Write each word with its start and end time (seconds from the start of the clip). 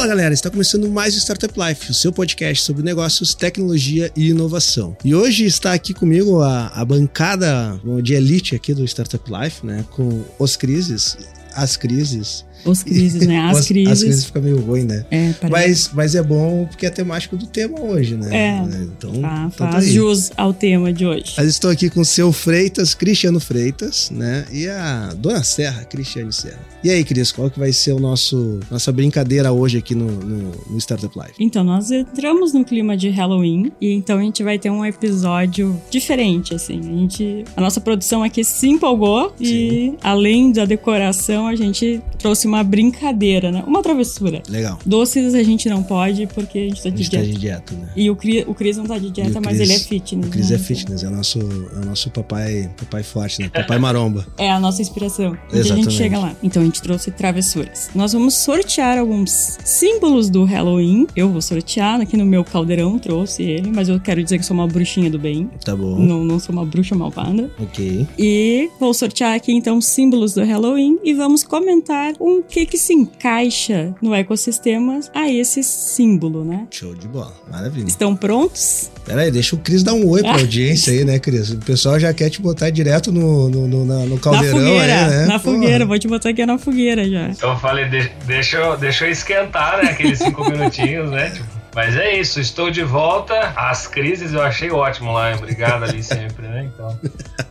Fala 0.00 0.08
galera, 0.08 0.32
está 0.32 0.48
começando 0.48 0.88
mais 0.88 1.14
Startup 1.14 1.52
Life, 1.60 1.90
o 1.90 1.94
seu 1.94 2.10
podcast 2.10 2.64
sobre 2.64 2.82
negócios, 2.82 3.34
tecnologia 3.34 4.10
e 4.16 4.30
inovação. 4.30 4.96
E 5.04 5.14
hoje 5.14 5.44
está 5.44 5.74
aqui 5.74 5.92
comigo 5.92 6.40
a, 6.40 6.68
a 6.68 6.82
bancada 6.86 7.78
de 8.02 8.14
elite 8.14 8.54
aqui 8.56 8.72
do 8.72 8.82
Startup 8.82 9.22
Life, 9.30 9.66
né? 9.66 9.84
Com 9.90 10.24
os 10.38 10.56
crises, 10.56 11.18
as 11.54 11.76
crises, 11.76 12.46
os 12.64 12.82
crises, 12.82 13.26
né? 13.26 13.38
As, 13.38 13.66
crises. 13.66 13.92
As 13.92 14.02
crises 14.02 14.24
fica 14.24 14.40
meio 14.40 14.60
ruim, 14.60 14.84
né? 14.84 15.04
É, 15.10 15.34
mas, 15.50 15.90
mas 15.92 16.14
é 16.14 16.22
bom 16.22 16.66
porque 16.66 16.86
é 16.86 16.90
temático 16.90 17.36
do 17.36 17.46
tema 17.46 17.80
hoje, 17.80 18.16
né? 18.16 18.28
É. 18.32 18.58
Então, 18.82 19.12
ah, 19.24 19.50
então 19.52 19.66
tá 19.66 19.72
faz 19.72 19.86
jus 19.86 20.30
ao 20.36 20.52
tema 20.52 20.92
de 20.92 21.06
hoje. 21.06 21.34
Mas 21.36 21.48
estou 21.48 21.70
aqui 21.70 21.90
com 21.90 22.00
o 22.00 22.04
seu 22.04 22.32
Freitas, 22.32 22.94
Cristiano 22.94 23.40
Freitas, 23.40 24.10
né? 24.10 24.46
E 24.52 24.68
a 24.68 25.12
Dona 25.16 25.42
Serra, 25.42 25.84
Cristiane 25.84 26.32
Serra. 26.32 26.58
E 26.82 26.90
aí, 26.90 27.04
Cris, 27.04 27.30
qual 27.30 27.50
que 27.50 27.58
vai 27.58 27.72
ser 27.72 27.92
o 27.92 28.00
nosso 28.00 28.60
nossa 28.70 28.90
brincadeira 28.90 29.52
hoje 29.52 29.78
aqui 29.78 29.94
no, 29.94 30.10
no, 30.10 30.52
no 30.70 30.78
Startup 30.78 31.16
Live? 31.16 31.34
Então, 31.38 31.62
nós 31.62 31.90
entramos 31.90 32.52
no 32.52 32.64
clima 32.64 32.96
de 32.96 33.08
Halloween 33.10 33.70
e 33.80 33.92
então 33.92 34.18
a 34.18 34.22
gente 34.22 34.42
vai 34.42 34.58
ter 34.58 34.70
um 34.70 34.84
episódio 34.84 35.80
diferente, 35.90 36.54
assim. 36.54 36.80
A 36.80 36.82
gente, 36.82 37.44
a 37.56 37.60
nossa 37.60 37.80
produção 37.80 38.22
aqui 38.22 38.42
se 38.42 38.68
empolgou 38.68 39.34
e 39.38 39.94
além 40.02 40.52
da 40.52 40.64
decoração, 40.64 41.46
a 41.46 41.54
gente 41.54 42.00
trouxe 42.18 42.46
uma 42.50 42.62
brincadeira, 42.62 43.50
né? 43.50 43.62
Uma 43.66 43.82
travessura. 43.82 44.42
Legal. 44.48 44.78
Doces 44.84 45.34
a 45.34 45.42
gente 45.42 45.68
não 45.68 45.82
pode 45.82 46.26
porque 46.28 46.58
a 46.58 46.62
gente 46.62 46.82
tá 46.82 46.88
A 46.88 46.92
de 46.92 47.02
gente 47.02 47.10
tá 47.10 47.16
dieta. 47.18 47.32
de 47.32 47.38
dieta, 47.40 47.74
né? 47.74 47.88
E 47.96 48.10
o 48.10 48.16
Cris, 48.16 48.44
o 48.46 48.54
Cris 48.54 48.76
não 48.76 48.84
tá 48.84 48.98
de 48.98 49.10
dieta, 49.10 49.38
o 49.38 49.42
mas 49.44 49.60
ele 49.60 49.72
é 49.72 49.78
fitness. 49.78 50.26
O 50.26 50.30
Cris 50.30 50.50
né? 50.50 50.56
é 50.56 50.58
fitness, 50.58 51.02
é 51.02 51.08
o 51.08 51.10
nosso, 51.10 51.38
é 51.38 51.78
o 51.78 51.84
nosso 51.86 52.10
papai, 52.10 52.70
papai 52.76 53.02
forte, 53.02 53.40
né? 53.40 53.48
Papai 53.48 53.78
maromba. 53.78 54.26
É 54.36 54.50
a 54.50 54.58
nossa 54.60 54.82
inspiração. 54.82 55.30
Onde 55.48 55.56
a 55.56 55.58
Exatamente. 55.58 55.84
gente 55.90 55.96
chega 55.96 56.18
lá. 56.18 56.34
Então 56.42 56.62
a 56.62 56.64
gente 56.64 56.82
trouxe 56.82 57.10
travessuras. 57.10 57.90
Nós 57.94 58.12
vamos 58.12 58.34
sortear 58.34 58.98
alguns 58.98 59.58
símbolos 59.64 60.28
do 60.28 60.44
Halloween. 60.44 61.06
Eu 61.14 61.30
vou 61.30 61.40
sortear 61.40 62.00
aqui 62.00 62.16
no 62.16 62.26
meu 62.26 62.44
caldeirão, 62.44 62.98
trouxe 62.98 63.42
ele, 63.42 63.70
mas 63.70 63.88
eu 63.88 63.98
quero 64.00 64.22
dizer 64.22 64.38
que 64.38 64.44
sou 64.44 64.54
uma 64.54 64.66
bruxinha 64.66 65.10
do 65.10 65.18
bem. 65.18 65.50
Tá 65.64 65.74
bom. 65.76 65.98
Não, 65.98 66.24
não 66.24 66.38
sou 66.38 66.52
uma 66.54 66.64
bruxa 66.64 66.94
malvada. 66.94 67.50
Ok. 67.58 68.06
E 68.18 68.68
vou 68.78 68.92
sortear 68.92 69.34
aqui 69.34 69.52
então 69.52 69.80
símbolos 69.80 70.34
do 70.34 70.44
Halloween 70.44 70.98
e 71.04 71.14
vamos 71.14 71.42
comentar 71.42 72.14
o 72.40 72.44
que 72.44 72.66
que 72.66 72.76
se 72.78 72.92
encaixa 72.92 73.94
no 74.02 74.14
ecossistema 74.14 75.00
a 75.14 75.28
esse 75.30 75.62
símbolo, 75.62 76.44
né? 76.44 76.66
Show 76.70 76.94
de 76.94 77.06
bola. 77.06 77.32
Maravilha. 77.50 77.86
Estão 77.86 78.14
prontos? 78.16 78.90
Pera 79.04 79.22
aí, 79.22 79.30
deixa 79.30 79.54
o 79.56 79.58
Cris 79.58 79.82
dar 79.82 79.94
um 79.94 80.06
oi 80.08 80.20
pra 80.22 80.32
Ah. 80.32 80.38
audiência 80.40 80.92
aí, 80.92 81.04
né, 81.04 81.18
Cris? 81.18 81.50
O 81.50 81.58
pessoal 81.58 81.98
já 81.98 82.12
quer 82.12 82.30
te 82.30 82.40
botar 82.40 82.70
direto 82.70 83.10
no, 83.12 83.48
no, 83.48 83.68
no, 83.68 83.84
na- 83.84 84.06
no 84.06 84.18
caldeirão 84.18 84.58
na 84.58 84.64
fogueira, 84.66 84.94
aí, 84.94 85.10
né? 85.10 85.26
na 85.26 85.38
Porra. 85.38 85.54
fogueira. 85.54 85.86
Vou 85.86 85.98
te 85.98 86.08
botar 86.08 86.28
aqui 86.30 86.46
na 86.46 86.58
fogueira 86.58 87.08
já. 87.08 87.30
Eu 87.42 87.56
falei, 87.58 87.86
de- 87.88 88.10
deixa, 88.26 88.56
eu, 88.58 88.76
deixa 88.76 89.06
eu 89.06 89.10
esquentar, 89.10 89.82
né? 89.82 89.90
Aqueles 89.90 90.18
cinco 90.18 90.48
minutinhos, 90.48 91.10
né? 91.10 91.30
Tipo, 91.30 91.59
mas 91.74 91.96
é 91.96 92.18
isso, 92.18 92.40
estou 92.40 92.70
de 92.70 92.82
volta. 92.82 93.52
As 93.56 93.86
crises 93.86 94.32
eu 94.32 94.42
achei 94.42 94.70
ótimo 94.70 95.12
lá, 95.12 95.34
obrigado 95.34 95.84
ali 95.84 96.02
sempre, 96.04 96.46
né? 96.46 96.68
Então, 96.72 96.98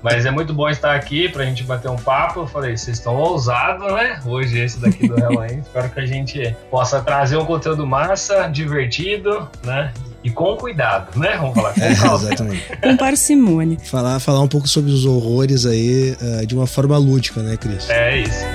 mas 0.02 0.26
é 0.26 0.32
muito 0.32 0.54
bom 0.54 0.70
estar 0.70 0.96
aqui 0.96 1.30
pra 1.30 1.46
gente 1.46 1.64
bater 1.64 1.90
um 1.90 1.96
papo. 1.96 2.42
Eu 2.42 2.48
falei, 2.48 2.76
vocês 2.76 2.98
estão 2.98 3.16
ousados, 3.16 3.92
né? 3.94 4.20
Hoje 4.26 4.60
esse 4.60 4.80
daqui 4.80 5.08
do 5.08 5.16
Halloween. 5.16 5.60
Espero 5.66 5.90
que 5.90 6.00
a 6.00 6.06
gente 6.06 6.56
possa 6.70 7.02
trazer 7.02 7.38
um 7.38 7.46
conteúdo 7.46 7.86
massa, 7.86 8.48
divertido, 8.48 9.48
né? 9.64 9.92
E 10.24 10.30
com 10.30 10.58
cuidado, 10.58 11.18
né? 11.18 11.38
Vamos 11.38 11.56
falar 11.56 11.74
com 11.74 11.82
É, 11.82 11.92
exatamente. 11.92 12.64
Com 12.82 12.98
parcimônia. 12.98 13.78
Falar, 13.86 14.20
falar 14.20 14.42
um 14.42 14.50
pouco 14.50 14.68
sobre 14.68 14.92
os 14.92 15.06
horrores 15.06 15.66
aí 15.66 16.16
eh, 16.22 16.46
de 16.46 16.56
uma 16.56 16.68
forma 16.68 16.98
lúdica, 16.98 17.42
né, 17.42 17.56
Cris? 17.56 17.90
É 17.90 18.18
isso. 18.18 18.46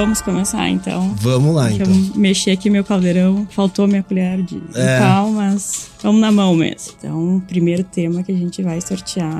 Vamos 0.00 0.22
começar 0.22 0.66
então. 0.70 1.14
Vamos 1.18 1.54
lá, 1.54 1.68
Deixa 1.68 1.82
então. 1.82 1.94
eu 1.94 2.18
mexer 2.18 2.52
aqui 2.52 2.70
meu 2.70 2.82
caldeirão. 2.82 3.46
Faltou 3.50 3.86
minha 3.86 4.02
colher 4.02 4.40
de, 4.42 4.58
É. 4.74 4.98
pau, 4.98 5.30
mas 5.30 5.90
vamos 6.02 6.22
na 6.22 6.32
mão 6.32 6.54
mesmo. 6.56 6.94
Então, 6.98 7.36
o 7.36 7.40
primeiro 7.42 7.84
tema 7.84 8.22
que 8.22 8.32
a 8.32 8.34
gente 8.34 8.62
vai 8.62 8.80
sortear 8.80 9.30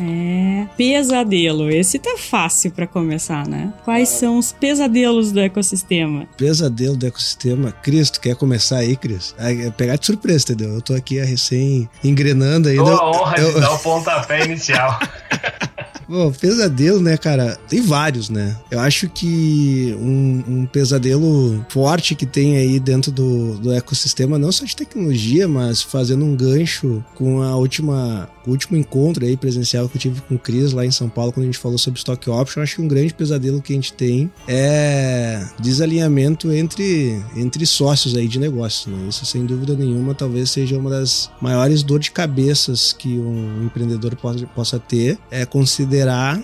é 0.00 0.66
pesadelo. 0.76 1.70
Esse 1.70 1.96
tá 2.00 2.16
fácil 2.18 2.72
pra 2.72 2.88
começar, 2.88 3.46
né? 3.46 3.72
Quais 3.84 4.08
são 4.08 4.38
os 4.38 4.50
pesadelos 4.50 5.30
do 5.30 5.38
ecossistema? 5.38 6.26
Pesadelo 6.36 6.96
do 6.96 7.06
ecossistema. 7.06 7.70
Cris, 7.70 8.10
tu 8.10 8.20
quer 8.20 8.34
começar 8.34 8.78
aí, 8.78 8.96
Cris? 8.96 9.32
É 9.38 9.68
é 9.68 9.70
pegar 9.70 9.94
de 9.94 10.04
surpresa, 10.06 10.42
entendeu? 10.44 10.74
Eu 10.74 10.82
tô 10.82 10.92
aqui 10.94 11.20
a 11.20 11.24
recém 11.24 11.88
engrenando 12.02 12.68
ainda. 12.68 12.82
Dou 12.82 12.96
a 12.96 13.10
honra 13.10 13.36
Eu- 13.38 13.54
de 13.54 13.60
dar 13.60 13.72
o 13.74 13.78
pontapé 13.78 14.44
inicial. 14.44 14.98
Bom, 16.08 16.32
pesadelo, 16.32 17.00
né, 17.00 17.18
cara? 17.18 17.58
Tem 17.68 17.82
vários, 17.82 18.30
né? 18.30 18.56
Eu 18.70 18.80
acho 18.80 19.10
que 19.10 19.94
um, 20.00 20.42
um 20.48 20.66
pesadelo 20.66 21.64
forte 21.68 22.14
que 22.14 22.24
tem 22.24 22.56
aí 22.56 22.80
dentro 22.80 23.12
do, 23.12 23.58
do 23.58 23.72
ecossistema, 23.74 24.38
não 24.38 24.50
só 24.50 24.64
de 24.64 24.74
tecnologia, 24.74 25.46
mas 25.46 25.82
fazendo 25.82 26.24
um 26.24 26.34
gancho 26.34 27.04
com 27.14 27.42
a 27.42 27.54
última, 27.56 28.26
o 28.46 28.50
último 28.50 28.78
encontro 28.78 29.26
aí 29.26 29.36
presencial 29.36 29.86
que 29.86 29.96
eu 29.96 30.00
tive 30.00 30.22
com 30.22 30.36
o 30.36 30.38
Cris 30.38 30.72
lá 30.72 30.86
em 30.86 30.90
São 30.90 31.10
Paulo, 31.10 31.30
quando 31.30 31.44
a 31.44 31.46
gente 31.46 31.58
falou 31.58 31.76
sobre 31.76 31.98
stock 31.98 32.30
option. 32.30 32.62
Acho 32.62 32.76
que 32.76 32.82
um 32.82 32.88
grande 32.88 33.12
pesadelo 33.12 33.60
que 33.60 33.74
a 33.74 33.76
gente 33.76 33.92
tem 33.92 34.32
é 34.46 35.46
desalinhamento 35.60 36.50
entre, 36.50 37.22
entre 37.36 37.66
sócios 37.66 38.16
aí 38.16 38.26
de 38.26 38.38
negócio, 38.38 38.90
né? 38.90 39.08
Isso, 39.10 39.26
sem 39.26 39.44
dúvida 39.44 39.74
nenhuma, 39.74 40.14
talvez 40.14 40.50
seja 40.50 40.78
uma 40.78 40.88
das 40.88 41.30
maiores 41.38 41.82
dores 41.82 42.06
de 42.06 42.12
cabeças 42.12 42.94
que 42.94 43.18
um 43.18 43.64
empreendedor 43.66 44.16
possa, 44.16 44.46
possa 44.46 44.78
ter, 44.78 45.18
é 45.30 45.44
considerar 45.44 45.97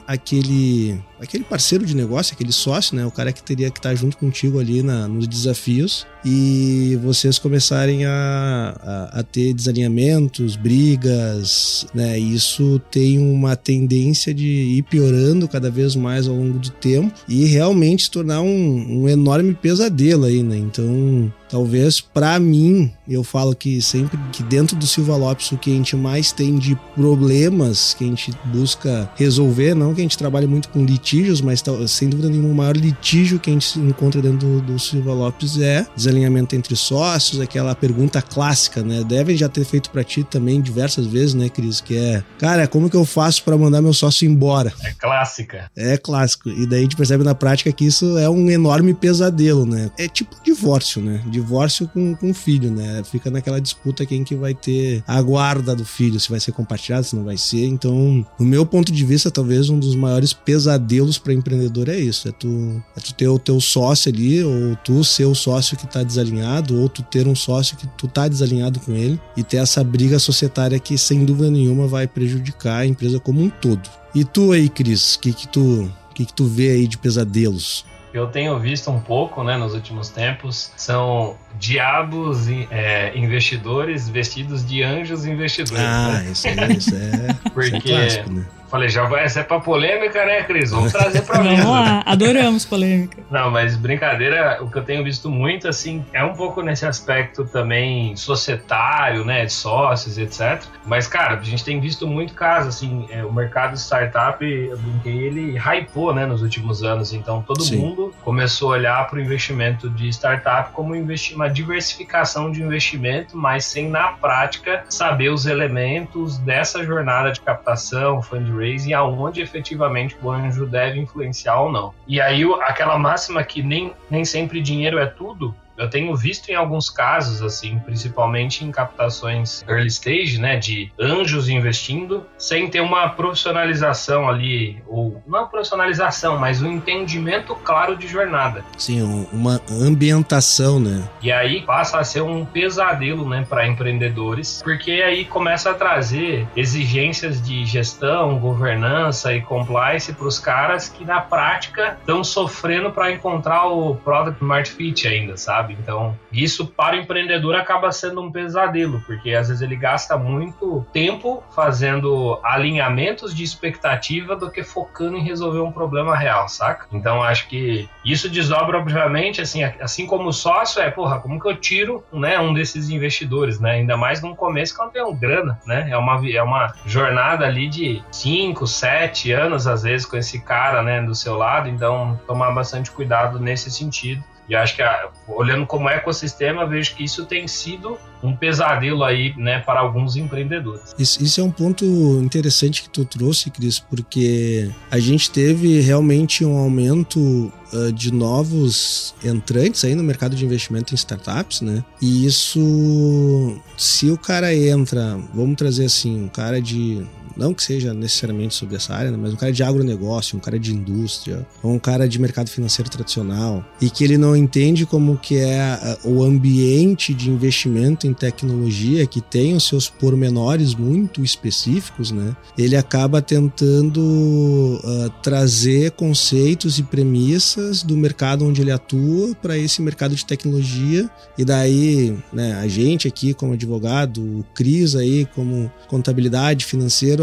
aquele 0.07 0.99
aquele 1.25 1.45
parceiro 1.45 1.85
de 1.85 1.95
negócio, 1.95 2.35
aquele 2.35 2.53
sócio, 2.53 2.97
né? 2.97 3.05
O 3.05 3.11
cara 3.11 3.33
que 3.33 3.43
teria 3.43 3.71
que 3.71 3.79
estar 3.79 3.95
junto 3.95 4.17
contigo 4.17 4.59
ali 4.59 4.83
na, 4.83 5.09
nos 5.09 5.27
desafios 5.27 6.07
e 6.25 6.99
vocês 7.03 7.39
começarem 7.39 8.07
a, 8.07 8.77
a, 8.83 9.21
a 9.21 9.23
ter 9.23 9.53
desalinhamentos, 9.53 10.57
brigas, 10.57 11.87
né? 11.95 12.19
Isso 12.19 12.81
tem 12.91 13.19
uma 13.19 13.57
tendência 13.57 14.33
de 14.33 14.47
ir 14.47 14.83
piorando 14.83 15.47
cada 15.47 15.71
vez 15.71 15.95
mais 15.95 16.27
ao 16.27 16.35
longo 16.35 16.59
do 16.59 16.71
tempo 16.71 17.13
e 17.29 17.45
realmente 17.45 18.05
se 18.05 18.11
tornar 18.11 18.41
um, 18.41 19.03
um 19.03 19.09
enorme 19.09 19.55
pesadelo 19.55 20.25
aí, 20.25 20.43
né? 20.43 20.57
Então, 20.57 21.33
talvez 21.49 22.01
pra 22.01 22.39
mim, 22.39 22.91
eu 23.07 23.23
falo 23.23 23.55
que 23.55 23.81
sempre 23.83 24.19
que 24.33 24.43
dentro 24.43 24.77
do 24.77 24.87
Silva 24.87 25.17
Lopes 25.17 25.53
o 25.53 25.59
que 25.59 25.71
a 25.71 25.75
gente 25.75 25.95
mais 25.95 26.33
tem 26.33 26.59
de 26.59 26.77
problemas 26.95 27.95
que 27.95 28.05
a 28.05 28.07
gente 28.07 28.33
busca 28.47 29.11
resolver, 29.17 29.75
não 29.75 29.95
que 29.95 30.01
a 30.01 30.05
gente 30.05 30.19
trabalhe 30.19 30.47
muito 30.47 30.69
com 30.69 30.85
litígios, 31.15 31.41
mas 31.41 31.63
sem 31.87 32.09
dúvida 32.09 32.29
nenhuma 32.29 32.49
o 32.49 32.55
maior 32.55 32.77
litígio 32.77 33.39
que 33.39 33.51
a 33.51 33.53
gente 33.53 33.79
encontra 33.79 34.21
dentro 34.21 34.39
do, 34.39 34.61
do 34.61 34.79
Silva 34.79 35.13
Lopes 35.13 35.61
é 35.61 35.87
desalinhamento 35.97 36.57
entre 36.57 36.75
sócios, 36.75 37.41
aquela 37.41 37.75
pergunta 37.75 38.21
clássica, 38.21 38.83
né? 38.83 39.05
Devem 39.05 39.37
já 39.37 39.49
ter 39.49 39.65
feito 39.65 39.91
pra 39.91 40.03
ti 40.03 40.25
também 40.25 40.61
diversas 40.61 41.07
vezes, 41.07 41.35
né, 41.35 41.49
Cris? 41.49 41.81
Que 41.81 41.97
é, 41.97 42.25
cara, 42.39 42.67
como 42.67 42.91
que 42.91 42.97
eu 42.97 43.05
faço 43.05 43.45
pra 43.45 43.57
mandar 43.57 43.81
meu 43.81 43.93
sócio 43.93 44.29
embora? 44.29 44.73
É 44.83 44.93
clássica. 44.93 45.71
É 45.77 45.97
clássico. 45.97 46.49
E 46.49 46.67
daí 46.67 46.81
a 46.81 46.83
gente 46.83 46.97
percebe 46.97 47.23
na 47.23 47.35
prática 47.35 47.73
que 47.73 47.85
isso 47.85 48.19
é 48.19 48.29
um 48.29 48.51
enorme 48.51 48.93
pesadelo, 48.95 49.65
né? 49.65 49.91
É 49.99 50.09
tipo 50.09 50.35
divórcio, 50.45 51.01
né? 51.01 51.23
Divórcio 51.27 51.89
com, 51.89 52.15
com 52.15 52.35
filho, 52.35 52.71
né? 52.71 53.03
Fica 53.05 53.31
naquela 53.31 53.61
disputa 53.61 54.07
quem 54.07 54.25
que 54.25 54.35
vai 54.35 54.55
ter 54.55 55.03
a 55.07 55.21
guarda 55.21 55.75
do 55.75 55.85
filho, 55.85 56.19
se 56.19 56.31
vai 56.31 56.41
ser 56.41 56.53
compartilhado, 56.53 57.05
se 57.05 57.17
não 57.17 57.25
vai 57.25 57.37
ser. 57.37 57.67
Então, 57.67 58.27
no 58.39 58.47
meu 58.47 58.67
ponto 58.67 58.93
de 58.93 59.05
vista, 59.05 59.31
talvez 59.31 59.69
um 59.69 59.79
dos 59.79 59.95
maiores 59.95 60.33
pesadelos 60.33 60.94
para 61.23 61.33
empreendedor 61.33 61.89
é 61.89 61.97
isso. 61.97 62.29
É 62.29 62.33
tu, 62.33 62.83
é 62.97 63.01
tu 63.01 63.15
ter 63.15 63.29
o 63.29 63.39
teu 63.39 63.61
sócio 63.61 64.13
ali, 64.13 64.43
ou 64.43 64.77
tu 64.77 65.03
ser 65.05 65.25
o 65.25 65.35
sócio 65.35 65.77
que 65.77 65.87
tá 65.87 66.03
desalinhado, 66.03 66.81
ou 66.81 66.89
tu 66.89 67.03
ter 67.03 67.27
um 67.27 67.35
sócio 67.35 67.77
que 67.77 67.87
tu 67.87 68.09
tá 68.09 68.29
desalinhado 68.29 68.81
com 68.81 68.93
ele, 68.93 69.21
e 69.37 69.43
ter 69.43 69.59
essa 69.59 69.83
briga 69.83 70.19
societária 70.19 70.79
que, 70.79 70.97
sem 70.99 71.25
dúvida 71.25 71.51
nenhuma, 71.51 71.87
vai 71.87 72.07
prejudicar 72.07 72.81
a 72.81 72.87
empresa 72.87 73.21
como 73.21 73.43
um 73.43 73.51
todo. 73.51 73.89
E 74.15 74.25
tu 74.25 74.53
aí, 74.53 74.69
Cris, 74.69 75.15
o 75.15 75.21
que 75.21 75.33
que 75.33 75.49
tu, 75.49 75.91
que 76.15 76.25
que 76.25 76.33
tu 76.33 76.47
vê 76.47 76.71
aí 76.71 76.87
de 76.87 76.99
pesadelos? 76.99 77.85
eu 78.15 78.29
tenho 78.29 78.57
visto 78.61 78.89
um 78.93 79.01
pouco, 79.01 79.43
né, 79.43 79.57
nos 79.57 79.75
últimos 79.75 80.09
tempos, 80.09 80.71
são 80.77 81.37
diabos 81.59 82.47
é, 82.71 83.13
investidores 83.19 84.09
vestidos 84.09 84.65
de 84.65 84.85
anjos 84.85 85.27
investidores. 85.27 85.83
Ah, 85.85 86.21
né? 86.23 86.31
isso, 86.31 86.47
é, 86.47 86.53
isso, 86.53 86.61
é, 86.63 86.73
isso 86.77 86.95
é 86.95 87.35
Porque 87.51 87.81
clássico, 87.81 88.31
né? 88.31 88.47
Falei, 88.75 88.89
já 88.89 89.05
vai 89.05 89.29
ser 89.29 89.45
pra 89.45 89.61
polêmica, 89.61 90.27
né, 90.27 90.43
Cris? 90.43 90.73
Vamos 90.73 90.91
trazer 90.91 91.23
pra 91.23 91.39
mesa. 91.39 91.63
Vamos 91.63 91.71
lá, 91.71 92.03
adoramos 92.05 92.65
polêmica. 92.65 93.23
Não, 93.31 93.49
mas 93.49 93.77
brincadeira, 93.77 94.59
o 94.61 94.69
que 94.69 94.77
eu 94.77 94.83
tenho 94.83 95.05
visto 95.05 95.31
muito, 95.31 95.69
assim, 95.69 96.05
é 96.13 96.25
um 96.25 96.35
pouco 96.35 96.61
nesse 96.61 96.85
aspecto 96.85 97.45
também 97.45 98.17
societário, 98.17 99.25
né, 99.25 99.45
de 99.45 99.53
sócios, 99.53 100.19
etc. 100.19 100.61
Mas, 100.85 101.07
cara, 101.07 101.39
a 101.39 101.43
gente 101.45 101.65
tem 101.65 101.81
visto 101.81 102.05
muito 102.05 102.35
caso, 102.35 102.69
assim, 102.69 103.07
é, 103.11 103.25
o 103.25 103.33
mercado 103.33 103.77
startup, 103.77 104.45
eu 104.45 104.77
brinquei, 104.77 105.19
ele 105.19 105.57
hypou, 105.57 106.13
né, 106.13 106.27
nos 106.27 106.43
últimos 106.43 106.83
anos. 106.83 107.13
Então, 107.13 107.43
todo 107.43 107.63
Sim. 107.63 107.77
mundo 107.77 108.13
começou 108.25 108.73
a 108.73 108.77
olhar 108.77 109.07
para 109.07 109.21
o 109.21 109.23
investimento 109.23 109.89
de 109.89 110.09
startup 110.09 110.73
como 110.73 110.95
uma 110.95 111.49
diversificação 111.49 112.51
de 112.51 112.61
investimento, 112.61 113.37
mas 113.37 113.67
sem, 113.67 113.89
na 113.89 114.09
prática, 114.09 114.85
saber 114.89 115.29
os 115.29 115.47
elementos 115.47 116.39
dessa 116.39 116.83
jornada 116.83 117.31
de 117.31 117.41
captação, 117.41 118.21
fundraising, 118.21 118.64
aonde 118.95 119.43
efetivamente 119.43 120.17
o 120.23 120.31
anjo 120.31 120.67
deve 120.67 120.99
influenciar 120.99 121.61
ou 121.61 121.71
não. 121.71 121.95
E 122.07 122.21
aí, 122.21 122.45
aquela 122.63 122.99
máxima 122.99 123.43
que 123.43 123.63
nem, 123.63 123.93
nem 124.11 124.25
sempre 124.25 124.61
dinheiro 124.61 124.99
é 124.99 125.07
tudo, 125.07 125.55
eu 125.77 125.89
tenho 125.89 126.15
visto 126.17 126.49
em 126.51 126.55
alguns 126.55 126.91
casos, 126.91 127.43
assim, 127.43 127.79
principalmente 127.79 128.65
em 128.65 128.71
captações 128.71 129.65
early 129.69 129.89
stage, 129.89 130.39
né, 130.39 130.57
de 130.57 130.93
anjos 130.99 131.49
investindo, 131.49 132.27
sem 132.39 132.69
ter 132.69 132.81
uma 132.81 133.09
profissionalização 133.09 134.29
ali, 134.29 134.83
ou 134.87 135.23
não 135.27 135.41
a 135.41 135.47
profissionalização, 135.47 136.39
mas 136.39 136.63
um 136.63 136.73
entendimento 136.73 137.55
claro 137.57 137.97
de 137.97 138.07
jornada. 138.07 138.65
Sim, 138.77 139.27
uma 139.33 139.61
ambientação, 139.71 140.79
né? 140.79 141.09
E 141.23 141.33
aí 141.33 141.63
passa 141.63 141.99
a 141.99 142.05
ser 142.05 142.23
um 142.23 142.45
pesadelo, 142.45 143.29
né, 143.29 143.45
para 143.49 143.67
empreendedores, 143.67 144.61
porque 144.63 144.91
aí 144.91 145.25
começa 145.25 145.71
a 145.71 145.75
trazer 145.75 146.47
exigências 146.57 147.41
de 147.43 147.65
gestão, 147.65 148.39
governança 148.39 149.35
e 149.35 149.41
compliance 149.41 150.13
para 150.13 150.27
os 150.27 150.39
caras 150.39 150.89
que 150.89 151.05
na 151.05 151.21
prática 151.21 151.97
estão 152.01 152.23
sofrendo 152.23 152.91
para 152.91 153.11
encontrar 153.13 153.67
o 153.67 153.95
product 153.97 154.43
market 154.43 154.75
fit 154.75 155.09
ainda, 155.09 155.37
sabe? 155.37 155.64
Sabe? 155.65 155.77
Então, 155.81 156.17
isso 156.31 156.67
para 156.67 156.97
o 156.97 157.01
empreendedor 157.01 157.55
acaba 157.57 157.91
sendo 157.91 158.21
um 158.21 158.31
pesadelo, 158.31 159.01
porque 159.07 159.33
às 159.35 159.49
vezes 159.49 159.63
ele 159.63 159.77
gasta 159.77 160.17
muito 160.17 160.87
tempo 160.93 161.43
fazendo 161.55 162.39
alinhamentos 162.43 163.35
de 163.35 163.43
expectativa 163.43 164.37
do 164.37 164.51
que 164.51 164.63
focando 164.63 165.17
em 165.17 165.23
resolver 165.23 165.61
um 165.61 165.73
problema 165.73 166.17
real, 166.17 166.49
saca? 166.49 166.87
Então, 166.93 167.23
acho 167.23 167.49
que 167.49 167.89
isso 168.05 168.29
desdobra, 168.29 168.79
obviamente, 168.79 169.41
assim, 169.41 169.65
assim 169.65 170.07
como 170.07 170.33
sócio, 170.33 170.83
é, 170.83 170.91
porra, 170.91 171.21
como 171.21 171.41
que 171.41 171.49
eu 171.49 171.57
tiro 171.57 172.05
né, 172.13 172.39
um 172.39 172.53
desses 172.53 172.91
investidores, 172.91 173.59
né? 173.59 173.73
Ainda 173.73 173.97
mais 173.97 174.21
no 174.21 174.37
começo 174.37 174.75
que 174.75 174.81
eu 174.81 174.85
não 174.85 174.93
tenho 174.93 175.15
grana, 175.15 175.59
né? 175.67 175.89
É 175.91 175.97
uma, 175.97 176.21
é 176.29 176.43
uma 176.43 176.75
jornada 176.87 177.47
ali 177.47 177.69
de 177.69 178.03
5, 178.11 178.67
7 178.67 179.33
anos, 179.33 179.67
às 179.67 179.83
vezes, 179.83 180.07
com 180.07 180.17
esse 180.17 180.41
cara, 180.41 180.83
né, 180.83 181.01
do 181.03 181.15
seu 181.15 181.37
lado, 181.37 181.69
então 181.69 182.21
tomar 182.27 182.51
bastante 182.53 182.91
cuidado 182.91 183.39
nesse 183.39 183.71
sentido. 183.71 184.23
E 184.49 184.55
acho 184.55 184.77
que, 184.77 184.83
olhando 185.27 185.67
como 185.67 185.89
ecossistema, 185.89 186.67
vejo 186.67 186.95
que 186.95 187.05
isso 187.05 187.25
tem 187.25 187.49
sido 187.49 187.99
um 188.23 188.35
pesadelo 188.35 189.05
aí, 189.05 189.35
né, 189.37 189.61
para 189.61 189.81
alguns 189.81 190.17
empreendedores. 190.17 190.95
Isso, 190.99 191.23
isso, 191.23 191.41
é 191.41 191.45
um 191.45 191.51
ponto 191.51 191.85
interessante 192.23 192.83
que 192.83 192.89
tu 192.89 193.05
trouxe, 193.05 193.51
Cris, 193.51 193.79
porque 193.79 194.71
a 194.91 194.99
gente 194.99 195.31
teve 195.31 195.81
realmente 195.81 196.45
um 196.45 196.57
aumento 196.57 197.21
uh, 197.21 197.93
de 197.93 198.13
novos 198.13 199.15
entrantes 199.23 199.85
aí 199.85 199.95
no 199.95 200.03
mercado 200.03 200.35
de 200.35 200.45
investimento 200.45 200.95
em 200.95 200.97
startups, 200.97 201.61
né? 201.61 201.85
E 202.01 202.27
isso, 202.27 203.61
se 203.77 204.11
o 204.11 204.17
cara 204.17 204.55
entra, 204.55 205.19
vamos 205.35 205.57
trazer 205.57 205.87
assim, 205.87 206.25
um 206.25 206.29
cara 206.29 206.61
de 206.61 207.07
não 207.37 207.55
que 207.55 207.63
seja 207.63 207.93
necessariamente 207.93 208.55
sobre 208.55 208.77
essa 208.77 208.95
área, 208.95 209.11
né, 209.11 209.19
mas 209.21 209.33
um 209.33 209.37
cara 209.37 209.53
de 209.53 209.63
agronegócio, 209.63 210.37
um 210.37 210.41
cara 210.41 210.59
de 210.59 210.73
indústria, 210.73 211.47
ou 211.63 211.73
um 211.73 211.79
cara 211.79 212.09
de 212.09 212.19
mercado 212.19 212.49
financeiro 212.49 212.91
tradicional, 212.91 213.65
e 213.81 213.91
que 213.91 214.05
ele 214.05 214.19
não 214.19 214.37
entende 214.37 214.87
como 214.87 215.17
que 215.19 215.37
é 215.37 215.99
o 216.05 216.23
ambiente 216.23 217.13
de 217.15 217.31
investimento 217.31 218.07
em 218.07 218.15
tecnologia, 218.15 219.07
que 219.07 219.21
tem 219.21 219.55
os 219.55 219.65
seus 219.65 219.89
pormenores 219.89 220.75
muito 220.75 221.23
específicos, 221.23 222.11
né? 222.11 222.37
Ele 222.57 222.77
acaba 222.77 223.21
tentando 223.21 224.01
uh, 224.01 225.11
trazer 225.23 225.93
conceitos 225.93 226.79
e 226.79 226.83
premissas 226.83 227.83
do 227.83 227.97
mercado 227.97 228.45
onde 228.45 228.61
ele 228.61 228.71
atua 228.71 229.35
para 229.35 229.57
esse 229.57 229.81
mercado 229.83 230.15
de 230.15 230.25
tecnologia, 230.25 231.09
e 231.37 231.45
daí, 231.45 232.17
né, 232.33 232.55
a 232.55 232.69
gente 232.69 233.09
aqui 233.09 233.35
como 233.35 233.55
advogado, 233.55 234.21
o 234.21 234.45
Cris 234.55 234.95
aí 234.95 235.27
como 235.35 235.71
contabilidade 235.89 236.65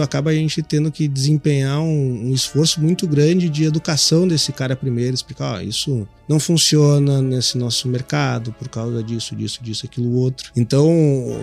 acaba 0.02 0.32
a 0.32 0.34
gente 0.34 0.62
tendo 0.62 0.92
que 0.92 1.08
desempenhar 1.08 1.80
um, 1.80 2.30
um 2.30 2.34
esforço 2.34 2.82
muito 2.82 3.08
grande 3.08 3.50
de 3.50 3.64
educação 3.64 4.28
desse 4.28 4.52
cara 4.52 4.76
primeiro, 4.76 5.14
explicar, 5.14 5.56
ó, 5.56 5.62
isso 5.62 6.08
não 6.32 6.40
funciona 6.40 7.22
nesse 7.22 7.58
nosso 7.58 7.90
mercado 7.90 8.56
por 8.58 8.70
causa 8.70 9.04
disso, 9.04 9.36
disso, 9.36 9.60
disso, 9.62 9.86
aquilo 9.86 10.14
outro. 10.14 10.50
Então 10.56 10.90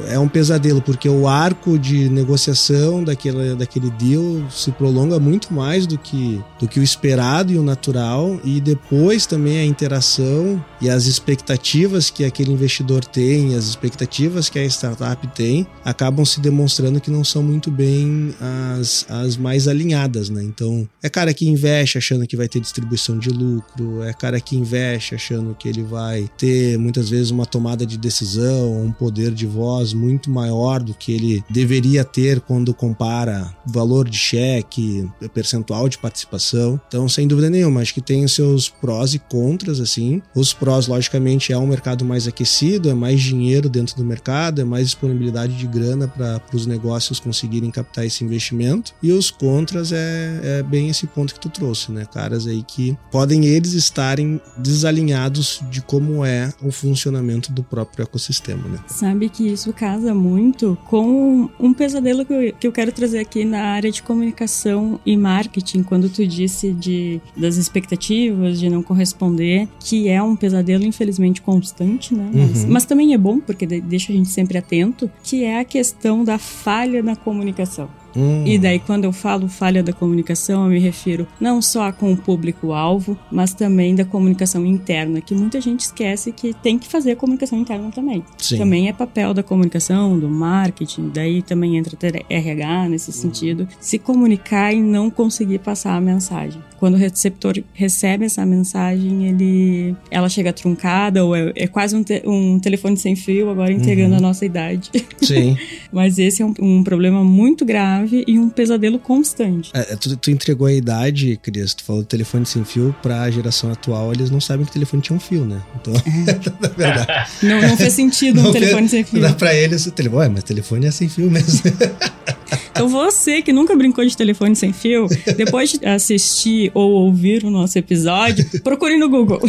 é 0.09 0.19
um 0.19 0.29
pesadelo, 0.29 0.81
porque 0.81 1.09
o 1.09 1.29
arco 1.29 1.79
de 1.79 2.09
negociação 2.09 3.05
daquele, 3.05 3.55
daquele 3.55 3.91
deal 3.91 4.51
se 4.51 4.73
prolonga 4.73 5.21
muito 5.21 5.53
mais 5.53 5.87
do 5.87 5.99
que, 5.99 6.43
do 6.59 6.67
que 6.67 6.81
o 6.81 6.83
esperado 6.83 7.53
e 7.53 7.59
o 7.59 7.63
natural, 7.63 8.41
e 8.43 8.61
depois 8.63 9.27
também 9.27 9.59
a 9.59 9.65
interação 9.65 10.65
e 10.81 10.89
as 10.89 11.05
expectativas 11.05 12.09
que 12.09 12.25
aquele 12.25 12.53
investidor 12.53 13.05
tem, 13.05 13.55
as 13.55 13.65
expectativas 13.65 14.49
que 14.49 14.59
a 14.59 14.65
startup 14.65 15.27
tem, 15.35 15.67
acabam 15.85 16.25
se 16.25 16.41
demonstrando 16.41 17.01
que 17.01 17.11
não 17.11 17.25
são 17.25 17.43
muito 17.43 17.71
bem 17.71 18.35
as, 18.79 19.05
as 19.11 19.37
mais 19.37 19.69
alinhadas, 19.69 20.31
né? 20.31 20.43
Então, 20.43 20.89
é 21.03 21.11
cara 21.11 21.35
que 21.35 21.47
investe 21.47 21.99
achando 21.99 22.27
que 22.27 22.37
vai 22.37 22.49
ter 22.49 22.61
distribuição 22.61 23.19
de 23.19 23.29
lucro, 23.29 24.03
é 24.03 24.15
cara 24.15 24.41
que 24.41 24.57
investe 24.57 24.78
investe 24.79 25.15
achando 25.15 25.55
que 25.55 25.69
ele 25.69 25.83
vai 25.83 26.29
ter 26.37 26.79
muitas 26.79 27.11
vezes 27.11 27.31
uma 27.31 27.45
tomada 27.45 27.85
de 27.85 27.99
decisão, 27.99 28.81
um 28.81 28.93
poder 28.93 29.33
de 29.33 29.47
voz 29.47 29.93
muito 29.93 30.31
maior 30.31 30.83
do 30.83 30.95
que 30.95 31.13
ele 31.13 31.45
deveria 31.51 32.05
ter 32.05 32.41
quando 32.41 32.73
compara 32.73 33.53
valor 33.67 34.09
de 34.09 34.17
cheque, 34.17 35.09
percentual 35.35 35.89
de 35.89 35.99
participação. 35.99 36.81
Então, 36.89 37.09
sem 37.09 37.27
dúvida 37.27 37.51
nenhuma, 37.51 37.81
acho 37.81 37.95
que 37.95 38.01
tem 38.01 38.25
os 38.25 38.35
seus 38.35 38.69
prós 38.69 39.15
e 39.15 39.19
contras, 39.19 39.81
assim. 39.81 40.23
Os 40.35 40.53
prós, 40.53 40.87
logicamente, 40.87 41.53
é 41.53 41.59
um 41.59 41.67
mercado 41.67 42.05
mais 42.05 42.27
aquecido, 42.27 42.89
é 42.89 42.95
mais 42.95 43.21
dinheiro 43.21 43.69
dentro 43.69 43.97
do 43.97 44.05
mercado, 44.05 44.61
é 44.61 44.65
mais 44.65 44.87
disponibilidade 44.87 45.57
de 45.57 45.67
grana 45.67 46.07
para 46.07 46.41
os 46.55 46.67
negócios 46.67 47.21
conseguirem 47.21 47.71
captar 47.71 48.07
esse 48.07 48.25
investimento. 48.25 48.93
E 49.03 49.13
os 49.13 49.31
contras 49.31 49.93
é, 49.93 50.41
é 50.43 50.63
bem 50.63 50.89
esse 50.89 51.07
ponto 51.07 51.35
que 51.35 51.41
tu 51.41 51.49
trouxe, 51.49 51.91
né? 51.91 52.07
Caras 52.13 52.47
aí 52.47 52.63
que 52.63 52.97
podem 53.11 53.45
eles 53.45 53.73
estarem 53.73 54.41
desalinhados 54.59 55.63
de 55.71 55.81
como 55.81 56.25
é 56.25 56.53
o 56.63 56.71
funcionamento 56.71 57.53
do 57.53 57.63
próprio 57.63 58.03
ecossistema. 58.03 58.69
Né? 58.69 58.79
Sabe 58.87 59.29
que 59.29 59.47
isso 59.47 59.73
casa 59.73 60.15
muito 60.15 60.77
com 60.87 61.49
um 61.59 61.73
pesadelo 61.73 62.25
que 62.25 62.33
eu, 62.33 62.53
que 62.53 62.67
eu 62.67 62.73
quero 62.73 62.93
trazer 62.93 63.19
aqui 63.19 63.45
na 63.45 63.61
área 63.61 63.91
de 63.91 64.03
comunicação 64.03 65.01
e 65.05 65.17
marketing, 65.17 65.83
quando 65.83 66.09
tu 66.09 66.27
disse 66.27 66.73
de, 66.73 67.21
das 67.37 67.57
expectativas, 67.57 68.59
de 68.59 68.69
não 68.69 68.83
corresponder, 68.83 69.69
que 69.81 70.09
é 70.09 70.23
um 70.23 70.37
pesadelo 70.37 70.85
infelizmente 70.85 71.41
constante, 71.41 72.15
né? 72.15 72.31
Mas, 72.33 72.65
uhum. 72.65 72.71
mas 72.71 72.85
também 72.85 73.15
é 73.15 73.19
bom, 73.19 73.41
porque 73.41 73.67
deixa 73.67 74.13
a 74.13 74.17
gente 74.17 74.29
sempre 74.29 74.59
atento, 74.59 75.11
que 75.23 75.45
é 75.45 75.61
a 75.61 75.65
questão 75.65 76.25
da 76.25 76.39
falha 76.39 77.03
na 77.03 77.17
comunicação. 77.17 77.89
Hum. 78.19 78.45
E 78.45 78.59
daí, 78.59 78.81
quando 78.81 79.05
eu 79.05 79.13
falo 79.13 79.49
falha 79.49 79.83
da 79.83 79.93
comunicação, 79.93 80.65
eu 80.65 80.71
me 80.71 80.81
refiro 80.81 81.27
não 81.41 81.63
só 81.63 81.93
com 81.93 82.13
o 82.13 82.17
público-alvo, 82.17 83.17
mas 83.31 83.55
também 83.55 83.95
da 83.95 84.05
comunicação 84.05 84.67
interna, 84.67 85.21
que 85.21 85.35
muita 85.35 85.61
gente 85.61 85.83
esquece 85.83 86.33
que 86.33 86.53
tem 86.53 86.79
que 86.79 86.89
fazer 86.89 87.13
a 87.13 87.17
comunicação 87.17 87.59
interna 87.59 87.91
também. 87.93 88.25
Sim. 88.37 88.59
Também 88.59 88.89
é 88.89 88.93
papel 88.93 89.33
da 89.33 89.43
comunicação, 89.43 90.19
do 90.19 90.29
marketing, 90.29 91.11
daí 91.15 91.43
também 91.43 91.77
entra 91.77 91.97
RH 92.29 92.89
nesse 92.89 93.13
sentido, 93.13 93.69
se 93.79 93.99
comunicar 93.99 94.73
e 94.73 94.81
não 94.81 95.11
conseguir 95.11 95.61
passar 95.61 95.95
a 95.95 96.01
mensagem. 96.01 96.61
Quando 96.79 96.95
o 96.95 96.97
receptor 96.97 97.61
recebe 97.75 98.25
essa 98.25 98.47
mensagem, 98.47 99.29
ele, 99.29 99.97
ela 100.11 100.29
chega 100.29 100.53
truncada 100.53 101.25
ou 101.25 101.35
é, 101.35 101.53
é 101.57 101.67
quase 101.67 101.97
um, 101.97 102.05
te, 102.05 102.23
um, 102.25 102.59
telefone 102.61 102.97
sem 102.97 103.17
fio, 103.17 103.51
agora 103.51 103.73
entregando 103.73 104.13
uhum. 104.13 104.19
a 104.19 104.21
nossa 104.21 104.45
idade. 104.45 104.91
Sim. 105.21 105.57
mas 105.93 106.19
esse 106.19 106.41
é 106.41 106.47
um, 106.47 106.55
um 106.61 106.85
problema 106.85 107.25
muito 107.25 107.65
grave 107.65 108.25
e 108.27 108.39
um 108.39 108.49
pesadelo 108.49 108.99
constante. 108.99 109.71
É, 109.75 109.97
tu, 109.97 110.17
tu, 110.17 110.31
entregou 110.31 110.67
a 110.67 110.73
idade, 110.73 111.39
Cris, 111.43 111.75
tu 111.75 111.85
falou 111.85 112.05
telefone 112.05 112.47
sem 112.47 112.65
fio, 112.65 112.95
pra 113.03 113.29
geração 113.31 113.73
atual, 113.73 114.13
eles 114.13 114.31
não 114.31 114.41
sabem 114.41 114.65
que 114.65 114.71
o 114.71 114.75
telefone 114.75 115.03
tinha 115.03 115.17
um 115.17 115.21
fio, 115.21 115.45
né? 115.45 115.61
Então, 115.81 115.93
é. 115.95 116.61
na 116.61 116.69
verdade. 116.95 117.31
Não, 117.43 117.61
não 117.61 117.77
fez 117.77 117.93
sentido 117.93 118.41
um 118.41 118.53
telefone 118.53 118.89
sem 118.89 119.03
fio. 119.03 119.21
Dá 119.21 119.33
pra 119.33 119.55
eles 119.55 119.85
o 119.87 119.91
telefone, 119.91 120.29
mas 120.35 120.45
telefone 120.45 120.87
é 120.87 120.91
sem 120.91 121.09
fio 121.09 121.31
mesmo. 121.31 121.63
Então 122.79 122.89
você 122.89 123.43
que 123.43 123.53
nunca 123.53 123.75
brincou 123.75 124.05
de 124.05 124.17
telefone 124.17 124.55
sem 124.55 124.73
fio, 124.73 125.09
depois 125.37 125.73
de 125.73 125.85
assistir 125.85 126.71
ou 126.73 126.93
ouvir 126.93 127.45
o 127.45 127.51
nosso 127.51 127.77
episódio, 127.77 128.47
procure 128.63 128.97
no 128.97 129.09
Google. 129.09 129.41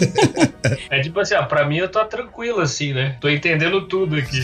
É 0.89 0.99
tipo 1.01 1.19
assim, 1.19 1.35
ó, 1.35 1.43
pra 1.43 1.67
mim 1.67 1.77
eu 1.77 1.89
tô 1.89 2.03
tranquilo 2.05 2.59
assim, 2.59 2.91
né? 2.93 3.15
Tô 3.21 3.29
entendendo 3.29 3.87
tudo 3.87 4.15
aqui. 4.15 4.41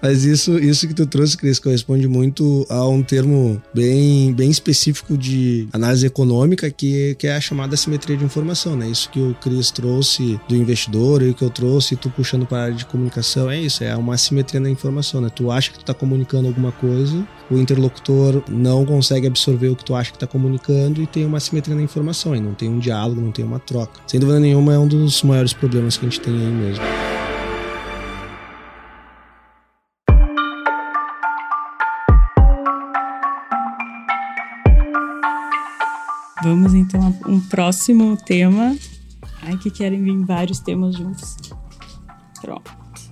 Mas 0.00 0.24
isso, 0.24 0.58
isso 0.58 0.86
que 0.86 0.94
tu 0.94 1.06
trouxe, 1.06 1.36
Cris, 1.36 1.58
corresponde 1.58 2.06
muito 2.08 2.66
a 2.68 2.86
um 2.88 3.02
termo 3.02 3.60
bem, 3.74 4.32
bem 4.32 4.50
específico 4.50 5.16
de 5.16 5.68
análise 5.72 6.06
econômica, 6.06 6.70
que, 6.70 7.14
que 7.16 7.26
é 7.26 7.36
a 7.36 7.40
chamada 7.40 7.76
simetria 7.76 8.16
de 8.16 8.24
informação, 8.24 8.76
né? 8.76 8.88
Isso 8.88 9.10
que 9.10 9.20
o 9.20 9.34
Cris 9.34 9.70
trouxe 9.70 10.40
do 10.48 10.56
investidor 10.56 11.22
e 11.22 11.30
o 11.30 11.34
que 11.34 11.42
eu 11.42 11.50
trouxe, 11.50 11.96
tu 11.96 12.10
puxando 12.10 12.46
para 12.46 12.58
a 12.58 12.62
área 12.64 12.74
de 12.74 12.86
comunicação, 12.86 13.50
é 13.50 13.58
isso, 13.58 13.84
é 13.84 13.94
uma 13.96 14.16
simetria 14.16 14.60
na 14.60 14.70
informação, 14.70 15.20
né? 15.20 15.28
Tu 15.34 15.50
acha 15.50 15.70
que 15.70 15.78
tu 15.78 15.84
tá 15.84 15.94
comunicando 15.94 16.48
alguma 16.48 16.72
coisa, 16.72 17.26
o 17.52 17.58
interlocutor 17.58 18.42
não 18.48 18.84
consegue 18.86 19.26
absorver 19.26 19.68
o 19.68 19.76
que 19.76 19.84
tu 19.84 19.94
acha 19.94 20.10
que 20.10 20.18
tá 20.18 20.26
comunicando 20.26 21.02
e 21.02 21.06
tem 21.06 21.26
uma 21.26 21.38
simetria 21.38 21.76
na 21.76 21.82
informação, 21.82 22.34
e 22.34 22.40
não 22.40 22.54
tem 22.54 22.68
um 22.68 22.78
diálogo, 22.78 23.20
não 23.20 23.30
tem 23.30 23.44
uma 23.44 23.58
troca. 23.58 24.00
Sem 24.06 24.18
dúvida 24.18 24.40
nenhuma, 24.40 24.74
é 24.74 24.78
um 24.78 24.88
dos 24.88 25.22
maiores 25.22 25.52
problemas 25.52 25.96
que 25.96 26.06
a 26.06 26.08
gente 26.08 26.20
tem 26.20 26.34
aí 26.34 26.52
mesmo. 26.52 26.84
Vamos 36.42 36.74
então 36.74 37.14
a 37.22 37.30
um 37.30 37.38
próximo 37.38 38.16
tema. 38.16 38.76
Ai, 39.42 39.56
que 39.58 39.70
querem 39.70 40.02
vir 40.02 40.24
vários 40.24 40.58
temas 40.58 40.96
juntos. 40.96 41.36
Pronto. 42.40 42.70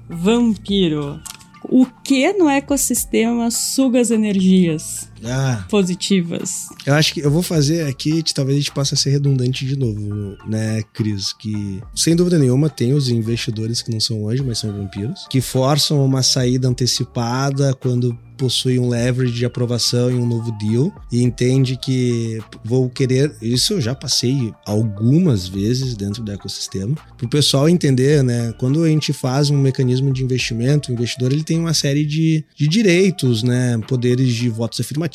Vampiro. 0.08 1.20
O 1.62 1.84
que 1.84 2.32
no 2.32 2.48
ecossistema 2.48 3.50
suga 3.50 4.00
as 4.00 4.10
energias 4.10 5.09
Ah, 5.24 5.64
positivas? 5.68 6.66
eu 6.86 6.94
acho 6.94 7.14
que 7.14 7.20
eu 7.20 7.30
vou 7.30 7.42
fazer 7.42 7.86
aqui, 7.86 8.22
talvez 8.34 8.56
a 8.56 8.60
gente 8.60 8.72
possa 8.72 8.96
ser 8.96 9.10
redundante 9.10 9.66
de 9.66 9.76
novo, 9.76 10.36
né, 10.48 10.82
Cris? 10.92 11.32
Que, 11.32 11.80
sem 11.94 12.16
dúvida 12.16 12.38
nenhuma, 12.38 12.68
tem 12.68 12.92
os 12.92 13.08
investidores 13.08 13.82
que 13.82 13.90
não 13.90 14.00
são 14.00 14.22
hoje, 14.24 14.42
mas 14.42 14.58
são 14.58 14.72
vampiros, 14.72 15.26
que 15.28 15.40
forçam 15.40 16.04
uma 16.04 16.22
saída 16.22 16.68
antecipada 16.68 17.74
quando 17.74 18.16
possui 18.40 18.78
um 18.78 18.88
leverage 18.88 19.34
de 19.34 19.44
aprovação 19.44 20.10
em 20.10 20.14
um 20.14 20.26
novo 20.26 20.50
deal 20.52 20.90
e 21.12 21.22
entende 21.22 21.76
que 21.76 22.40
vou 22.64 22.88
querer. 22.88 23.36
Isso 23.42 23.74
eu 23.74 23.80
já 23.82 23.94
passei 23.94 24.50
algumas 24.64 25.46
vezes 25.46 25.94
dentro 25.94 26.22
do 26.22 26.32
ecossistema. 26.32 26.96
Para 27.18 27.26
o 27.26 27.28
pessoal 27.28 27.68
entender, 27.68 28.24
né? 28.24 28.54
Quando 28.56 28.82
a 28.82 28.88
gente 28.88 29.12
faz 29.12 29.50
um 29.50 29.58
mecanismo 29.58 30.10
de 30.10 30.24
investimento, 30.24 30.90
o 30.90 30.94
investidor 30.94 31.30
ele 31.30 31.44
tem 31.44 31.60
uma 31.60 31.74
série 31.74 32.06
de, 32.06 32.42
de 32.56 32.66
direitos, 32.66 33.42
né? 33.42 33.78
Poderes 33.86 34.32
de 34.32 34.48
votos 34.48 34.80
afirmativos 34.80 35.09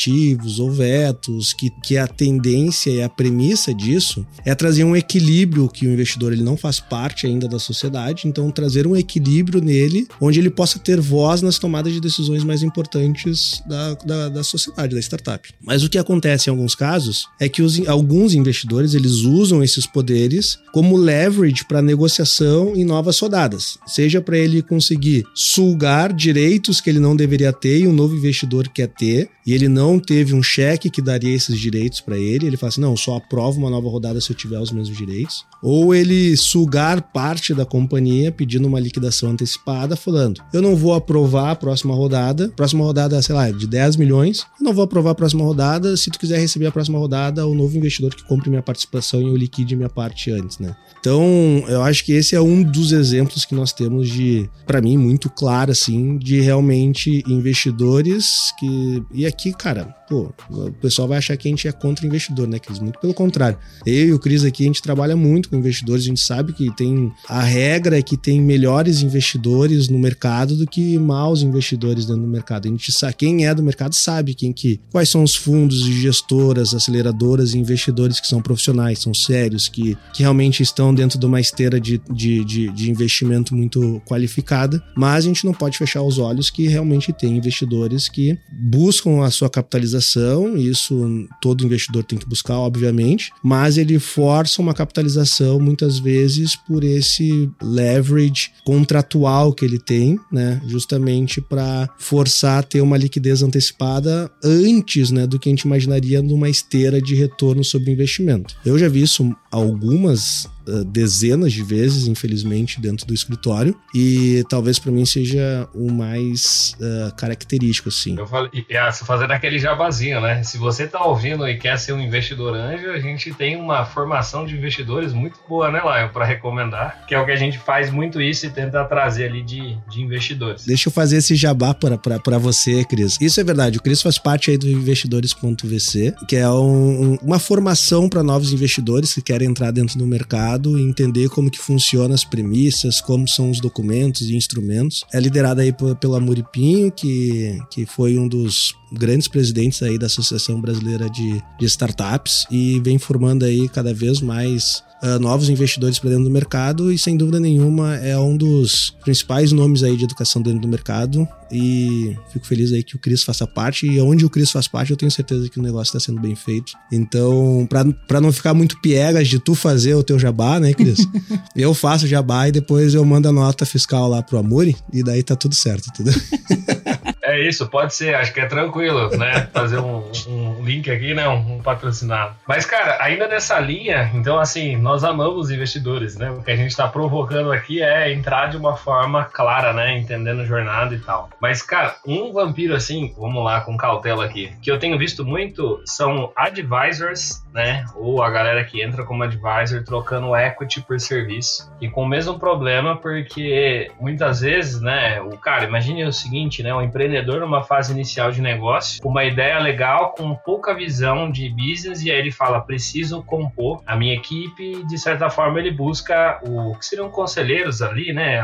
ou 0.60 0.72
vetos, 0.72 1.54
que, 1.54 1.70
que 1.84 1.98
a 1.98 2.08
tendência 2.08 2.90
e 2.90 3.02
a 3.02 3.10
premissa 3.10 3.74
disso 3.74 4.26
é 4.44 4.54
trazer 4.54 4.84
um 4.84 4.96
equilíbrio 4.96 5.70
que 5.70 5.88
o 5.88 5.94
investidor 5.94 6.34
ele 6.34 6.44
não 6.44 6.58
faz 6.58 6.80
parte 6.80 7.26
ainda 7.26 7.48
da 7.48 7.60
sociedade, 7.60 8.28
então 8.28 8.52
trazer 8.52 8.88
um 8.88 8.96
equilíbrio 8.96 9.62
nele, 9.62 10.08
onde 10.20 10.40
ele 10.40 10.50
possa 10.50 10.80
ter 10.80 11.00
voz 11.00 11.42
nas 11.42 11.60
tomadas 11.60 11.94
de 11.94 12.02
decisões 12.02 12.44
mais 12.44 12.64
importantes 12.64 13.64
da, 13.68 13.94
da, 13.96 14.30
da 14.30 14.44
sociedade, 14.44 14.96
da 14.96 15.02
startup. 15.02 15.54
Mas 15.62 15.84
o 15.84 15.90
que 15.90 15.98
acontece 15.98 16.50
em 16.50 16.52
alguns 16.52 16.76
casos 16.76 17.28
é 17.40 17.48
que 17.48 17.62
os, 17.62 17.88
alguns 17.88 18.34
investidores 18.34 18.94
eles 18.94 19.22
usam 19.22 19.64
esses 19.64 19.86
poderes 19.86 20.58
como 20.74 20.98
leverage 20.98 21.66
para 21.66 21.82
negociação 21.82 22.76
em 22.76 22.84
novas 22.84 23.20
rodadas, 23.20 23.78
seja 23.88 24.22
para 24.22 24.38
ele 24.38 24.62
conseguir 24.62 25.26
sulgar 25.34 26.14
direitos 26.14 26.82
que 26.82 26.90
ele 26.90 27.00
não 27.00 27.16
deveria 27.16 27.54
ter 27.54 27.80
e 27.80 27.88
um 27.88 27.94
novo 27.94 28.16
investidor 28.16 28.68
quer 28.70 28.88
ter, 28.88 29.30
e 29.46 29.54
ele 29.54 29.68
não 29.68 29.85
teve 30.00 30.34
um 30.34 30.42
cheque 30.42 30.90
que 30.90 31.02
daria 31.02 31.36
esses 31.36 31.60
direitos 31.60 32.02
para 32.02 32.18
ele, 32.18 32.48
ele 32.48 32.58
fala 32.58 32.70
assim: 32.70 32.82
não, 32.82 32.96
só 32.98 33.18
aprovo 33.18 33.60
uma 33.60 33.70
nova 33.70 33.90
rodada 33.90 34.20
se 34.20 34.32
eu 34.32 34.36
tiver 34.36 34.60
os 34.60 34.72
mesmos 34.72 34.98
direitos. 34.98 35.46
Ou 35.62 35.94
ele 35.94 36.36
sugar 36.38 37.02
parte 37.02 37.54
da 37.54 37.66
companhia 37.66 38.32
pedindo 38.32 38.68
uma 38.68 38.80
liquidação 38.80 39.30
antecipada, 39.30 39.96
falando: 39.96 40.42
eu 40.54 40.62
não 40.62 40.76
vou 40.76 40.94
aprovar 40.94 41.52
a 41.52 41.56
próxima 41.56 41.94
rodada, 41.94 42.50
próxima 42.56 42.84
rodada, 42.84 43.22
sei 43.22 43.36
lá, 43.36 43.52
de 43.52 43.68
10 43.68 43.96
milhões, 43.96 44.46
eu 44.60 44.66
não 44.66 44.74
vou 44.74 44.84
aprovar 44.84 45.12
a 45.12 45.16
próxima 45.16 45.44
rodada, 45.44 45.96
se 45.96 46.10
tu 46.10 46.20
quiser 46.20 46.40
receber 46.40 46.68
a 46.68 46.72
próxima 46.72 46.98
rodada, 46.98 47.46
o 47.46 47.54
novo 47.54 47.78
investidor 47.78 48.14
que 48.16 48.24
compre 48.24 48.50
minha 48.50 48.64
participação 48.64 49.22
e 49.22 49.26
eu 49.26 49.36
liquide 49.36 49.76
minha 49.76 49.90
parte 49.90 50.32
antes, 50.32 50.60
né? 50.60 50.76
Então, 51.00 51.64
eu 51.68 51.84
acho 51.84 52.04
que 52.04 52.14
esse 52.14 52.36
é 52.36 52.42
um 52.42 52.64
dos 52.64 52.92
exemplos 52.92 53.46
que 53.46 53.54
nós 53.54 53.72
temos 53.72 54.10
de, 54.10 54.50
para 54.66 54.82
mim, 54.82 54.98
muito 54.98 55.30
claro, 55.30 55.72
assim, 55.72 56.18
de 56.18 56.40
realmente 56.42 57.24
investidores 57.28 58.52
que. 58.58 59.04
E 59.14 59.26
aqui, 59.26 59.54
cara, 59.54 59.75
pô, 59.84 60.34
o 60.50 60.72
pessoal 60.74 61.08
vai 61.08 61.18
achar 61.18 61.36
que 61.36 61.48
a 61.48 61.52
gente 61.52 61.68
é 61.68 61.72
contra 61.72 62.06
investidor, 62.06 62.48
né, 62.48 62.60
Cris? 62.60 62.80
Muito 62.80 63.00
pelo 63.00 63.14
contrário. 63.14 63.58
Eu 63.86 64.08
e 64.08 64.14
o 64.14 64.20
Cris 64.20 64.44
aqui, 64.44 64.64
a 64.64 64.68
gente 64.68 64.82
trabalha 64.82 65.16
muito 65.16 65.50
com 65.50 65.56
investidores, 65.56 66.04
a 66.04 66.08
gente 66.08 66.22
sabe 66.22 66.54
que 66.54 66.74
tem. 66.76 67.12
A 67.28 67.42
regra 67.42 67.98
é 67.98 68.02
que 68.02 68.16
tem 68.16 68.42
melhores 68.42 69.02
investidores 69.02 69.90
no 69.90 69.98
mercado 69.98 70.56
do 70.56 70.66
que 70.66 70.98
maus 71.00 71.42
investidores 71.42 72.06
dentro 72.06 72.22
do 72.22 72.28
mercado. 72.28 72.68
A 72.68 72.72
gente 72.72 72.92
sabe, 72.92 73.16
quem 73.16 73.46
é 73.46 73.54
do 73.54 73.64
mercado 73.64 73.94
sabe 73.94 74.34
quem 74.34 74.54
que, 74.54 74.80
quais 74.92 75.10
são 75.10 75.24
os 75.24 75.36
fundos 75.36 75.88
e 75.88 75.94
gestoras, 76.02 76.74
aceleradoras 76.74 77.54
e 77.54 77.58
investidores 77.58 78.20
que 78.20 78.28
são 78.28 78.42
profissionais, 78.42 79.00
são 79.00 79.14
sérios, 79.14 79.68
que, 79.68 79.98
que 80.14 80.22
realmente 80.22 80.62
estão 80.62 80.94
dentro 80.94 81.18
de 81.18 81.26
uma 81.26 81.40
esteira 81.40 81.80
de, 81.80 82.02
de, 82.12 82.44
de, 82.44 82.72
de 82.72 82.92
investimento 82.92 83.56
muito 83.56 84.02
qualificada, 84.06 84.84
mas 84.96 85.26
a 85.26 85.28
gente 85.28 85.46
não 85.46 85.54
pode 85.54 85.78
fechar 85.78 86.02
os 86.02 86.18
olhos 86.18 86.50
que 86.50 86.68
realmente 86.68 87.12
tem 87.14 87.38
investidores 87.38 88.08
que 88.08 88.38
buscam 88.52 89.24
a 89.24 89.32
sua 89.32 89.50
capitalização, 89.66 90.56
isso 90.56 91.28
todo 91.42 91.66
investidor 91.66 92.04
tem 92.04 92.18
que 92.18 92.28
buscar, 92.28 92.58
obviamente, 92.58 93.32
mas 93.44 93.78
ele 93.78 93.98
força 94.00 94.62
uma 94.62 94.74
capitalização 94.74 95.60
muitas 95.60 95.98
vezes 95.98 96.56
por 96.56 96.84
esse 96.84 97.50
leverage 97.62 98.52
contratual 98.64 99.54
que 99.54 99.66
ele 99.66 99.80
tem, 99.80 100.20
né, 100.32 100.62
justamente 100.68 101.42
para 101.42 101.90
forçar 101.98 102.60
a 102.60 102.64
ter 102.64 102.82
uma 102.82 102.98
liquidez 102.98 103.42
antecipada 103.42 104.32
antes, 104.44 105.10
né, 105.12 105.26
do 105.26 105.40
que 105.40 105.50
a 105.50 105.52
gente 105.52 105.62
imaginaria 105.62 106.22
numa 106.22 106.50
esteira 106.50 107.02
de 107.02 107.16
retorno 107.16 107.64
sobre 107.64 107.92
investimento. 107.92 108.56
Eu 108.66 108.78
já 108.78 108.88
vi 108.88 109.02
isso 109.02 109.36
algumas 109.52 110.48
dezenas 110.86 111.54
de 111.54 111.64
vezes, 111.64 112.08
infelizmente, 112.08 112.80
dentro 112.80 113.06
do 113.06 113.14
escritório 113.14 113.76
e 113.94 114.44
talvez 114.50 114.80
para 114.80 114.92
mim 114.92 115.06
seja 115.06 115.68
o 115.74 115.92
mais 115.92 116.76
uh, 116.80 117.16
característico, 117.16 117.90
assim. 117.90 118.18
Eu 118.18 118.28
falei, 118.28 118.50
e, 118.54 118.76
ah, 118.78 118.92
fazendo 118.92 119.32
aquele 119.32 119.60
jabazinho, 119.60 120.22
né? 120.22 120.44
Se 120.44 120.58
você 120.58 120.88
tá 120.88 121.04
ouvindo 121.04 121.48
e 121.48 121.58
quer 121.58 121.78
ser 121.78 121.94
um 121.94 122.02
investidor 122.02 122.56
anjo, 122.56 122.90
a 122.90 123.00
gente 123.00 123.34
tem 123.34 123.56
uma 123.56 123.86
formação 123.86 124.46
de 124.46 124.56
investidores 124.56 125.14
muito 125.14 125.40
boa, 125.48 125.72
né, 125.72 125.80
Lion, 125.80 126.10
para 126.10 126.26
recomendar, 126.26 127.06
que 127.08 127.14
é 127.14 127.20
o 127.20 127.26
que 127.26 127.32
a 127.32 127.36
gente 127.36 127.58
faz 127.58 127.92
muito 127.92 128.22
isso 128.22 128.46
e 128.46 128.50
tenta 128.50 128.84
trazer 128.86 129.26
ali 129.26 129.44
de, 129.44 129.78
de 129.90 130.02
investidores. 130.02 130.66
Deixa 130.66 130.90
eu 130.90 130.94
fazer 130.94 131.18
esse 131.18 131.36
jabá 131.36 131.74
para 131.74 132.38
você, 132.38 132.84
Cris. 132.84 133.18
Isso 133.20 133.40
é 133.40 133.44
verdade, 133.44 133.78
o 133.78 133.82
Cris 133.82 134.02
faz 134.02 134.18
parte 134.18 134.52
aí 134.52 134.58
do 134.58 134.68
investidores.vc, 134.68 136.16
que 136.28 136.36
é 136.36 136.50
um, 136.50 137.18
uma 137.22 137.40
formação 137.40 138.10
para 138.10 138.24
novos 138.24 138.54
investidores 138.54 139.14
que 139.14 139.22
querem 139.22 139.48
entrar 139.48 139.72
dentro 139.72 139.98
do 139.98 140.06
mercado 140.06 140.55
e 140.58 140.82
entender 140.82 141.30
como 141.30 141.50
que 141.50 141.60
funciona 141.60 142.14
as 142.14 142.24
premissas, 142.24 143.02
como 143.02 143.28
são 143.28 143.50
os 143.50 143.60
documentos 143.60 144.22
e 144.30 144.36
instrumentos. 144.36 145.04
É 145.14 145.20
liderada 145.20 145.62
aí 145.62 145.74
pela 146.00 146.20
Muripinho, 146.20 146.92
que, 146.92 147.60
que 147.70 147.86
foi 147.86 148.18
um 148.18 148.28
dos 148.28 148.74
grandes 148.92 149.28
presidentes 149.28 149.82
aí 149.84 149.98
da 149.98 150.06
Associação 150.06 150.62
Brasileira 150.62 151.10
de, 151.10 151.42
de 151.60 151.66
Startups 151.66 152.46
e 152.50 152.80
vem 152.80 152.98
formando 152.98 153.46
aí 153.46 153.68
cada 153.68 153.94
vez 153.94 154.22
mais 154.22 154.84
uh, 155.06 155.20
novos 155.20 155.50
investidores 155.50 156.00
para 156.00 156.10
dentro 156.10 156.26
do 156.26 156.32
mercado 156.32 156.92
e 156.92 156.98
sem 156.98 157.16
dúvida 157.16 157.40
nenhuma 157.40 157.96
é 157.98 158.18
um 158.18 158.36
dos 158.36 158.96
principais 159.04 159.52
nomes 159.52 159.84
aí 159.84 159.96
de 159.96 160.04
educação 160.04 160.42
dentro 160.42 160.60
do 160.60 160.68
mercado 160.68 161.28
e 161.52 162.16
fico 162.34 162.46
feliz 162.48 162.74
aí 162.74 162.84
que 162.84 162.96
o 162.96 163.00
Cris 163.00 163.24
faça 163.24 163.46
parte 163.46 163.86
e 163.86 164.02
onde 164.02 164.26
o 164.26 164.30
Cris 164.30 164.52
faz 164.52 164.68
parte 164.68 164.92
eu 164.92 164.98
tenho 164.98 165.12
certeza 165.12 165.48
que 165.48 165.60
o 165.60 165.64
negócio 165.64 165.96
está 165.96 166.00
sendo 166.00 166.20
bem 166.20 166.36
feito. 166.36 166.74
Então, 166.92 167.68
para 168.08 168.20
não 168.20 168.32
ficar 168.32 168.54
muito 168.54 168.80
piegas 168.82 169.28
de 169.28 169.40
tu 169.40 169.54
fazer 169.54 169.94
o 169.94 170.04
teu 170.04 170.18
jabá, 170.18 170.60
né, 170.60 170.74
Cris? 170.74 171.08
eu 171.56 171.74
faço 171.74 172.08
jabá 172.08 172.48
e 172.48 172.52
depois 172.52 172.94
eu 172.94 173.06
mando 173.06 173.30
a 173.30 173.32
nota 173.32 173.66
fiscal 173.66 174.10
lá 174.10 174.24
pro 174.24 174.38
Amuri 174.38 174.76
e 174.92 175.04
daí 175.04 175.22
tá 175.22 175.36
tudo 175.36 175.54
certo, 175.54 175.90
entendeu? 175.90 176.14
É 177.26 177.40
isso, 177.40 177.68
pode 177.68 177.94
ser, 177.96 178.14
acho 178.14 178.32
que 178.32 178.40
é 178.40 178.46
tranquilo, 178.46 179.10
né? 179.18 179.50
Fazer 179.52 179.80
um, 179.80 180.12
um 180.28 180.64
link 180.64 180.90
aqui, 180.92 181.14
né? 181.16 181.28
Um, 181.28 181.56
um, 181.56 181.62
patrocinado. 181.62 182.36
Mas, 182.48 182.66
cara, 182.66 182.98
ainda 183.02 183.28
nessa 183.28 183.60
linha, 183.60 184.12
então, 184.14 184.40
assim, 184.40 184.78
nós 184.78 185.04
amamos 185.04 185.50
investidores, 185.50 186.16
né? 186.16 186.30
O 186.30 186.44
que 186.44 186.52
a 186.52 186.56
gente 186.56 186.76
tá 186.76 186.88
provocando 186.88 187.52
aqui 187.52 187.82
é 187.82 188.14
entrar 188.14 188.48
de 188.48 188.58
uma 188.58 188.78
forma 188.78 189.26
clara, 189.26 189.74
né? 189.74 189.98
Entendendo 189.98 190.46
jornada 190.46 190.94
e 190.94 191.00
tal. 191.00 191.30
Mas, 191.42 191.64
cara, 191.64 191.96
um 192.06 192.32
vampiro, 192.32 192.76
assim, 192.76 193.12
vamos 193.18 193.44
lá, 193.44 193.62
com 193.62 193.76
cautela 193.76 194.24
aqui, 194.24 194.54
que 194.62 194.72
eu 194.72 194.78
tenho 194.78 194.98
visto 194.98 195.26
muito 195.26 195.82
são 195.84 196.32
advisors, 196.36 197.44
né? 197.52 197.86
Ou 197.96 198.22
a 198.22 198.30
galera 198.30 198.64
que 198.64 198.84
entra 198.84 199.04
como 199.04 199.24
advisor 199.24 199.84
trocando 199.84 200.36
equity 200.36 200.82
por 200.82 201.00
serviço. 201.00 201.72
E 201.82 201.90
com 201.90 202.04
o 202.04 202.08
mesmo 202.08 202.38
problema, 202.38 202.96
porque 202.96 203.92
muitas 204.00 204.42
vezes, 204.42 204.80
né? 204.80 205.20
O 205.22 205.38
cara, 205.38 205.64
imagine 205.64 206.04
o 206.04 206.14
seguinte, 206.14 206.62
né? 206.62 206.74
O 206.74 206.82
empreendedor 206.82 207.15
empreendedor 207.16 207.40
numa 207.40 207.64
fase 207.64 207.94
inicial 207.94 208.32
de 208.32 208.42
negócio, 208.42 209.00
uma 209.06 209.24
ideia 209.24 209.58
legal, 209.60 210.14
com 210.18 210.36
pouca 210.36 210.74
visão 210.74 211.32
de 211.32 211.50
business, 211.50 212.04
e 212.04 212.12
aí 212.12 212.18
ele 212.18 212.32
fala: 212.32 212.60
preciso 212.60 213.24
compor 213.24 213.82
a 213.86 213.96
minha 213.96 214.14
equipe. 214.14 214.84
De 214.88 214.98
certa 214.98 215.30
forma, 215.30 215.60
ele 215.60 215.72
busca 215.72 216.40
o 216.44 216.76
que 216.76 216.86
seriam 216.86 217.10
conselheiros 217.10 217.82
ali, 217.82 218.12
né? 218.14 218.42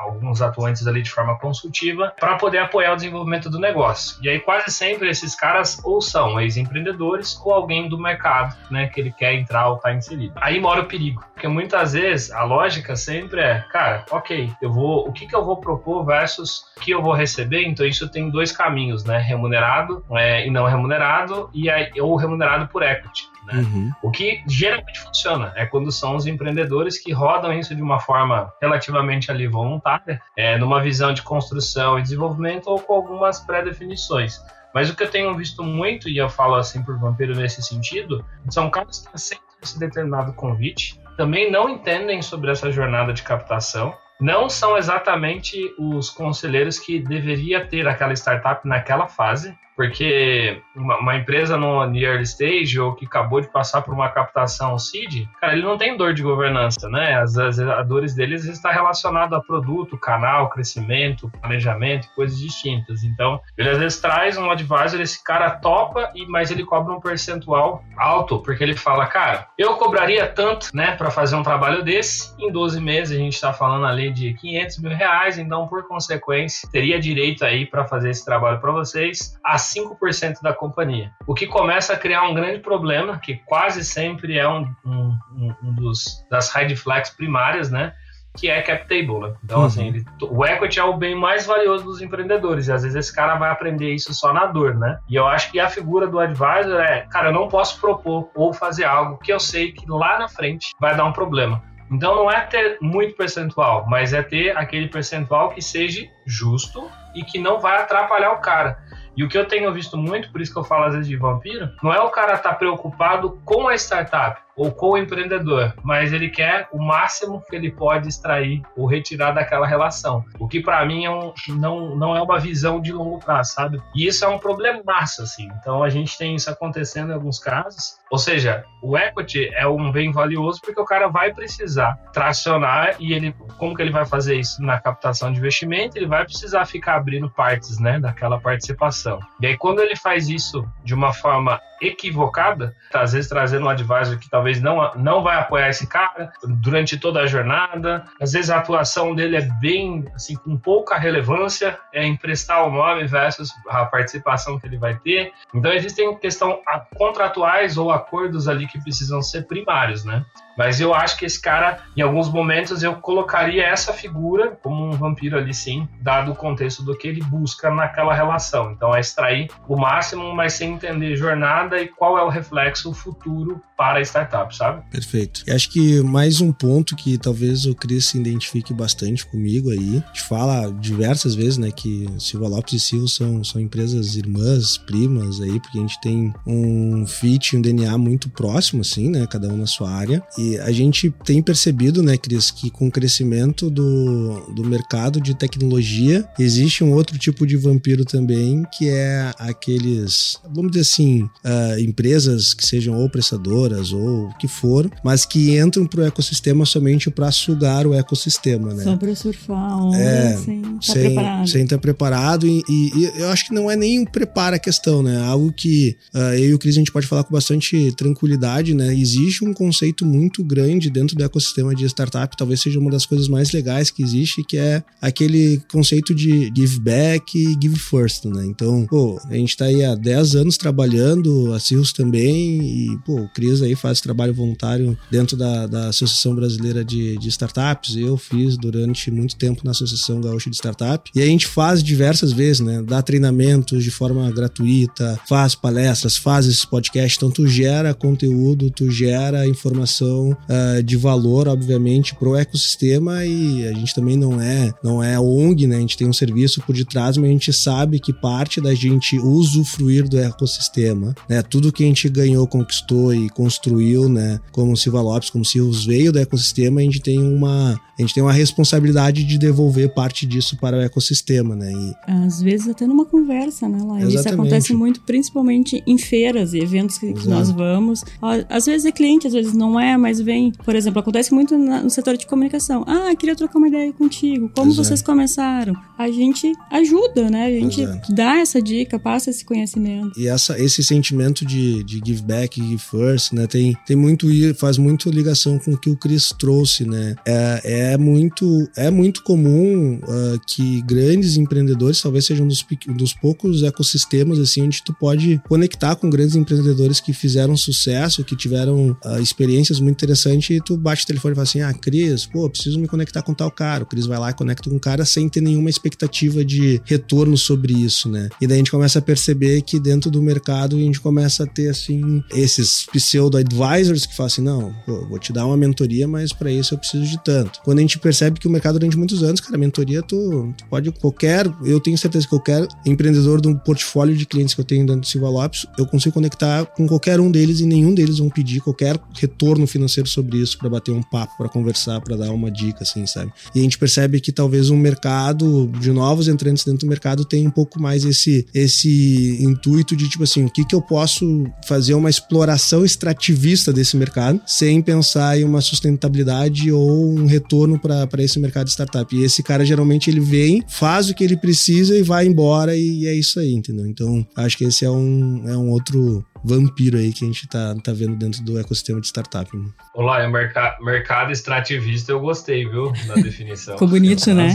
Alguns 0.00 0.42
atuantes 0.42 0.86
ali 0.86 1.02
de 1.02 1.10
forma 1.10 1.38
consultiva, 1.38 2.12
para 2.18 2.36
poder 2.36 2.58
apoiar 2.58 2.92
o 2.92 2.96
desenvolvimento 2.96 3.48
do 3.48 3.58
negócio. 3.58 4.16
E 4.22 4.28
aí, 4.28 4.40
quase 4.40 4.70
sempre, 4.70 5.08
esses 5.08 5.34
caras 5.34 5.80
ou 5.84 6.00
são 6.00 6.40
ex-empreendedores 6.40 7.40
ou 7.44 7.52
alguém 7.52 7.88
do 7.88 7.98
mercado, 7.98 8.56
né? 8.70 8.88
Que 8.88 9.00
ele 9.00 9.12
quer 9.12 9.34
entrar 9.34 9.68
ou 9.68 9.78
tá 9.78 9.92
inserido. 9.92 10.34
Aí 10.36 10.60
mora 10.60 10.82
o 10.82 10.86
perigo, 10.86 11.24
porque 11.32 11.48
muitas 11.48 11.92
vezes 11.92 12.30
a 12.32 12.42
lógica 12.44 12.96
sempre 12.96 13.40
é, 13.40 13.64
cara, 13.70 14.04
ok, 14.10 14.50
eu 14.60 14.72
vou, 14.72 15.08
o 15.08 15.12
que 15.12 15.26
que 15.26 15.34
eu 15.34 15.44
vou 15.44 15.56
propor 15.56 16.04
versus 16.04 16.64
o 16.76 16.80
que 16.80 16.90
eu 16.90 17.02
vou 17.02 17.12
receber? 17.12 17.66
Então 17.66 17.86
isso 17.86 18.09
tem 18.10 18.30
dois 18.30 18.52
caminhos, 18.52 19.04
né? 19.04 19.18
Remunerado 19.18 20.04
é, 20.12 20.46
e 20.46 20.50
não 20.50 20.66
remunerado, 20.66 21.50
e 21.54 21.70
aí, 21.70 21.90
ou 22.00 22.16
remunerado 22.16 22.68
por 22.68 22.82
equity. 22.82 23.28
Né? 23.46 23.54
Uhum. 23.54 23.92
O 24.02 24.10
que 24.10 24.42
geralmente 24.46 25.00
funciona 25.00 25.52
é 25.56 25.66
quando 25.66 25.90
são 25.90 26.16
os 26.16 26.26
empreendedores 26.26 26.98
que 26.98 27.12
rodam 27.12 27.52
isso 27.52 27.74
de 27.74 27.82
uma 27.82 27.98
forma 27.98 28.52
relativamente 28.60 29.30
ali 29.30 29.46
voluntária, 29.46 30.20
é, 30.36 30.58
numa 30.58 30.80
visão 30.80 31.12
de 31.12 31.22
construção 31.22 31.98
e 31.98 32.02
desenvolvimento 32.02 32.68
ou 32.68 32.78
com 32.78 32.94
algumas 32.94 33.40
pré-definições. 33.40 34.40
Mas 34.72 34.88
o 34.88 34.94
que 34.94 35.02
eu 35.02 35.10
tenho 35.10 35.34
visto 35.34 35.62
muito, 35.62 36.08
e 36.08 36.16
eu 36.16 36.28
falo 36.28 36.54
assim 36.54 36.82
por 36.82 36.98
vampiro 36.98 37.34
nesse 37.34 37.62
sentido, 37.62 38.24
são 38.48 38.70
caras 38.70 39.00
que 39.00 39.08
aceitam 39.14 39.46
esse 39.62 39.78
determinado 39.78 40.32
convite, 40.32 41.00
também 41.16 41.50
não 41.50 41.68
entendem 41.68 42.22
sobre 42.22 42.50
essa 42.50 42.70
jornada 42.70 43.12
de 43.12 43.22
captação, 43.22 43.94
não 44.20 44.50
são 44.50 44.76
exatamente 44.76 45.74
os 45.78 46.10
conselheiros 46.10 46.78
que 46.78 46.98
deveria 46.98 47.66
ter 47.66 47.88
aquela 47.88 48.12
startup 48.12 48.66
naquela 48.68 49.06
fase, 49.08 49.56
porque 49.80 50.60
uma, 50.76 50.98
uma, 50.98 51.16
empresa 51.16 51.56
no 51.56 51.82
early 51.96 52.24
stage 52.24 52.78
ou 52.78 52.94
que 52.94 53.06
acabou 53.06 53.40
de 53.40 53.48
passar 53.48 53.80
por 53.80 53.94
uma 53.94 54.10
captação 54.10 54.78
seed, 54.78 55.26
cara, 55.40 55.54
ele 55.54 55.62
não 55.62 55.78
tem 55.78 55.96
dor 55.96 56.12
de 56.12 56.22
governança, 56.22 56.86
né? 56.90 57.14
As, 57.14 57.38
as 57.38 57.58
a 57.58 57.82
dores 57.82 58.14
deles 58.14 58.44
está 58.44 58.70
relacionado 58.70 59.34
a 59.34 59.40
produto, 59.40 59.96
canal, 59.96 60.50
crescimento, 60.50 61.32
planejamento, 61.40 62.08
coisas 62.14 62.38
distintas. 62.38 63.02
Então, 63.04 63.40
ele 63.56 63.70
às 63.70 63.78
vezes 63.78 63.98
traz 63.98 64.36
um 64.36 64.50
advisor, 64.50 65.00
esse 65.00 65.24
cara 65.24 65.48
topa, 65.48 66.10
e 66.14 66.26
mas 66.26 66.50
ele 66.50 66.62
cobra 66.62 66.92
um 66.92 67.00
percentual 67.00 67.82
alto, 67.96 68.38
porque 68.40 68.62
ele 68.62 68.76
fala, 68.76 69.06
cara, 69.06 69.46
eu 69.56 69.76
cobraria 69.76 70.26
tanto, 70.26 70.68
né, 70.74 70.94
para 70.94 71.10
fazer 71.10 71.36
um 71.36 71.42
trabalho 71.42 71.82
desse, 71.82 72.34
em 72.38 72.52
12 72.52 72.78
meses 72.82 73.16
a 73.16 73.18
gente 73.18 73.32
está 73.32 73.54
falando 73.54 73.86
ali 73.86 74.12
de 74.12 74.34
500 74.34 74.78
mil 74.78 74.94
reais, 74.94 75.38
então 75.38 75.66
por 75.66 75.88
consequência 75.88 76.68
teria 76.70 77.00
direito 77.00 77.46
aí 77.46 77.64
para 77.64 77.86
fazer 77.86 78.10
esse 78.10 78.22
trabalho 78.22 78.60
para 78.60 78.72
vocês. 78.72 79.40
5% 79.74 80.42
da 80.42 80.52
companhia. 80.52 81.12
O 81.26 81.34
que 81.34 81.46
começa 81.46 81.92
a 81.92 81.98
criar 81.98 82.22
um 82.24 82.34
grande 82.34 82.60
problema, 82.60 83.18
que 83.18 83.36
quase 83.46 83.84
sempre 83.84 84.38
é 84.38 84.48
um, 84.48 84.72
um, 84.84 85.18
um 85.62 85.74
dos, 85.74 86.24
das 86.30 86.50
high 86.50 86.74
flags 86.76 87.10
primárias, 87.10 87.70
né? 87.70 87.94
que 88.36 88.48
é 88.48 88.62
cap 88.62 88.86
table. 88.88 89.20
Né? 89.20 89.34
Então, 89.44 89.64
assim, 89.64 89.82
uhum. 89.82 89.88
assim, 89.88 90.04
ele, 90.20 90.30
o 90.30 90.44
equity 90.44 90.78
é 90.78 90.84
o 90.84 90.96
bem 90.96 91.14
mais 91.14 91.46
valioso 91.46 91.84
dos 91.84 92.00
empreendedores, 92.00 92.68
e 92.68 92.72
às 92.72 92.82
vezes 92.82 92.96
esse 92.96 93.14
cara 93.14 93.34
vai 93.34 93.50
aprender 93.50 93.92
isso 93.92 94.14
só 94.14 94.32
na 94.32 94.46
dor, 94.46 94.74
né? 94.74 94.98
E 95.08 95.16
eu 95.16 95.26
acho 95.26 95.50
que 95.50 95.58
a 95.58 95.68
figura 95.68 96.06
do 96.06 96.18
advisor 96.18 96.80
é, 96.80 97.06
cara, 97.10 97.28
eu 97.28 97.32
não 97.32 97.48
posso 97.48 97.80
propor 97.80 98.30
ou 98.34 98.52
fazer 98.52 98.84
algo 98.84 99.18
que 99.18 99.32
eu 99.32 99.40
sei 99.40 99.72
que 99.72 99.84
lá 99.88 100.18
na 100.18 100.28
frente 100.28 100.72
vai 100.80 100.96
dar 100.96 101.04
um 101.04 101.12
problema. 101.12 101.62
Então 101.90 102.14
não 102.14 102.30
é 102.30 102.40
ter 102.42 102.78
muito 102.80 103.16
percentual, 103.16 103.84
mas 103.88 104.12
é 104.12 104.22
ter 104.22 104.56
aquele 104.56 104.86
percentual 104.86 105.50
que 105.50 105.60
seja 105.60 106.06
justo 106.24 106.88
e 107.16 107.24
que 107.24 107.38
não 107.38 107.58
vai 107.58 107.78
atrapalhar 107.78 108.32
o 108.32 108.38
cara. 108.38 108.78
E 109.20 109.22
o 109.22 109.28
que 109.28 109.36
eu 109.36 109.44
tenho 109.44 109.70
visto 109.70 109.98
muito, 109.98 110.32
por 110.32 110.40
isso 110.40 110.50
que 110.50 110.58
eu 110.58 110.64
falo 110.64 110.84
às 110.84 110.94
vezes 110.94 111.06
de 111.06 111.14
vampiro, 111.14 111.68
não 111.82 111.92
é 111.92 112.00
o 112.00 112.08
cara 112.08 112.32
estar 112.32 112.48
tá 112.48 112.54
preocupado 112.54 113.38
com 113.44 113.68
a 113.68 113.74
startup 113.74 114.40
ou 114.60 114.70
com 114.70 114.90
o 114.90 114.98
empreendedor, 114.98 115.72
mas 115.82 116.12
ele 116.12 116.28
quer 116.28 116.68
o 116.70 116.78
máximo 116.78 117.42
que 117.48 117.56
ele 117.56 117.72
pode 117.72 118.06
extrair 118.06 118.60
ou 118.76 118.84
retirar 118.84 119.32
daquela 119.32 119.66
relação. 119.66 120.22
O 120.38 120.46
que 120.46 120.60
para 120.60 120.84
mim 120.84 121.06
é 121.06 121.10
um, 121.10 121.32
não, 121.48 121.96
não 121.96 122.14
é 122.14 122.20
uma 122.20 122.38
visão 122.38 122.78
de 122.78 122.92
longo 122.92 123.18
prazo, 123.18 123.54
sabe? 123.54 123.82
E 123.94 124.06
isso 124.06 124.22
é 124.22 124.28
um 124.28 124.38
problema 124.38 124.82
massa, 124.84 125.22
assim. 125.22 125.48
Então 125.58 125.82
a 125.82 125.88
gente 125.88 126.18
tem 126.18 126.34
isso 126.34 126.50
acontecendo 126.50 127.10
em 127.10 127.14
alguns 127.14 127.38
casos. 127.38 127.98
Ou 128.10 128.18
seja, 128.18 128.62
o 128.82 128.98
equity 128.98 129.48
é 129.54 129.66
um 129.66 129.90
bem 129.90 130.12
valioso 130.12 130.60
porque 130.60 130.80
o 130.80 130.84
cara 130.84 131.08
vai 131.08 131.32
precisar 131.32 131.96
tracionar 132.12 132.96
e 133.00 133.14
ele, 133.14 133.34
como 133.56 133.74
que 133.74 133.80
ele 133.80 133.90
vai 133.90 134.04
fazer 134.04 134.36
isso 134.36 134.62
na 134.62 134.78
captação 134.78 135.32
de 135.32 135.38
investimento? 135.38 135.96
Ele 135.96 136.06
vai 136.06 136.26
precisar 136.26 136.66
ficar 136.66 136.96
abrindo 136.96 137.30
partes, 137.30 137.78
né, 137.78 137.98
daquela 137.98 138.38
participação. 138.38 139.20
E 139.40 139.46
aí 139.46 139.56
quando 139.56 139.80
ele 139.80 139.96
faz 139.96 140.28
isso 140.28 140.68
de 140.84 140.92
uma 140.92 141.14
forma 141.14 141.58
equivocada, 141.80 142.74
às 142.92 143.12
vezes 143.12 143.28
trazendo 143.28 143.66
um 143.66 143.68
advisor 143.68 144.18
que 144.18 144.28
talvez 144.28 144.60
não, 144.60 144.92
não 144.96 145.22
vai 145.22 145.38
apoiar 145.38 145.68
esse 145.68 145.86
cara 145.86 146.32
durante 146.44 146.98
toda 146.98 147.20
a 147.20 147.26
jornada, 147.26 148.04
às 148.20 148.32
vezes 148.32 148.50
a 148.50 148.58
atuação 148.58 149.14
dele 149.14 149.36
é 149.36 149.48
bem, 149.60 150.04
assim, 150.14 150.36
com 150.36 150.56
pouca 150.56 150.98
relevância, 150.98 151.78
é 151.92 152.04
emprestar 152.06 152.66
o 152.66 152.70
nome 152.70 153.06
versus 153.06 153.50
a 153.68 153.84
participação 153.86 154.58
que 154.58 154.66
ele 154.66 154.78
vai 154.78 154.96
ter. 154.98 155.32
Então 155.54 155.72
existem 155.72 156.16
questão 156.18 156.60
contratuais 156.96 157.78
ou 157.78 157.90
acordos 157.90 158.48
ali 158.48 158.66
que 158.66 158.82
precisam 158.82 159.22
ser 159.22 159.46
primários, 159.46 160.04
né? 160.04 160.24
Mas 160.56 160.80
eu 160.80 160.94
acho 160.94 161.16
que 161.16 161.24
esse 161.24 161.40
cara, 161.40 161.80
em 161.96 162.02
alguns 162.02 162.30
momentos, 162.30 162.82
eu 162.82 162.94
colocaria 162.96 163.64
essa 163.64 163.92
figura 163.92 164.58
como 164.62 164.84
um 164.84 164.92
vampiro 164.92 165.36
ali, 165.36 165.54
sim, 165.54 165.88
dado 166.00 166.32
o 166.32 166.36
contexto 166.36 166.82
do 166.82 166.96
que 166.96 167.08
ele 167.08 167.22
busca 167.22 167.70
naquela 167.70 168.14
relação. 168.14 168.72
Então, 168.72 168.94
é 168.94 169.00
extrair 169.00 169.50
o 169.68 169.76
máximo, 169.76 170.34
mas 170.34 170.54
sem 170.54 170.74
entender 170.74 171.16
jornada 171.16 171.80
e 171.80 171.88
qual 171.88 172.18
é 172.18 172.22
o 172.22 172.28
reflexo 172.28 172.92
futuro 172.92 173.60
para 173.80 173.98
a 173.98 174.02
startup, 174.02 174.54
sabe? 174.54 174.82
Perfeito. 174.90 175.42
E 175.46 175.52
acho 175.52 175.70
que 175.70 176.02
mais 176.02 176.42
um 176.42 176.52
ponto 176.52 176.94
que 176.94 177.16
talvez 177.16 177.64
o 177.64 177.74
Cris 177.74 178.08
se 178.08 178.18
identifique 178.18 178.74
bastante 178.74 179.24
comigo 179.24 179.70
aí. 179.70 180.02
A 180.04 180.06
gente 180.08 180.20
fala 180.20 180.70
diversas 180.70 181.34
vezes, 181.34 181.56
né, 181.56 181.70
que 181.70 182.06
Silva 182.18 182.46
Lopes 182.46 182.74
e 182.74 182.80
Silva 182.80 183.08
são, 183.08 183.42
são 183.42 183.58
empresas 183.58 184.16
irmãs, 184.16 184.76
primas 184.76 185.40
aí, 185.40 185.58
porque 185.58 185.78
a 185.78 185.80
gente 185.80 185.98
tem 186.02 186.34
um 186.46 187.06
fit, 187.06 187.56
um 187.56 187.62
DNA 187.62 187.96
muito 187.96 188.28
próximo, 188.28 188.82
assim, 188.82 189.08
né, 189.08 189.26
cada 189.26 189.48
um 189.48 189.56
na 189.56 189.66
sua 189.66 189.90
área. 189.90 190.22
E 190.40 190.58
a 190.58 190.72
gente 190.72 191.12
tem 191.24 191.42
percebido, 191.42 192.02
né, 192.02 192.16
Cris, 192.16 192.50
que 192.50 192.70
com 192.70 192.88
o 192.88 192.90
crescimento 192.90 193.68
do, 193.68 194.52
do 194.54 194.64
mercado 194.64 195.20
de 195.20 195.34
tecnologia, 195.34 196.26
existe 196.38 196.82
um 196.82 196.92
outro 196.92 197.18
tipo 197.18 197.46
de 197.46 197.56
vampiro 197.56 198.04
também, 198.06 198.64
que 198.72 198.88
é 198.88 199.30
aqueles, 199.38 200.38
vamos 200.54 200.72
dizer 200.72 200.82
assim, 200.82 201.22
uh, 201.22 201.78
empresas 201.78 202.54
que 202.54 202.66
sejam 202.66 202.94
ou 202.94 203.10
prestadoras 203.10 203.92
ou 203.92 204.28
o 204.28 204.38
que 204.38 204.48
for, 204.48 204.90
mas 205.04 205.26
que 205.26 205.58
entram 205.58 205.86
para 205.86 206.00
o 206.00 206.06
ecossistema 206.06 206.64
somente 206.64 207.10
para 207.10 207.30
sugar 207.30 207.86
o 207.86 207.92
ecossistema, 207.92 208.72
né? 208.72 208.84
Só 208.84 208.96
para 208.96 209.14
surfar 209.14 209.84
onda, 209.84 209.98
é, 209.98 210.36
sem 210.38 210.60
estar 210.60 210.94
tá 210.94 211.00
preparado. 211.00 211.48
Sem 211.48 211.62
estar 211.64 211.78
preparado 211.78 212.46
e, 212.46 212.62
e, 212.68 212.90
e, 212.96 213.20
eu 213.20 213.28
acho 213.28 213.46
que 213.46 213.54
não 213.54 213.70
é 213.70 213.76
nem 213.76 213.98
um 213.98 214.04
preparo 214.06 214.56
a 214.56 214.58
questão, 214.58 215.02
né? 215.02 215.20
Algo 215.22 215.52
que 215.52 215.96
uh, 216.14 216.34
eu 216.34 216.50
e 216.50 216.54
o 216.54 216.58
Cris 216.58 216.76
a 216.76 216.78
gente 216.78 216.92
pode 216.92 217.06
falar 217.06 217.24
com 217.24 217.32
bastante 217.32 217.92
tranquilidade, 217.92 218.72
né? 218.72 218.94
Existe 218.94 219.44
um 219.44 219.52
conceito 219.52 220.06
muito 220.06 220.29
muito 220.30 220.44
grande 220.44 220.88
dentro 220.88 221.16
do 221.16 221.24
ecossistema 221.24 221.74
de 221.74 221.84
startup, 221.86 222.36
talvez 222.36 222.62
seja 222.62 222.78
uma 222.78 222.90
das 222.90 223.04
coisas 223.04 223.26
mais 223.26 223.50
legais 223.50 223.90
que 223.90 224.02
existe, 224.02 224.44
que 224.44 224.56
é 224.56 224.82
aquele 225.02 225.60
conceito 225.70 226.14
de 226.14 226.52
give 226.56 226.78
back 226.78 227.36
e 227.36 227.56
give 227.60 227.76
first, 227.76 228.24
né? 228.26 228.46
Então, 228.46 228.86
pô, 228.88 229.20
a 229.28 229.34
gente 229.34 229.56
tá 229.56 229.64
aí 229.64 229.84
há 229.84 229.96
10 229.96 230.36
anos 230.36 230.56
trabalhando, 230.56 231.52
a 231.52 231.58
Cirrus 231.58 231.92
também, 231.92 232.60
e, 232.60 232.98
pô, 233.04 233.22
o 233.22 233.28
Cris 233.28 233.60
aí 233.60 233.74
faz 233.74 234.00
trabalho 234.00 234.32
voluntário 234.32 234.96
dentro 235.10 235.36
da, 235.36 235.66
da 235.66 235.88
Associação 235.88 236.34
Brasileira 236.34 236.84
de, 236.84 237.18
de 237.18 237.28
Startups, 237.28 237.96
eu 237.96 238.16
fiz 238.16 238.56
durante 238.56 239.10
muito 239.10 239.34
tempo 239.34 239.62
na 239.64 239.72
Associação 239.72 240.20
Gaúcha 240.20 240.48
de 240.48 240.56
Startup, 240.56 241.10
e 241.12 241.20
a 241.20 241.26
gente 241.26 241.46
faz 241.46 241.82
diversas 241.82 242.32
vezes, 242.32 242.60
né? 242.60 242.82
Dá 242.82 243.02
treinamentos 243.02 243.82
de 243.82 243.90
forma 243.90 244.30
gratuita, 244.30 245.18
faz 245.28 245.56
palestras, 245.56 246.16
faz 246.16 246.46
esses 246.46 246.64
podcasts, 246.64 247.16
então 247.16 247.30
tu 247.30 247.48
gera 247.48 247.92
conteúdo, 247.92 248.70
tu 248.70 248.90
gera 248.90 249.46
informação 249.48 250.19
uh, 250.28 250.82
de 250.82 250.96
valor, 250.96 251.48
obviamente, 251.48 252.14
para 252.14 252.28
o 252.28 252.36
ecossistema 252.36 253.24
e 253.24 253.66
a 253.66 253.72
gente 253.72 253.94
também 253.94 254.16
não 254.16 254.40
é 254.40 254.72
não 254.82 255.02
é 255.02 255.18
ONG, 255.18 255.66
né? 255.66 255.76
A 255.76 255.80
gente 255.80 255.96
tem 255.96 256.06
um 256.06 256.12
serviço 256.12 256.62
por 256.62 256.74
detrás, 256.74 257.16
mas 257.16 257.28
a 257.28 257.32
gente 257.32 257.52
sabe 257.52 257.98
que 257.98 258.12
parte 258.12 258.60
da 258.60 258.74
gente 258.74 259.18
usufruir 259.18 260.08
do 260.08 260.18
ecossistema, 260.18 261.14
né? 261.28 261.42
tudo 261.42 261.72
que 261.72 261.82
a 261.82 261.86
gente 261.86 262.08
ganhou, 262.08 262.46
conquistou 262.46 263.12
e 263.12 263.28
construiu, 263.30 264.08
né, 264.08 264.40
como 264.52 264.76
Silva 264.76 265.00
Lopes, 265.00 265.30
como 265.30 265.44
Silvos 265.44 265.84
veio 265.84 266.12
do 266.12 266.18
ecossistema, 266.18 266.80
a 266.80 266.84
gente 266.84 267.00
tem 267.00 267.18
uma 267.18 267.78
a 268.00 268.02
gente 268.02 268.14
tem 268.14 268.22
uma 268.22 268.32
responsabilidade 268.32 269.24
de 269.24 269.36
devolver 269.36 269.92
parte 269.92 270.26
disso 270.26 270.56
para 270.56 270.78
o 270.78 270.80
ecossistema, 270.80 271.54
né? 271.54 271.70
E... 271.70 271.94
Às 272.26 272.40
vezes 272.40 272.66
até 272.68 272.86
numa 272.86 273.04
conversa, 273.04 273.68
né. 273.68 273.78
Isso 274.08 274.26
acontece 274.26 274.72
muito, 274.72 275.02
principalmente 275.02 275.82
em 275.86 275.98
feiras 275.98 276.54
e 276.54 276.60
eventos 276.60 276.96
que, 276.96 277.12
que 277.12 277.28
nós 277.28 277.50
vamos. 277.50 278.02
Às 278.48 278.64
vezes 278.64 278.86
é 278.86 278.92
cliente, 278.92 279.26
às 279.26 279.34
vezes 279.34 279.52
não 279.52 279.78
é, 279.78 279.98
mas 279.98 280.09
vem. 280.18 280.52
Por 280.64 280.74
exemplo, 280.74 281.00
acontece 281.00 281.32
muito 281.32 281.56
no 281.56 281.90
setor 281.90 282.16
de 282.16 282.26
comunicação. 282.26 282.84
Ah, 282.86 283.14
queria 283.14 283.36
trocar 283.36 283.58
uma 283.58 283.68
ideia 283.68 283.92
contigo. 283.92 284.50
Como 284.54 284.70
Exato. 284.70 284.88
vocês 284.88 285.02
começaram? 285.02 285.74
A 285.98 286.10
gente 286.10 286.52
ajuda, 286.70 287.30
né? 287.30 287.46
A 287.46 287.50
gente 287.50 287.82
Exato. 287.82 288.14
dá 288.14 288.38
essa 288.38 288.60
dica, 288.60 288.98
passa 288.98 289.30
esse 289.30 289.44
conhecimento. 289.44 290.18
E 290.18 290.26
essa, 290.26 290.58
esse 290.58 290.82
sentimento 290.82 291.44
de, 291.44 291.84
de 291.84 292.00
give 292.04 292.22
back, 292.22 292.60
give 292.60 292.78
first, 292.78 293.32
né? 293.32 293.46
Tem, 293.46 293.76
tem 293.86 293.96
muito, 293.96 294.26
faz 294.54 294.78
muito 294.78 295.10
ligação 295.10 295.58
com 295.58 295.72
o 295.72 295.78
que 295.78 295.90
o 295.90 295.96
Chris 295.96 296.32
trouxe, 296.38 296.84
né? 296.84 297.14
É, 297.26 297.92
é 297.92 297.98
muito, 297.98 298.68
é 298.76 298.90
muito 298.90 299.22
comum 299.22 300.00
uh, 300.02 300.40
que 300.46 300.82
grandes 300.82 301.36
empreendedores, 301.36 302.00
talvez 302.00 302.24
sejam 302.26 302.46
um 302.46 302.48
dos, 302.48 302.64
dos 302.88 303.12
poucos 303.12 303.62
ecossistemas 303.62 304.38
assim 304.38 304.62
onde 304.62 304.82
tu 304.82 304.94
pode 304.94 305.40
conectar 305.48 305.96
com 305.96 306.08
grandes 306.08 306.36
empreendedores 306.36 307.00
que 307.00 307.12
fizeram 307.12 307.56
sucesso, 307.56 308.24
que 308.24 308.36
tiveram 308.36 308.96
uh, 309.04 309.20
experiências 309.20 309.80
muito 309.80 309.98
interessantes 310.00 310.50
e 310.50 310.60
tu 310.60 310.76
bate 310.76 311.04
o 311.04 311.06
telefone 311.06 311.32
e 311.32 311.34
fala 311.36 311.42
assim, 311.42 311.60
ah, 311.60 311.72
Cris, 311.72 312.26
pô, 312.26 312.48
preciso 312.48 312.78
me 312.78 312.88
conectar 312.88 313.22
com 313.22 313.34
tal 313.34 313.50
cara. 313.50 313.84
O 313.84 313.86
Cris 313.86 314.06
vai 314.06 314.18
lá 314.18 314.30
e 314.30 314.34
conecta 314.34 314.68
com 314.68 314.76
o 314.76 314.80
cara 314.80 315.04
sem 315.04 315.28
ter 315.28 315.40
nenhuma 315.40 315.70
expectativa 315.70 316.44
de 316.44 316.80
retorno 316.84 317.36
sobre 317.36 317.72
isso, 317.72 318.08
né? 318.08 318.28
E 318.40 318.46
daí 318.46 318.56
a 318.56 318.58
gente 318.58 318.70
começa 318.70 318.98
a 318.98 319.02
perceber 319.02 319.62
que 319.62 319.78
dentro 319.78 320.10
do 320.10 320.22
mercado 320.22 320.76
a 320.76 320.80
gente 320.80 321.00
começa 321.00 321.44
a 321.44 321.46
ter 321.46 321.68
assim 321.68 322.22
esses 322.32 322.86
pseudo 322.92 323.36
advisors 323.36 324.06
que 324.06 324.16
falam 324.16 324.26
assim, 324.26 324.42
não, 324.42 324.74
pô, 324.86 325.06
vou 325.08 325.18
te 325.18 325.32
dar 325.32 325.46
uma 325.46 325.56
mentoria, 325.56 326.08
mas 326.08 326.32
para 326.32 326.50
isso 326.50 326.74
eu 326.74 326.78
preciso 326.78 327.04
de 327.04 327.22
tanto. 327.22 327.60
Quando 327.62 327.78
a 327.78 327.82
gente 327.82 327.98
percebe 327.98 328.38
que 328.38 328.46
o 328.46 328.50
mercado 328.50 328.78
durante 328.78 328.96
muitos 328.96 329.22
anos, 329.22 329.40
cara, 329.40 329.58
mentoria 329.58 330.02
tu, 330.02 330.52
tu, 330.56 330.64
pode 330.66 330.90
qualquer, 330.92 331.46
eu 331.64 331.80
tenho 331.80 331.96
certeza 331.98 332.24
que 332.24 332.30
qualquer 332.30 332.66
empreendedor 332.86 333.40
do 333.40 333.56
portfólio 333.58 334.16
de 334.16 334.24
clientes 334.24 334.54
que 334.54 334.60
eu 334.60 334.64
tenho 334.64 334.86
dentro 334.86 335.02
do 335.02 335.06
Silva 335.06 335.28
Lopes, 335.28 335.66
eu 335.78 335.86
consigo 335.86 336.14
conectar 336.14 336.64
com 336.64 336.86
qualquer 336.86 337.20
um 337.20 337.30
deles 337.30 337.60
e 337.60 337.66
nenhum 337.66 337.94
deles 337.94 338.18
vão 338.18 338.28
pedir 338.28 338.60
qualquer 338.60 338.98
retorno 339.14 339.66
financeiro 339.66 339.89
sobre 339.90 340.38
isso 340.38 340.58
para 340.58 340.68
bater 340.68 340.92
um 340.92 341.02
papo, 341.02 341.36
para 341.36 341.48
conversar, 341.48 342.00
para 342.00 342.16
dar 342.16 342.30
uma 342.32 342.50
dica 342.50 342.82
assim, 342.82 343.06
sabe? 343.06 343.32
E 343.54 343.60
a 343.60 343.62
gente 343.62 343.78
percebe 343.78 344.20
que 344.20 344.32
talvez 344.32 344.70
um 344.70 344.76
mercado 344.76 345.70
de 345.80 345.90
novos 345.90 346.28
entrantes 346.28 346.64
dentro 346.64 346.86
do 346.86 346.88
mercado 346.88 347.24
tem 347.24 347.46
um 347.46 347.50
pouco 347.50 347.80
mais 347.80 348.04
esse 348.04 348.46
esse 348.54 349.38
intuito 349.40 349.96
de 349.96 350.08
tipo 350.08 350.24
assim, 350.24 350.44
o 350.44 350.50
que 350.50 350.64
que 350.64 350.74
eu 350.74 350.82
posso 350.82 351.44
fazer 351.66 351.94
uma 351.94 352.10
exploração 352.10 352.84
extrativista 352.84 353.72
desse 353.72 353.96
mercado 353.96 354.40
sem 354.46 354.82
pensar 354.82 355.38
em 355.38 355.44
uma 355.44 355.60
sustentabilidade 355.60 356.70
ou 356.70 357.18
um 357.18 357.26
retorno 357.26 357.78
para 357.78 358.22
esse 358.22 358.38
mercado 358.38 358.66
de 358.66 358.72
startup. 358.72 359.14
E 359.14 359.24
esse 359.24 359.42
cara 359.42 359.64
geralmente 359.64 360.10
ele 360.10 360.20
vem, 360.20 360.62
faz 360.68 361.08
o 361.08 361.14
que 361.14 361.24
ele 361.24 361.36
precisa 361.36 361.96
e 361.96 362.02
vai 362.02 362.26
embora 362.26 362.76
e 362.76 363.06
é 363.06 363.14
isso 363.14 363.38
aí, 363.38 363.52
entendeu? 363.52 363.86
Então, 363.86 364.26
acho 364.36 364.56
que 364.56 364.64
esse 364.64 364.84
é 364.84 364.90
um, 364.90 365.48
é 365.48 365.56
um 365.56 365.70
outro 365.70 366.24
vampiro 366.44 366.98
aí 366.98 367.12
que 367.12 367.24
a 367.24 367.26
gente 367.26 367.46
tá, 367.48 367.74
tá 367.76 367.92
vendo 367.92 368.16
dentro 368.16 368.42
do 368.42 368.58
ecossistema 368.58 369.00
de 369.00 369.06
startup. 369.06 369.54
Né? 369.56 369.64
Olá, 369.92 370.22
é 370.22 370.28
merca 370.28 370.76
mercado 370.80 371.32
extrativista, 371.32 372.12
eu 372.12 372.20
gostei, 372.20 372.64
viu? 372.68 372.92
Da 373.06 373.14
definição. 373.14 373.74
Ficou 373.74 373.88
bonito, 373.88 374.32
né? 374.32 374.54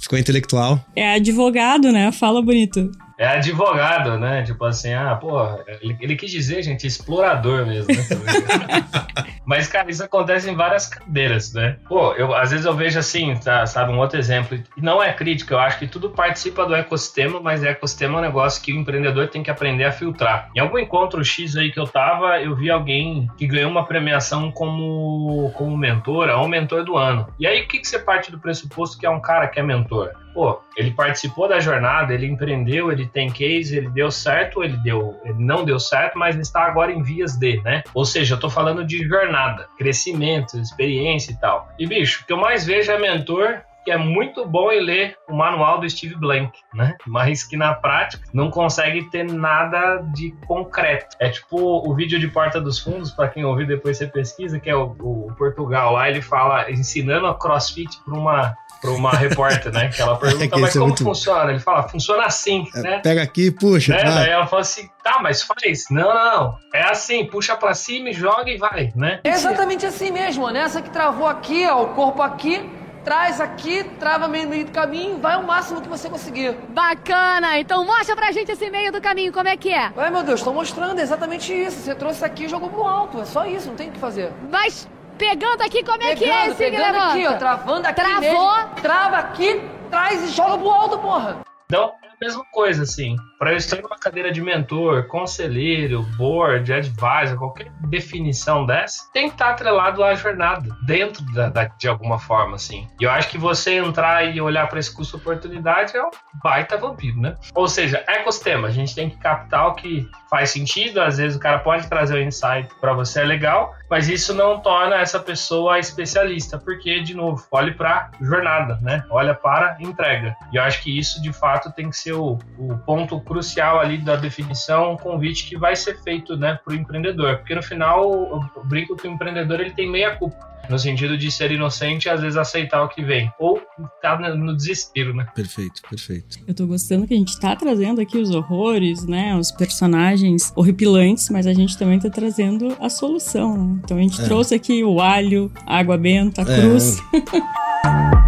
Ficou 0.00 0.18
intelectual. 0.18 0.84
É 0.94 1.14
advogado, 1.14 1.90
né? 1.90 2.12
Fala 2.12 2.40
bonito. 2.40 2.90
É 3.18 3.26
advogado, 3.26 4.18
né? 4.18 4.42
Tipo 4.42 4.64
assim, 4.64 4.92
ah, 4.92 5.14
pô, 5.14 5.40
ele, 5.80 5.96
ele 6.00 6.16
quis 6.16 6.30
dizer, 6.30 6.62
gente, 6.62 6.86
explorador 6.86 7.66
mesmo, 7.66 7.94
né? 7.94 8.04
Mas, 9.44 9.68
cara, 9.68 9.90
isso 9.90 10.02
acontece 10.02 10.50
em 10.50 10.56
várias 10.56 10.86
cadeiras, 10.86 11.52
né? 11.52 11.76
Pô, 11.86 12.12
eu, 12.14 12.34
às 12.34 12.50
vezes 12.50 12.64
eu 12.64 12.74
vejo 12.74 12.98
assim, 12.98 13.34
tá, 13.36 13.66
sabe, 13.66 13.92
um 13.92 13.98
outro 13.98 14.18
exemplo. 14.18 14.58
E 14.76 14.80
não 14.80 15.02
é 15.02 15.12
crítica, 15.12 15.54
eu 15.54 15.58
acho 15.58 15.78
que 15.78 15.86
tudo 15.86 16.10
participa 16.10 16.64
do 16.64 16.74
ecossistema, 16.74 17.40
mas 17.40 17.62
o 17.62 17.66
ecossistema 17.66 18.14
é 18.14 18.18
um 18.18 18.24
negócio 18.24 18.62
que 18.62 18.72
o 18.72 18.76
empreendedor 18.76 19.28
tem 19.28 19.42
que 19.42 19.50
aprender 19.50 19.84
a 19.84 19.92
filtrar. 19.92 20.50
Em 20.56 20.60
algum 20.60 20.78
encontro 20.78 21.22
X 21.22 21.56
aí 21.56 21.70
que 21.70 21.78
eu 21.78 21.86
tava, 21.86 22.40
eu 22.40 22.56
vi 22.56 22.70
alguém 22.70 23.28
que 23.36 23.46
ganhou 23.46 23.70
uma 23.70 23.84
premiação 23.84 24.50
como, 24.50 25.52
como 25.54 25.76
mentor, 25.76 26.30
ou 26.30 26.48
mentor 26.48 26.84
do 26.84 26.96
ano. 26.96 27.26
E 27.38 27.46
aí, 27.46 27.62
o 27.62 27.68
que, 27.68 27.78
que 27.78 27.86
você 27.86 27.98
parte 27.98 28.30
do 28.30 28.38
pressuposto 28.38 28.98
que 28.98 29.04
é 29.04 29.10
um 29.10 29.20
cara 29.20 29.46
que 29.46 29.60
é 29.60 29.62
mentor? 29.62 30.12
Pô, 30.34 30.60
ele 30.76 30.90
participou 30.90 31.48
da 31.48 31.60
jornada, 31.60 32.12
ele 32.12 32.26
empreendeu, 32.26 32.90
ele 32.90 33.06
tem 33.06 33.30
case, 33.30 33.76
ele 33.76 33.88
deu 33.88 34.10
certo, 34.10 34.62
ele 34.62 34.76
deu, 34.78 35.18
ele 35.24 35.42
não 35.42 35.64
deu 35.64 35.78
certo, 35.78 36.18
mas 36.18 36.36
está 36.36 36.64
agora 36.64 36.92
em 36.92 37.02
vias 37.02 37.36
de, 37.36 37.62
né? 37.62 37.84
Ou 37.94 38.04
seja, 38.04 38.34
eu 38.34 38.40
tô 38.40 38.50
falando 38.50 38.84
de 38.84 39.06
jornada, 39.06 39.68
crescimento, 39.78 40.58
experiência 40.58 41.30
e 41.30 41.36
tal. 41.36 41.68
E 41.78 41.86
bicho, 41.86 42.22
o 42.22 42.26
que 42.26 42.32
eu 42.32 42.36
mais 42.36 42.66
vejo 42.66 42.90
é 42.90 42.98
mentor 42.98 43.62
que 43.84 43.90
é 43.90 43.98
muito 43.98 44.46
bom 44.46 44.72
em 44.72 44.80
ler 44.80 45.16
o 45.28 45.36
manual 45.36 45.78
do 45.78 45.88
Steve 45.88 46.16
Blank, 46.16 46.58
né? 46.72 46.96
Mas 47.06 47.44
que 47.44 47.56
na 47.56 47.74
prática 47.74 48.26
não 48.32 48.50
consegue 48.50 49.10
ter 49.10 49.24
nada 49.24 49.98
de 50.14 50.32
concreto. 50.46 51.14
É 51.20 51.28
tipo 51.28 51.86
o 51.86 51.94
vídeo 51.94 52.18
de 52.18 52.26
Porta 52.26 52.60
dos 52.60 52.78
Fundos, 52.78 53.10
para 53.10 53.28
quem 53.28 53.44
ouvir 53.44 53.66
depois 53.66 53.98
você 53.98 54.06
pesquisa, 54.06 54.58
que 54.58 54.70
é 54.70 54.74
o, 54.74 54.96
o 54.98 55.34
Portugal 55.36 55.92
lá, 55.92 56.08
ele 56.08 56.22
fala 56.22 56.70
ensinando 56.70 57.26
a 57.26 57.34
CrossFit 57.34 58.02
para 58.04 58.14
uma 58.14 58.56
para 58.84 58.92
uma 58.92 59.12
repórter, 59.12 59.72
né? 59.72 59.88
Que 59.88 60.02
ela 60.02 60.16
pergunta, 60.16 60.44
é 60.56 60.60
mas 60.60 60.70
é 60.70 60.72
como 60.78 60.88
muito... 60.88 61.02
funciona? 61.02 61.50
Ele 61.50 61.58
fala, 61.60 61.88
funciona 61.88 62.26
assim, 62.26 62.66
é, 62.74 62.80
né? 62.80 63.00
Pega 63.02 63.22
aqui, 63.22 63.50
puxa. 63.50 63.94
Né? 63.94 64.04
Daí 64.04 64.30
ela 64.30 64.46
fala 64.46 64.60
assim, 64.60 64.88
tá, 65.02 65.18
mas 65.22 65.42
faz. 65.42 65.86
Não, 65.90 66.12
não, 66.12 66.58
é 66.74 66.82
assim, 66.82 67.24
puxa 67.24 67.56
para 67.56 67.72
cima 67.74 68.10
e 68.10 68.12
joga 68.12 68.50
e 68.50 68.58
vai, 68.58 68.92
né? 68.94 69.20
É 69.24 69.30
exatamente 69.30 69.86
assim 69.86 70.10
mesmo, 70.10 70.50
nessa 70.50 70.82
que 70.82 70.90
travou 70.90 71.26
aqui, 71.26 71.66
ó, 71.66 71.82
o 71.82 71.88
corpo 71.88 72.20
aqui, 72.20 72.68
traz 73.02 73.40
aqui, 73.40 73.84
trava 73.98 74.28
meio, 74.28 74.48
meio 74.48 74.66
do 74.66 74.72
caminho, 74.72 75.18
vai 75.18 75.36
o 75.36 75.46
máximo 75.46 75.80
que 75.80 75.88
você 75.88 76.10
conseguir. 76.10 76.54
Bacana! 76.68 77.58
Então 77.58 77.86
mostra 77.86 78.14
pra 78.14 78.32
gente 78.32 78.52
esse 78.52 78.70
meio 78.70 78.92
do 78.92 79.00
caminho, 79.00 79.32
como 79.32 79.48
é 79.48 79.56
que 79.56 79.70
é? 79.70 79.90
Ué, 79.96 80.10
meu 80.10 80.22
Deus, 80.22 80.42
tô 80.42 80.52
mostrando 80.52 80.98
exatamente 80.98 81.52
isso. 81.54 81.80
Você 81.80 81.94
trouxe 81.94 82.22
aqui 82.22 82.44
e 82.44 82.48
jogou 82.48 82.68
pro 82.68 82.84
alto, 82.84 83.22
é 83.22 83.24
só 83.24 83.46
isso, 83.46 83.68
não 83.68 83.76
tem 83.76 83.88
o 83.88 83.92
que 83.92 83.98
fazer. 83.98 84.30
Mas 84.50 84.86
Pegando 85.18 85.62
aqui, 85.62 85.84
como 85.84 86.02
é 86.02 86.14
pegando, 86.14 86.18
que 86.18 86.30
é 86.30 86.46
esse 86.48 86.56
Pegando 86.56 86.98
aqui, 86.98 87.26
ó, 87.26 87.32
travando 87.34 87.86
aqui 87.86 87.94
Travou. 87.94 88.20
Mesmo, 88.20 88.74
trava 88.82 89.16
aqui, 89.18 89.62
traz 89.90 90.22
e 90.22 90.28
joga 90.28 90.58
pro 90.58 90.70
alto, 90.70 90.98
porra. 90.98 91.36
Então, 91.66 91.92
mesma 92.24 92.44
coisa, 92.50 92.82
assim. 92.82 93.16
Para 93.38 93.52
eu 93.52 93.56
estar 93.56 93.76
em 93.76 93.84
uma 93.84 93.98
cadeira 93.98 94.32
de 94.32 94.40
mentor, 94.40 95.06
conselheiro, 95.06 96.02
board, 96.16 96.72
advisor, 96.72 97.38
qualquer 97.38 97.70
definição 97.88 98.64
dessa, 98.64 99.10
tem 99.12 99.28
que 99.28 99.34
estar 99.34 99.50
atrelado 99.50 100.02
à 100.02 100.14
jornada, 100.14 100.74
dentro 100.86 101.22
da, 101.32 101.50
da, 101.50 101.64
de 101.64 101.86
alguma 101.86 102.18
forma, 102.18 102.56
assim. 102.56 102.88
E 102.98 103.04
eu 103.04 103.10
acho 103.10 103.28
que 103.28 103.36
você 103.36 103.74
entrar 103.76 104.24
e 104.24 104.40
olhar 104.40 104.66
para 104.68 104.78
esse 104.78 104.94
custo-oportunidade 104.94 105.96
é 105.96 106.02
um 106.02 106.10
baita 106.42 106.78
vampiro, 106.78 107.20
né? 107.20 107.36
Ou 107.54 107.68
seja, 107.68 108.02
ecossistema, 108.08 108.68
a 108.68 108.70
gente 108.70 108.94
tem 108.94 109.10
que 109.10 109.16
captar 109.18 109.68
o 109.68 109.74
que 109.74 110.08
faz 110.30 110.50
sentido, 110.50 111.00
às 111.00 111.18
vezes 111.18 111.36
o 111.36 111.40
cara 111.40 111.58
pode 111.58 111.86
trazer 111.88 112.14
o 112.14 112.18
um 112.18 112.22
insight 112.22 112.68
para 112.80 112.92
você, 112.92 113.20
é 113.20 113.24
legal, 113.24 113.74
mas 113.90 114.08
isso 114.08 114.34
não 114.34 114.58
torna 114.58 114.96
essa 114.96 115.20
pessoa 115.20 115.78
especialista, 115.78 116.58
porque, 116.58 117.00
de 117.00 117.14
novo, 117.14 117.46
olhe 117.52 117.72
para 117.72 118.10
jornada, 118.20 118.78
né? 118.80 119.04
Olha 119.10 119.34
para 119.34 119.76
entrega. 119.78 120.34
E 120.52 120.56
eu 120.56 120.62
acho 120.62 120.82
que 120.82 120.98
isso, 120.98 121.22
de 121.22 121.32
fato, 121.32 121.72
tem 121.72 121.90
que 121.90 121.96
ser 121.96 122.13
o, 122.14 122.38
o 122.58 122.78
ponto 122.78 123.20
crucial 123.20 123.80
ali 123.80 123.98
da 123.98 124.16
definição, 124.16 124.92
um 124.92 124.96
convite 124.96 125.48
que 125.48 125.56
vai 125.56 125.76
ser 125.76 126.00
feito, 126.02 126.36
né, 126.36 126.58
para 126.64 126.72
o 126.72 126.76
empreendedor, 126.76 127.38
porque 127.38 127.54
no 127.54 127.62
final, 127.62 128.50
eu 128.56 128.64
brinco 128.64 128.96
que 128.96 129.06
o 129.06 129.10
empreendedor 129.10 129.60
ele 129.60 129.72
tem 129.72 129.90
meia 129.90 130.16
culpa 130.16 130.54
no 130.68 130.78
sentido 130.78 131.16
de 131.16 131.30
ser 131.30 131.50
inocente 131.52 132.06
e 132.06 132.08
às 132.08 132.20
vezes 132.20 132.36
aceitar 132.36 132.82
o 132.82 132.88
que 132.88 133.02
vem. 133.02 133.30
Ou 133.38 133.60
tá 134.00 134.18
no 134.18 134.56
desespero, 134.56 135.14
né? 135.14 135.26
Perfeito, 135.34 135.82
perfeito. 135.88 136.38
Eu 136.46 136.54
tô 136.54 136.66
gostando 136.66 137.06
que 137.06 137.14
a 137.14 137.16
gente 137.16 137.38
tá 137.38 137.54
trazendo 137.54 138.00
aqui 138.00 138.18
os 138.18 138.30
horrores, 138.30 139.04
né? 139.04 139.36
Os 139.36 139.50
personagens 139.50 140.52
horripilantes, 140.56 141.28
mas 141.30 141.46
a 141.46 141.52
gente 141.52 141.76
também 141.76 141.98
tá 141.98 142.10
trazendo 142.10 142.76
a 142.80 142.88
solução, 142.88 143.56
né? 143.56 143.80
Então 143.84 143.96
a 143.96 144.00
gente 144.00 144.20
é. 144.20 144.24
trouxe 144.24 144.54
aqui 144.54 144.82
o 144.82 145.00
alho, 145.00 145.50
a 145.66 145.78
água 145.78 145.98
benta, 145.98 146.42
a 146.42 146.44
é. 146.44 148.20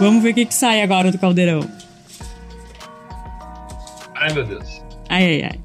Vamos 0.00 0.22
ver 0.22 0.30
o 0.30 0.34
que, 0.34 0.46
que 0.46 0.54
sai 0.54 0.80
agora 0.80 1.12
do 1.12 1.18
caldeirão. 1.18 1.60
Ai, 4.14 4.32
meu 4.32 4.46
Deus. 4.46 4.82
Ai, 5.10 5.24
ai, 5.24 5.42
ai. 5.42 5.60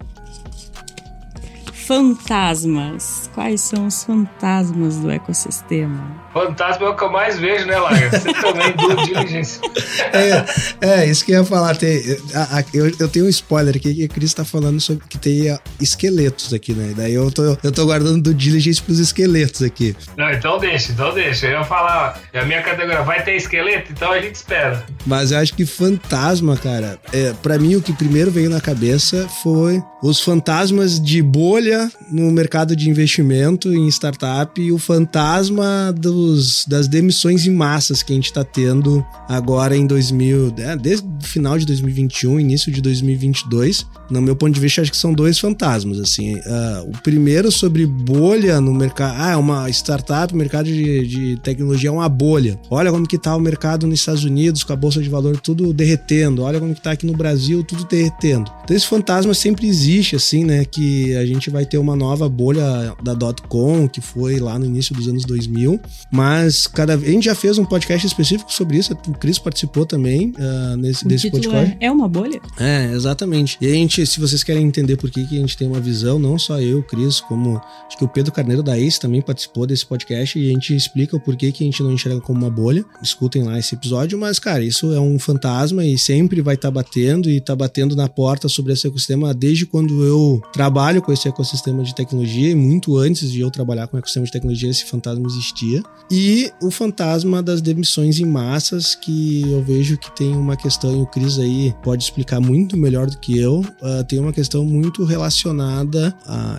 Fantasmas. 1.71 3.29
Quais 3.33 3.61
são 3.61 3.87
os 3.87 4.03
fantasmas 4.03 4.97
do 4.97 5.09
ecossistema? 5.09 6.24
Fantasma 6.35 6.87
é 6.87 6.89
o 6.89 6.95
que 6.97 7.01
eu 7.01 7.09
mais 7.09 7.39
vejo, 7.39 7.65
né, 7.65 7.77
Lager? 7.77 8.11
Você 8.11 8.33
também, 8.33 8.73
do 8.73 9.05
diligência. 9.05 9.61
É, 10.11 10.45
é, 10.81 11.05
isso 11.07 11.25
que 11.25 11.31
eu 11.31 11.39
ia 11.39 11.45
falar. 11.45 11.75
Tem, 11.75 12.01
a, 12.33 12.59
a, 12.59 12.63
eu, 12.73 12.91
eu 12.99 13.07
tenho 13.07 13.25
um 13.25 13.29
spoiler 13.29 13.75
aqui 13.75 13.93
que 13.93 14.03
a 14.03 14.07
Cris 14.07 14.33
tá 14.33 14.45
falando 14.45 14.79
sobre 14.79 15.05
que 15.07 15.17
tem 15.17 15.49
a, 15.49 15.59
esqueletos 15.79 16.53
aqui, 16.53 16.73
né? 16.73 16.93
Daí 16.95 17.13
eu 17.13 17.29
tô, 17.31 17.57
eu 17.61 17.71
tô 17.71 17.85
guardando 17.85 18.21
do 18.21 18.33
diligence 18.33 18.81
pros 18.81 18.99
esqueletos 18.99 19.61
aqui. 19.61 19.95
Não, 20.17 20.29
então 20.31 20.57
deixa, 20.57 20.91
então 20.91 21.13
deixa. 21.13 21.47
Eu 21.47 21.59
ia 21.59 21.63
falar, 21.63 22.19
a 22.33 22.43
minha 22.43 22.61
categoria 22.61 23.01
vai 23.03 23.23
ter 23.23 23.35
esqueleto, 23.35 23.91
então 23.91 24.11
a 24.11 24.19
gente 24.19 24.35
espera. 24.35 24.85
Mas 25.05 25.31
eu 25.31 25.39
acho 25.39 25.53
que 25.53 25.65
fantasma, 25.65 26.57
cara, 26.57 26.99
é, 27.13 27.33
para 27.41 27.57
mim 27.57 27.75
o 27.75 27.81
que 27.81 27.93
primeiro 27.93 28.31
veio 28.31 28.49
na 28.49 28.61
cabeça 28.61 29.27
foi 29.43 29.81
os 30.01 30.21
fantasmas 30.21 30.99
de 30.99 31.21
bolha 31.21 31.91
no 32.11 32.31
mercado 32.31 32.75
de 32.75 32.89
investimento 32.89 33.73
em 33.73 33.87
startup 33.87 34.61
e 34.61 34.71
o 34.71 34.77
fantasma 34.77 35.93
dos, 36.25 36.65
das 36.65 36.87
demissões 36.87 37.45
em 37.45 37.51
massas 37.51 38.01
que 38.03 38.11
a 38.11 38.15
gente 38.15 38.25
está 38.25 38.43
tendo 38.43 39.05
agora 39.27 39.75
em 39.75 39.85
2000, 39.85 40.53
é, 40.57 40.75
desde 40.75 41.05
o 41.05 41.23
final 41.23 41.57
de 41.57 41.65
2021, 41.65 42.39
início 42.39 42.71
de 42.71 42.81
2022. 42.81 43.85
No 44.09 44.21
meu 44.21 44.35
ponto 44.35 44.53
de 44.53 44.59
vista, 44.59 44.81
acho 44.81 44.91
que 44.91 44.97
são 44.97 45.13
dois 45.13 45.39
fantasmas. 45.39 45.99
Assim, 45.99 46.35
uh, 46.35 46.89
o 46.89 47.01
primeiro 47.01 47.51
sobre 47.51 47.85
bolha 47.85 48.61
no 48.61 48.73
mercado. 48.73 49.15
Ah, 49.17 49.31
é 49.31 49.35
uma 49.35 49.69
startup, 49.69 50.33
o 50.33 50.37
mercado 50.37 50.65
de, 50.65 51.07
de 51.07 51.37
tecnologia 51.37 51.89
é 51.89 51.91
uma 51.91 52.07
bolha. 52.07 52.59
Olha 52.69 52.91
como 52.91 53.07
que 53.07 53.17
tá 53.17 53.35
o 53.35 53.39
mercado 53.39 53.87
nos 53.87 53.99
Estados 53.99 54.23
Unidos, 54.23 54.63
com 54.63 54.73
a 54.73 54.75
bolsa 54.75 55.01
de 55.01 55.09
valor 55.09 55.37
tudo 55.39 55.73
derretendo. 55.73 56.43
Olha 56.43 56.59
como 56.59 56.75
que 56.75 56.81
tá 56.81 56.91
aqui 56.91 57.05
no 57.05 57.13
Brasil, 57.13 57.63
tudo 57.63 57.85
derretendo. 57.85 58.51
Então 58.63 58.75
esse 58.75 58.87
fantasma 58.87 59.33
sempre 59.33 59.67
existe, 59.67 60.15
assim, 60.15 60.43
né? 60.43 60.65
Que 60.65 61.15
a 61.15 61.25
gente 61.25 61.49
vai 61.49 61.65
ter 61.65 61.77
uma 61.77 61.95
nova 61.95 62.29
bolha 62.29 62.95
da 63.03 63.13
dot-com, 63.13 63.87
que 63.87 64.01
foi 64.01 64.39
lá 64.39 64.59
no 64.59 64.65
início 64.65 64.93
dos 64.93 65.07
anos 65.07 65.25
2000. 65.25 65.79
Mas 66.15 66.65
cada 66.65 66.93
a 66.93 66.97
gente 66.97 67.25
já 67.25 67.35
fez 67.35 67.57
um 67.57 67.65
podcast 67.65 68.07
específico 68.07 68.51
sobre 68.51 68.77
isso. 68.77 68.93
O 68.93 69.11
Cris 69.13 69.37
participou 69.37 69.85
também 69.85 70.33
uh, 70.37 70.77
nesse, 70.77 71.05
desse 71.05 71.29
podcast. 71.29 71.77
É, 71.77 71.87
é 71.87 71.91
uma 71.91 72.07
bolha? 72.07 72.41
É, 72.57 72.89
exatamente. 72.93 73.57
E 73.59 73.67
a 73.67 73.71
gente, 73.71 74.05
se 74.07 74.17
vocês 74.17 74.41
querem 74.41 74.65
entender 74.65 74.95
por 74.95 75.11
que, 75.11 75.25
que 75.27 75.35
a 75.35 75.39
gente 75.41 75.57
tem 75.57 75.67
uma 75.67 75.79
visão, 75.81 76.17
não 76.17 76.39
só 76.39 76.61
eu, 76.61 76.79
o 76.79 76.83
Cris, 76.83 77.19
como 77.19 77.61
acho 77.85 77.97
que 77.97 78.05
o 78.05 78.07
Pedro 78.07 78.31
Carneiro 78.31 78.63
da 78.63 78.79
Ace 78.79 78.97
também 78.97 79.21
participou 79.21 79.67
desse 79.67 79.85
podcast 79.85 80.39
e 80.39 80.49
a 80.49 80.53
gente 80.53 80.73
explica 80.73 81.17
o 81.17 81.19
porquê 81.19 81.51
que 81.51 81.63
a 81.63 81.67
gente 81.67 81.83
não 81.83 81.91
enxerga 81.91 82.21
como 82.21 82.39
uma 82.39 82.49
bolha. 82.49 82.85
Escutem 83.03 83.43
lá 83.43 83.59
esse 83.59 83.75
episódio, 83.75 84.17
mas, 84.17 84.39
cara, 84.39 84.63
isso 84.63 84.93
é 84.93 84.99
um 84.99 85.19
fantasma 85.19 85.83
e 85.83 85.97
sempre 85.97 86.41
vai 86.41 86.55
estar 86.55 86.69
tá 86.69 86.71
batendo 86.71 87.29
e 87.29 87.41
tá 87.41 87.55
batendo 87.55 87.93
na 87.93 88.07
porta 88.07 88.47
sobre 88.47 88.71
esse 88.71 88.87
ecossistema 88.87 89.33
desde 89.33 89.65
quando 89.65 90.01
eu 90.05 90.41
trabalho 90.53 91.01
com 91.01 91.11
esse 91.11 91.27
ecossistema 91.27 91.83
de 91.83 91.93
tecnologia 91.93 92.51
e 92.51 92.55
muito 92.55 92.97
antes 92.97 93.29
de 93.29 93.41
eu 93.41 93.51
trabalhar 93.51 93.87
com 93.87 93.97
o 93.97 93.99
ecossistema 93.99 94.25
de 94.25 94.31
tecnologia, 94.31 94.69
esse 94.69 94.85
fantasma 94.85 95.25
existia. 95.27 95.83
E 96.09 96.51
o 96.61 96.69
fantasma 96.69 97.41
das 97.41 97.61
demissões 97.61 98.19
em 98.19 98.25
massas, 98.25 98.93
que 98.93 99.41
eu 99.49 99.63
vejo 99.63 99.97
que 99.97 100.15
tem 100.15 100.35
uma 100.35 100.55
questão, 100.55 100.95
e 100.99 101.01
o 101.01 101.05
Cris 101.05 101.39
aí 101.39 101.73
pode 101.83 102.03
explicar 102.03 102.39
muito 102.39 102.77
melhor 102.77 103.09
do 103.09 103.17
que 103.17 103.37
eu, 103.37 103.59
uh, 103.59 104.03
tem 104.07 104.19
uma 104.19 104.31
questão 104.31 104.63
muito 104.63 105.03
relacionada 105.03 106.15
à 106.27 106.57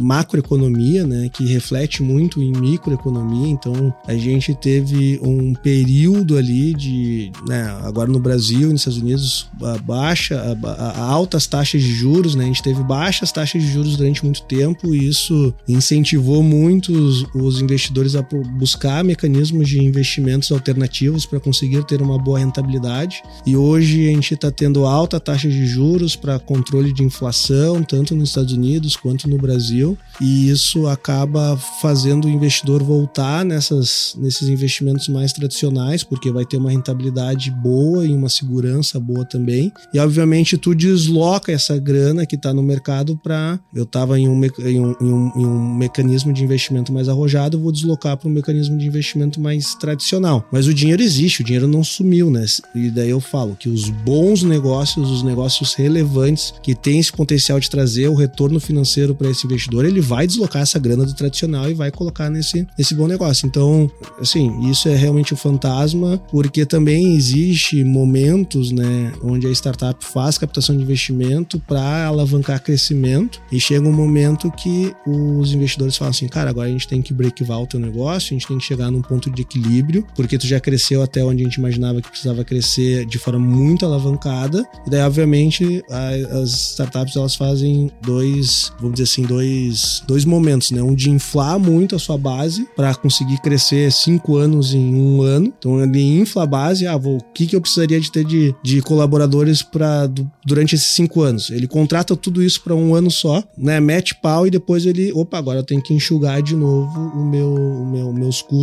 macroeconomia, 0.00 1.06
né, 1.06 1.28
que 1.28 1.44
reflete 1.46 2.02
muito 2.02 2.42
em 2.42 2.52
microeconomia. 2.52 3.48
Então, 3.48 3.94
a 4.06 4.14
gente 4.14 4.54
teve 4.54 5.20
um 5.22 5.54
período 5.54 6.36
ali 6.36 6.72
de, 6.72 7.30
né, 7.46 7.64
agora 7.82 8.10
no 8.10 8.18
Brasil, 8.18 8.70
nos 8.70 8.80
Estados 8.80 8.98
Unidos, 9.00 9.48
a 9.62 9.78
baixa, 9.78 10.56
a, 10.64 10.72
a 10.72 11.02
altas 11.02 11.46
taxas 11.46 11.82
de 11.82 11.92
juros, 11.92 12.34
né, 12.34 12.44
a 12.44 12.46
gente 12.46 12.62
teve 12.62 12.82
baixas 12.82 13.30
taxas 13.30 13.62
de 13.62 13.68
juros 13.68 13.96
durante 13.96 14.24
muito 14.24 14.42
tempo 14.42 14.94
e 14.94 15.06
isso 15.06 15.54
incentivou 15.68 16.42
muito 16.42 16.92
os, 16.92 17.26
os 17.34 17.60
investidores 17.60 18.14
a 18.14 18.22
buscar 18.22 18.85
mecanismos 19.02 19.68
de 19.68 19.82
investimentos 19.82 20.50
alternativos 20.50 21.26
para 21.26 21.40
conseguir 21.40 21.84
ter 21.84 22.02
uma 22.02 22.18
boa 22.18 22.38
rentabilidade. 22.38 23.22
E 23.46 23.56
hoje 23.56 24.08
a 24.08 24.12
gente 24.12 24.34
está 24.34 24.50
tendo 24.50 24.86
alta 24.86 25.20
taxa 25.20 25.48
de 25.48 25.66
juros 25.66 26.16
para 26.16 26.38
controle 26.38 26.92
de 26.92 27.02
inflação, 27.02 27.82
tanto 27.82 28.14
nos 28.14 28.30
Estados 28.30 28.52
Unidos 28.52 28.96
quanto 28.96 29.28
no 29.28 29.38
Brasil, 29.38 29.96
e 30.20 30.50
isso 30.50 30.86
acaba 30.86 31.56
fazendo 31.80 32.26
o 32.26 32.30
investidor 32.30 32.82
voltar 32.82 33.44
nessas, 33.44 34.16
nesses 34.18 34.48
investimentos 34.48 35.08
mais 35.08 35.32
tradicionais, 35.32 36.02
porque 36.02 36.30
vai 36.30 36.44
ter 36.44 36.56
uma 36.56 36.70
rentabilidade 36.70 37.50
boa 37.50 38.04
e 38.06 38.12
uma 38.12 38.28
segurança 38.28 38.98
boa 38.98 39.24
também. 39.24 39.72
E 39.92 39.98
obviamente 39.98 40.56
tu 40.56 40.74
desloca 40.74 41.52
essa 41.52 41.78
grana 41.78 42.26
que 42.26 42.36
está 42.36 42.52
no 42.52 42.62
mercado 42.62 43.16
para. 43.16 43.58
Eu 43.74 43.84
estava 43.84 44.18
em, 44.18 44.28
um, 44.28 44.44
em, 44.44 44.80
um, 44.80 44.96
em 45.36 45.46
um 45.46 45.74
mecanismo 45.74 46.32
de 46.32 46.42
investimento 46.42 46.92
mais 46.92 47.08
arrojado, 47.08 47.58
vou 47.58 47.72
deslocar 47.72 48.16
para 48.16 48.28
um 48.28 48.32
mecanismo 48.32 48.75
de 48.76 48.86
investimento 48.86 49.40
mais 49.40 49.74
tradicional. 49.74 50.46
Mas 50.52 50.66
o 50.66 50.74
dinheiro 50.74 51.02
existe, 51.02 51.40
o 51.40 51.44
dinheiro 51.44 51.66
não 51.66 51.82
sumiu, 51.82 52.30
né? 52.30 52.44
E 52.74 52.90
daí 52.90 53.10
eu 53.10 53.20
falo 53.20 53.56
que 53.56 53.68
os 53.68 53.88
bons 53.88 54.42
negócios, 54.42 55.10
os 55.10 55.22
negócios 55.22 55.74
relevantes 55.74 56.54
que 56.62 56.74
têm 56.74 56.98
esse 56.98 57.12
potencial 57.12 57.58
de 57.58 57.70
trazer 57.70 58.08
o 58.08 58.14
retorno 58.14 58.60
financeiro 58.60 59.14
para 59.14 59.30
esse 59.30 59.46
investidor, 59.46 59.84
ele 59.84 60.00
vai 60.00 60.26
deslocar 60.26 60.62
essa 60.62 60.78
grana 60.78 61.04
do 61.04 61.14
tradicional 61.14 61.70
e 61.70 61.74
vai 61.74 61.90
colocar 61.90 62.30
nesse, 62.30 62.66
nesse 62.78 62.94
bom 62.94 63.06
negócio. 63.06 63.46
Então, 63.46 63.90
assim, 64.20 64.70
isso 64.70 64.88
é 64.88 64.94
realmente 64.94 65.34
um 65.34 65.36
fantasma, 65.36 66.20
porque 66.30 66.64
também 66.64 67.14
existe 67.14 67.82
momentos, 67.84 68.70
né, 68.70 69.12
onde 69.22 69.46
a 69.46 69.50
startup 69.50 70.04
faz 70.04 70.38
captação 70.38 70.76
de 70.76 70.82
investimento 70.82 71.58
para 71.60 72.06
alavancar 72.06 72.62
crescimento 72.62 73.40
e 73.50 73.58
chega 73.60 73.86
um 73.86 73.92
momento 73.92 74.50
que 74.52 74.92
os 75.06 75.52
investidores 75.52 75.96
falam 75.96 76.10
assim, 76.10 76.28
cara, 76.28 76.50
agora 76.50 76.68
a 76.68 76.72
gente 76.72 76.88
tem 76.88 77.02
que 77.02 77.12
break-even 77.12 77.56
o 77.56 77.66
teu 77.66 77.80
negócio, 77.80 78.34
a 78.34 78.38
gente 78.38 78.46
tem 78.46 78.58
que 78.58 78.65
chegar 78.66 78.90
num 78.90 79.02
ponto 79.02 79.30
de 79.30 79.42
equilíbrio, 79.42 80.06
porque 80.14 80.38
tu 80.38 80.46
já 80.46 80.60
cresceu 80.60 81.02
até 81.02 81.24
onde 81.24 81.42
a 81.42 81.44
gente 81.44 81.56
imaginava 81.56 82.00
que 82.00 82.10
precisava 82.10 82.44
crescer 82.44 83.06
de 83.06 83.18
forma 83.18 83.38
muito 83.38 83.84
alavancada. 83.84 84.64
E 84.86 84.90
daí, 84.90 85.02
obviamente, 85.02 85.82
a, 85.90 86.38
as 86.38 86.70
startups 86.72 87.16
elas 87.16 87.34
fazem 87.34 87.90
dois, 88.02 88.72
vamos 88.78 88.94
dizer 88.94 89.04
assim, 89.04 89.22
dois, 89.22 90.02
dois 90.06 90.24
momentos, 90.24 90.70
né? 90.70 90.82
Um 90.82 90.94
de 90.94 91.10
inflar 91.10 91.58
muito 91.58 91.94
a 91.94 91.98
sua 91.98 92.18
base 92.18 92.66
para 92.76 92.94
conseguir 92.94 93.40
crescer 93.40 93.92
cinco 93.92 94.36
anos 94.36 94.74
em 94.74 94.94
um 94.94 95.22
ano. 95.22 95.52
Então 95.58 95.82
ele 95.82 96.20
infla 96.20 96.42
a 96.42 96.46
base, 96.46 96.86
ah, 96.86 96.96
vou, 96.96 97.18
o 97.18 97.32
que, 97.32 97.46
que 97.46 97.56
eu 97.56 97.60
precisaria 97.60 98.00
de 98.00 98.10
ter 98.10 98.24
de, 98.24 98.54
de 98.62 98.82
colaboradores 98.82 99.62
para 99.62 100.10
durante 100.44 100.74
esses 100.74 100.94
cinco 100.94 101.22
anos? 101.22 101.50
Ele 101.50 101.66
contrata 101.66 102.16
tudo 102.16 102.42
isso 102.42 102.60
para 102.62 102.74
um 102.74 102.94
ano 102.94 103.10
só, 103.10 103.42
né? 103.56 103.80
Mete 103.80 104.14
pau 104.14 104.46
e 104.46 104.50
depois 104.50 104.86
ele, 104.86 105.12
opa, 105.12 105.38
agora 105.38 105.60
eu 105.60 105.64
tenho 105.64 105.82
que 105.82 105.94
enxugar 105.94 106.42
de 106.42 106.56
novo 106.56 106.98
o 106.98 107.24
meu, 107.24 107.54
o 107.54 107.86
meu 107.86 108.12
meus 108.12 108.42
custos 108.42 108.55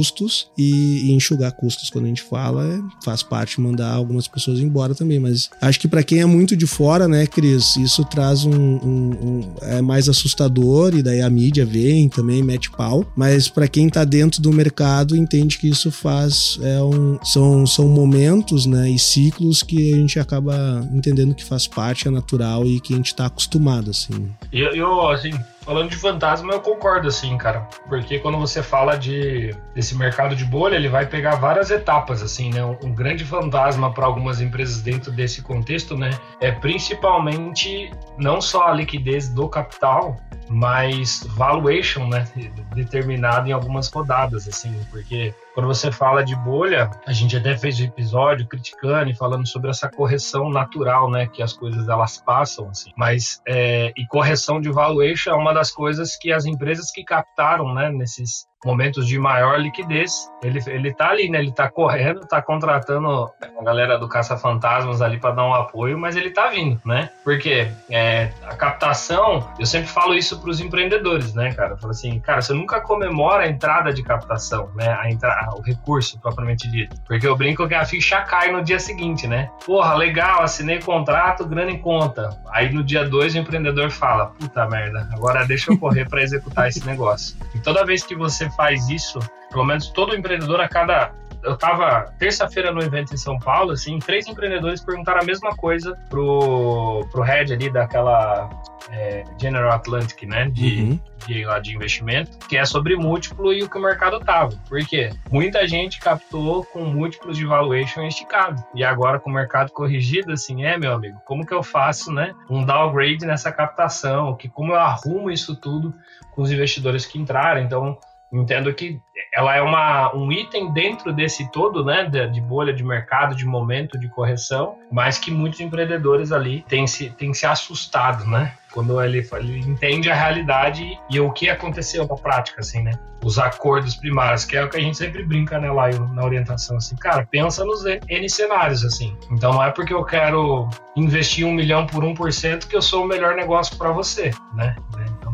e, 0.57 1.09
e 1.09 1.11
enxugar 1.11 1.51
custos 1.51 1.89
quando 1.89 2.05
a 2.05 2.07
gente 2.07 2.21
fala 2.21 2.65
é, 2.65 2.79
faz 3.03 3.23
parte 3.23 3.59
mandar 3.59 3.91
algumas 3.91 4.27
pessoas 4.27 4.59
embora 4.59 4.95
também, 4.95 5.19
mas 5.19 5.49
acho 5.61 5.79
que 5.79 5.87
para 5.87 6.03
quem 6.03 6.21
é 6.21 6.25
muito 6.25 6.55
de 6.55 6.65
fora, 6.65 7.07
né, 7.07 7.25
Cris, 7.27 7.75
isso 7.77 8.03
traz 8.05 8.45
um, 8.45 8.51
um, 8.51 9.11
um, 9.21 9.55
é 9.61 9.81
mais 9.81 10.09
assustador 10.09 10.95
e 10.95 11.03
daí 11.03 11.21
a 11.21 11.29
mídia 11.29 11.65
vem 11.65 12.09
também 12.09 12.41
mete 12.41 12.71
pau, 12.71 13.05
mas 13.15 13.49
para 13.49 13.67
quem 13.67 13.89
tá 13.89 14.03
dentro 14.03 14.41
do 14.41 14.51
mercado 14.51 15.15
entende 15.15 15.57
que 15.57 15.67
isso 15.67 15.91
faz 15.91 16.57
é 16.61 16.81
um, 16.81 17.17
são, 17.23 17.65
são 17.65 17.87
momentos, 17.87 18.65
né, 18.65 18.89
e 18.89 18.99
ciclos 18.99 19.63
que 19.63 19.93
a 19.93 19.97
gente 19.97 20.19
acaba 20.19 20.87
entendendo 20.93 21.35
que 21.35 21.43
faz 21.43 21.67
parte, 21.67 22.07
é 22.07 22.11
natural 22.11 22.65
e 22.65 22.79
que 22.79 22.93
a 22.93 22.97
gente 22.97 23.15
tá 23.15 23.25
acostumado 23.25 23.91
assim. 23.91 24.29
Eu, 24.51 24.69
eu 24.75 25.09
assim, 25.09 25.33
Falando 25.63 25.89
de 25.89 25.95
fantasma, 25.95 26.51
eu 26.53 26.59
concordo, 26.59 27.07
assim, 27.07 27.37
cara. 27.37 27.67
Porque 27.87 28.19
quando 28.19 28.37
você 28.37 28.61
fala 28.61 28.97
de 28.97 29.55
desse 29.73 29.95
mercado 29.97 30.35
de 30.35 30.43
bolha, 30.43 30.75
ele 30.75 30.89
vai 30.89 31.05
pegar 31.05 31.35
várias 31.35 31.71
etapas, 31.71 32.21
assim, 32.21 32.51
né? 32.51 32.63
Um, 32.63 32.77
um 32.83 32.93
grande 32.93 33.23
fantasma 33.23 33.91
para 33.93 34.05
algumas 34.05 34.41
empresas 34.41 34.81
dentro 34.81 35.11
desse 35.11 35.41
contexto, 35.41 35.95
né? 35.97 36.09
É 36.41 36.51
principalmente 36.51 37.91
não 38.17 38.41
só 38.41 38.67
a 38.67 38.73
liquidez 38.73 39.29
do 39.29 39.47
capital, 39.47 40.17
mas 40.49 41.23
valuation, 41.35 42.07
né? 42.07 42.27
Determinado 42.73 43.49
em 43.49 43.51
algumas 43.51 43.89
rodadas, 43.89 44.47
assim, 44.47 44.73
porque 44.91 45.33
quando 45.53 45.67
você 45.67 45.91
fala 45.91 46.23
de 46.23 46.35
bolha, 46.35 46.89
a 47.05 47.13
gente 47.13 47.37
até 47.37 47.55
fez 47.55 47.79
um 47.79 47.83
episódio 47.83 48.47
criticando 48.47 49.11
e 49.11 49.15
falando 49.15 49.47
sobre 49.47 49.69
essa 49.69 49.89
correção 49.89 50.49
natural, 50.49 51.09
né, 51.09 51.27
que 51.27 51.41
as 51.43 51.53
coisas 51.53 51.87
elas 51.87 52.17
passam, 52.17 52.69
assim. 52.69 52.91
Mas 52.97 53.41
é, 53.47 53.93
e 53.95 54.05
correção 54.07 54.59
de 54.59 54.71
valuation 54.71 55.31
é 55.31 55.35
uma 55.35 55.53
das 55.53 55.71
coisas 55.71 56.15
que 56.15 56.31
as 56.31 56.45
empresas 56.45 56.91
que 56.91 57.03
captaram, 57.03 57.73
né, 57.73 57.89
nesses 57.91 58.47
momentos 58.65 59.07
de 59.07 59.17
maior 59.19 59.59
liquidez. 59.59 60.29
Ele, 60.41 60.59
ele 60.67 60.93
tá 60.93 61.09
ali, 61.09 61.29
né? 61.29 61.39
Ele 61.39 61.51
tá 61.51 61.69
correndo, 61.69 62.21
tá 62.21 62.41
contratando 62.41 63.31
a 63.59 63.63
galera 63.63 63.97
do 63.97 64.07
Caça 64.07 64.37
Fantasmas 64.37 65.01
ali 65.01 65.19
para 65.19 65.31
dar 65.31 65.45
um 65.45 65.53
apoio, 65.53 65.97
mas 65.97 66.15
ele 66.15 66.31
tá 66.31 66.49
vindo, 66.49 66.79
né? 66.85 67.09
Porque 67.23 67.67
é, 67.89 68.29
a 68.43 68.55
captação, 68.55 69.47
eu 69.59 69.65
sempre 69.65 69.87
falo 69.87 70.13
isso 70.13 70.39
para 70.39 70.49
os 70.49 70.59
empreendedores, 70.59 71.33
né, 71.33 71.53
cara? 71.53 71.71
Eu 71.71 71.77
falo 71.77 71.91
assim, 71.91 72.19
cara, 72.19 72.41
você 72.41 72.53
nunca 72.53 72.81
comemora 72.81 73.43
a 73.43 73.47
entrada 73.47 73.93
de 73.93 74.03
captação, 74.03 74.69
né? 74.75 74.95
A 74.99 75.09
entra, 75.09 75.49
o 75.55 75.61
recurso 75.61 76.19
propriamente 76.19 76.69
dito. 76.69 76.95
Porque 77.07 77.27
eu 77.27 77.35
brinco 77.35 77.67
que 77.67 77.75
a 77.75 77.85
ficha 77.85 78.21
cai 78.21 78.51
no 78.51 78.63
dia 78.63 78.79
seguinte, 78.79 79.27
né? 79.27 79.49
Porra, 79.65 79.93
legal, 79.95 80.41
assinei 80.41 80.79
contrato, 80.79 81.45
grana 81.45 81.71
em 81.71 81.79
conta. 81.79 82.37
Aí 82.51 82.71
no 82.71 82.83
dia 82.83 83.07
dois 83.07 83.33
o 83.35 83.37
empreendedor 83.37 83.89
fala, 83.89 84.27
puta 84.27 84.67
merda, 84.67 85.07
agora 85.13 85.45
deixa 85.45 85.71
eu 85.71 85.77
correr 85.77 86.07
para 86.07 86.21
executar 86.21 86.67
esse 86.67 86.85
negócio. 86.85 87.37
E 87.53 87.59
toda 87.59 87.85
vez 87.85 88.03
que 88.03 88.15
você 88.15 88.49
faz 88.55 88.89
isso, 88.89 89.19
pelo 89.49 89.65
menos 89.65 89.89
todo 89.89 90.15
empreendedor 90.15 90.59
a 90.61 90.67
cada 90.67 91.13
eu 91.43 91.57
tava 91.57 92.13
terça-feira 92.17 92.71
no 92.71 92.81
evento 92.81 93.13
em 93.13 93.17
São 93.17 93.37
Paulo, 93.37 93.71
assim, 93.71 93.99
três 93.99 94.27
empreendedores 94.27 94.81
perguntaram 94.81 95.21
a 95.21 95.25
mesma 95.25 95.55
coisa 95.55 95.95
pro, 96.09 97.05
pro 97.11 97.21
head 97.21 97.51
ali 97.51 97.69
daquela 97.69 98.49
é, 98.89 99.23
General 99.39 99.73
Atlantic, 99.73 100.23
né, 100.23 100.49
de, 100.49 100.81
uhum. 100.81 100.99
de, 101.27 101.45
lá, 101.45 101.59
de 101.59 101.75
investimento, 101.75 102.37
que 102.47 102.57
é 102.57 102.65
sobre 102.65 102.95
múltiplo 102.95 103.53
e 103.53 103.63
o 103.63 103.69
que 103.69 103.77
o 103.77 103.81
mercado 103.81 104.19
tava. 104.19 104.55
Por 104.69 104.79
quê? 104.85 105.11
Muita 105.31 105.67
gente 105.67 105.99
captou 105.99 106.63
com 106.65 106.85
múltiplos 106.85 107.37
de 107.37 107.45
valuation 107.45 108.03
esticado. 108.03 108.63
E 108.73 108.83
agora 108.83 109.19
com 109.19 109.29
o 109.29 109.33
mercado 109.33 109.71
corrigido, 109.71 110.31
assim, 110.31 110.65
é, 110.65 110.77
meu 110.77 110.93
amigo, 110.93 111.21
como 111.25 111.45
que 111.45 111.53
eu 111.53 111.63
faço, 111.63 112.11
né, 112.11 112.33
um 112.49 112.65
downgrade 112.65 113.25
nessa 113.25 113.51
captação? 113.51 114.35
Que, 114.35 114.47
como 114.47 114.71
eu 114.71 114.79
arrumo 114.79 115.29
isso 115.29 115.55
tudo 115.55 115.93
com 116.31 116.41
os 116.41 116.51
investidores 116.51 117.05
que 117.05 117.19
entraram? 117.19 117.61
Então, 117.61 117.97
entendo 118.41 118.73
que 118.73 118.99
ela 119.33 119.55
é 119.55 119.61
uma, 119.61 120.15
um 120.15 120.31
item 120.31 120.71
dentro 120.71 121.13
desse 121.13 121.51
todo, 121.51 121.83
né, 121.83 122.03
de, 122.05 122.27
de, 122.29 122.41
bolha 122.41 122.73
de 122.73 122.83
mercado, 122.83 123.35
de 123.35 123.45
momento 123.45 123.99
de 123.99 124.07
correção, 124.09 124.77
mas 124.91 125.17
que 125.17 125.31
muitos 125.31 125.59
empreendedores 125.59 126.31
ali 126.31 126.63
têm 126.67 126.85
se, 126.85 127.09
têm 127.11 127.33
se 127.33 127.45
assustado, 127.45 128.25
né? 128.25 128.53
Quando 128.71 128.99
ele, 129.01 129.27
ele 129.33 129.59
entende 129.59 130.09
a 130.09 130.15
realidade 130.15 130.99
e 131.07 131.19
o 131.19 131.31
que 131.31 131.47
aconteceu 131.47 132.07
na 132.07 132.15
prática, 132.15 132.61
assim, 132.61 132.81
né? 132.81 132.91
Os 133.23 133.37
acordos 133.37 133.95
primários, 133.95 134.45
que 134.45 134.57
é 134.57 134.63
o 134.63 134.69
que 134.69 134.77
a 134.77 134.79
gente 134.79 134.97
sempre 134.97 135.23
brinca, 135.23 135.59
né, 135.59 135.71
lá 135.71 135.89
na 135.89 136.25
orientação, 136.25 136.77
assim, 136.77 136.95
cara, 136.95 137.25
pensa 137.29 137.63
nos 137.63 137.85
N 137.85 138.29
cenários, 138.29 138.83
assim. 138.83 139.15
Então 139.31 139.53
não 139.53 139.63
é 139.63 139.71
porque 139.71 139.93
eu 139.93 140.03
quero 140.03 140.67
investir 140.95 141.45
um 141.45 141.53
milhão 141.53 141.85
por 141.85 142.03
um 142.03 142.13
por 142.13 142.33
cento 142.33 142.67
que 142.67 142.75
eu 142.75 142.81
sou 142.81 143.03
o 143.03 143.07
melhor 143.07 143.35
negócio 143.35 143.77
para 143.77 143.91
você, 143.91 144.31
né? 144.55 144.75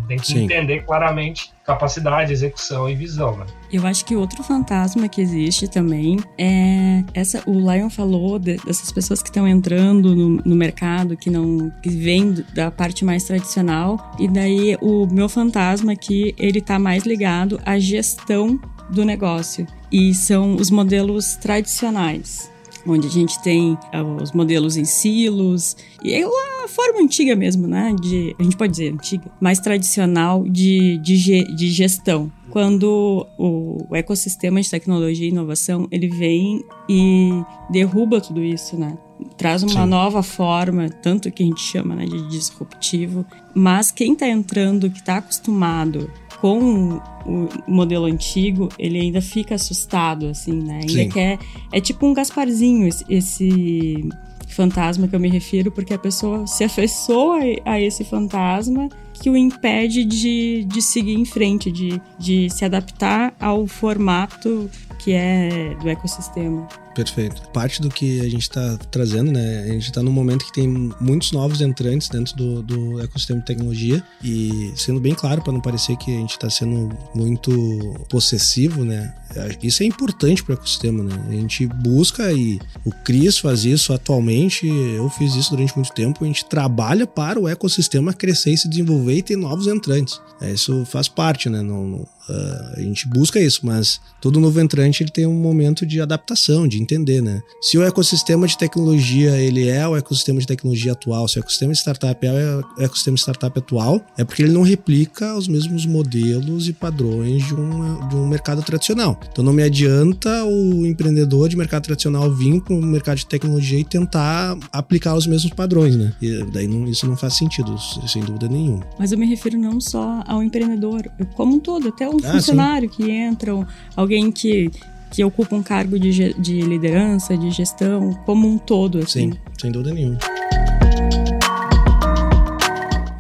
Tem 0.10 0.18
que 0.18 0.26
Sim. 0.26 0.46
entender 0.46 0.84
claramente 0.86 1.54
capacidade, 1.64 2.34
execução 2.34 2.90
e 2.90 2.96
visão, 2.96 3.38
né? 3.38 3.46
Eu 3.72 3.86
acho 3.86 4.04
que 4.04 4.16
outro 4.16 4.42
fantasma 4.42 5.08
que 5.08 5.22
existe 5.22 5.68
também 5.68 6.18
é 6.36 7.04
essa. 7.14 7.44
O 7.46 7.54
Lion 7.72 7.92
falou 7.92 8.40
de, 8.40 8.58
dessas 8.58 8.92
pessoas 8.92 9.22
que 9.22 9.30
estão 9.30 9.48
entrando 9.48 10.16
no, 10.16 10.30
no, 10.44 10.56
mercado, 10.56 11.16
que 11.16 11.30
não 11.30 11.72
que 11.84 11.90
vêm 11.90 12.44
da 12.56 12.72
parte 12.72 13.06
mais 13.06 13.24
tradicional. 13.26 14.16
E 14.18 14.28
daí 14.28 14.76
o 14.82 15.06
meu 15.06 15.30
fantasma 15.30 15.92
aqui 15.92 16.34
ele 16.40 16.60
tá 16.60 16.80
mais 16.80 17.04
ligado 17.04 17.62
à 17.64 17.78
gestão 17.78 18.60
do 18.90 19.06
negócio 19.06 19.68
e 19.92 20.12
são 20.16 20.56
os 20.56 20.72
modelos 20.72 21.36
tradicionais 21.36 22.50
onde 22.92 23.08
a 23.08 23.12
gente 23.12 23.42
tem 23.42 23.74
uh, 23.74 24.22
os 24.22 24.32
modelos 24.32 24.78
em 24.78 24.86
silos 24.86 25.76
e 26.04 26.14
é 26.14 26.24
a 26.24 26.68
forma 26.68 27.02
antiga 27.02 27.36
mesmo, 27.36 27.68
né? 27.68 27.96
De, 28.00 28.36
a 28.40 28.44
gente 28.44 28.58
pode 28.58 28.72
dizer 28.72 28.94
antiga, 28.94 29.32
mais 29.40 29.60
tradicional 29.60 30.44
de, 30.48 30.98
de, 30.98 31.56
de 31.56 31.70
gestão. 31.70 32.32
Quando 32.50 33.28
o, 33.38 33.86
o 33.90 33.96
ecossistema 33.96 34.60
de 34.62 34.70
tecnologia 34.70 35.26
e 35.26 35.30
inovação 35.30 35.88
ele 35.92 36.08
vem 36.08 36.64
e 36.90 37.30
derruba 37.70 38.20
tudo 38.20 38.44
isso, 38.44 38.78
né? 38.78 38.98
Traz 39.38 39.64
uma 39.64 39.84
Sim. 39.84 39.90
nova 39.90 40.24
forma, 40.24 40.90
tanto 40.90 41.32
que 41.32 41.44
a 41.44 41.46
gente 41.46 41.62
chama 41.62 41.94
né, 41.94 42.06
de 42.06 42.28
disruptivo, 42.30 43.26
mas 43.54 43.92
quem 43.92 44.14
está 44.14 44.28
entrando, 44.28 44.90
que 44.90 45.00
está 45.00 45.18
acostumado 45.18 46.10
com 46.42 47.02
o 47.26 47.50
modelo 47.68 48.06
antigo, 48.06 48.70
ele 48.78 49.00
ainda 49.00 49.22
fica 49.22 49.56
assustado, 49.56 50.28
assim, 50.28 50.54
né? 50.54 50.82
Ainda 50.82 51.04
Sim. 51.04 51.10
quer. 51.10 51.40
É 51.72 51.82
tipo 51.82 52.06
um 52.06 52.14
Gasparzinho, 52.14 52.88
esse, 52.88 53.06
esse 53.10 54.10
fantasma 54.48 55.08
que 55.08 55.16
eu 55.16 55.20
me 55.20 55.30
refiro, 55.30 55.72
porque 55.72 55.94
a 55.94 56.00
pessoa 56.00 56.48
se 56.48 56.64
afeiçoa 56.64 57.40
a 57.66 57.80
esse 57.80 58.04
fantasma 58.04 58.90
que 59.14 59.30
o 59.30 59.36
impede 59.36 60.06
de, 60.06 60.64
de 60.66 60.82
seguir 60.82 61.16
em 61.16 61.26
frente, 61.26 61.72
de, 61.72 62.02
de 62.18 62.50
se 62.50 62.64
adaptar 62.64 63.34
ao 63.40 63.68
formato 63.68 64.70
que 65.00 65.14
é 65.14 65.76
do 65.82 65.90
ecossistema. 65.90 66.68
Perfeito. 67.00 67.42
Parte 67.54 67.82
do 67.82 67.90
que 67.90 68.20
a 68.20 68.30
gente 68.30 68.42
está 68.42 68.78
trazendo, 68.92 69.32
né? 69.32 69.64
A 69.64 69.68
gente 69.68 69.84
está 69.84 70.04
num 70.04 70.12
momento 70.12 70.44
que 70.44 70.52
tem 70.52 70.68
muitos 71.00 71.32
novos 71.32 71.62
entrantes 71.62 72.10
dentro 72.10 72.36
do, 72.36 72.62
do 72.62 73.02
ecossistema 73.02 73.40
de 73.40 73.46
tecnologia 73.46 74.04
e 74.22 74.74
sendo 74.76 75.00
bem 75.00 75.16
claro 75.16 75.42
para 75.42 75.54
não 75.54 75.62
parecer 75.62 75.96
que 75.96 76.14
a 76.14 76.20
gente 76.20 76.32
está 76.32 76.50
sendo 76.50 76.90
muito 77.16 78.06
possessivo, 78.10 78.84
né? 78.84 79.16
Isso 79.64 79.82
é 79.82 79.86
importante 79.86 80.44
para 80.44 80.52
o 80.52 80.56
ecossistema, 80.56 81.02
né? 81.02 81.26
A 81.30 81.32
gente 81.32 81.66
busca 81.68 82.34
e 82.34 82.60
o 82.84 82.92
Cris 82.92 83.38
faz 83.38 83.64
isso 83.64 83.94
atualmente, 83.94 84.68
eu 84.68 85.10
fiz 85.10 85.36
isso 85.36 85.52
durante 85.52 85.74
muito 85.78 85.94
tempo. 85.94 86.26
A 86.26 86.28
gente 86.28 86.44
trabalha 86.44 87.08
para 87.08 87.40
o 87.40 87.48
ecossistema 87.48 88.12
crescer 88.12 88.52
e 88.52 88.58
se 88.58 88.68
desenvolver 88.68 89.14
e 89.14 89.22
ter 89.22 89.38
novos 89.38 89.68
entrantes. 89.68 90.20
É, 90.42 90.52
isso 90.52 90.84
faz 90.86 91.08
parte, 91.08 91.50
né? 91.50 91.62
Não, 91.62 91.88
não, 91.88 92.08
uh, 92.30 92.78
a 92.78 92.82
gente 92.82 93.08
busca 93.08 93.40
isso, 93.40 93.66
mas 93.66 94.00
todo 94.22 94.40
novo 94.40 94.60
entrante 94.60 95.04
ele 95.04 95.12
tem 95.12 95.26
um 95.26 95.34
momento 95.34 95.86
de 95.86 96.00
adaptação, 96.02 96.68
de 96.68 96.82
entender, 96.82 97.22
né? 97.22 97.42
Se 97.62 97.78
o 97.78 97.84
ecossistema 97.84 98.48
de 98.48 98.58
tecnologia 98.58 99.38
ele 99.38 99.68
é 99.68 99.88
o 99.88 99.96
ecossistema 99.96 100.40
de 100.40 100.48
tecnologia 100.48 100.92
atual, 100.92 101.28
se 101.28 101.38
o 101.38 101.40
ecossistema 101.40 101.74
de 101.74 101.80
startup 101.80 102.26
é 102.26 102.56
o 102.78 102.82
ecossistema 102.82 103.16
de 103.16 103.22
startup 103.22 103.58
atual, 103.58 104.02
é 104.18 104.24
porque 104.24 104.44
ele 104.44 104.52
não 104.52 104.62
replica 104.62 105.36
os 105.36 105.48
mesmos 105.48 105.86
modelos 105.86 106.68
e 106.68 106.74
padrões 106.74 107.46
de 107.46 107.56
um, 107.56 108.08
de 108.08 108.16
um 108.16 108.28
mercado 108.28 108.62
tradicional. 108.62 109.20
Então 109.32 109.44
não 109.44 109.54
me 109.54 109.64
adianta 109.64 110.44
o 110.46 110.86
empreendedor 110.86 111.50
de 111.50 111.58
mercado 111.58 111.84
tradicional 111.84 112.32
vir 112.34 112.62
para 112.62 112.74
o 112.74 112.82
mercado 112.82 113.18
de 113.18 113.26
tecnologia 113.26 113.80
e 113.80 113.84
tentar 113.84 114.58
aplicar 114.72 115.16
os 115.16 115.28
mesmos 115.28 115.54
padrões, 115.54 115.96
né? 115.96 116.14
E 116.22 116.44
daí 116.52 116.68
não, 116.68 116.88
isso 116.88 117.08
não 117.08 117.16
faz 117.16 117.36
sentido, 117.38 117.76
sem 118.08 118.24
dúvida 118.24 118.48
nenhuma. 118.48 118.86
Mas 118.98 119.12
eu 119.12 119.18
me 119.18 119.26
refiro 119.26 119.58
não 119.58 119.80
só 119.80 120.24
ao 120.28 120.44
empreendedor, 120.44 121.10
como 121.36 121.56
um 121.56 121.60
todo, 121.60 121.88
até 121.90 122.08
um 122.24 122.30
ah, 122.30 122.32
funcionário 122.34 122.90
sim. 122.90 122.96
que 123.04 123.12
entra, 123.12 123.68
alguém 123.96 124.32
que 124.32 124.72
que 125.12 125.24
ocupa 125.24 125.56
um 125.56 125.64
cargo 125.64 125.98
de, 125.98 126.34
de 126.34 126.62
liderança, 126.62 127.36
de 127.36 127.50
gestão, 127.52 128.14
como 128.26 128.48
um 128.48 128.58
todo, 128.58 129.00
assim. 129.00 129.32
Sim, 129.32 129.40
sem 129.60 129.72
dúvida 129.72 129.94
nenhuma. 129.94 130.20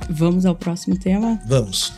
Vamos 0.10 0.46
ao 0.46 0.56
próximo 0.56 0.98
tema? 0.98 1.40
Vamos. 1.46 1.94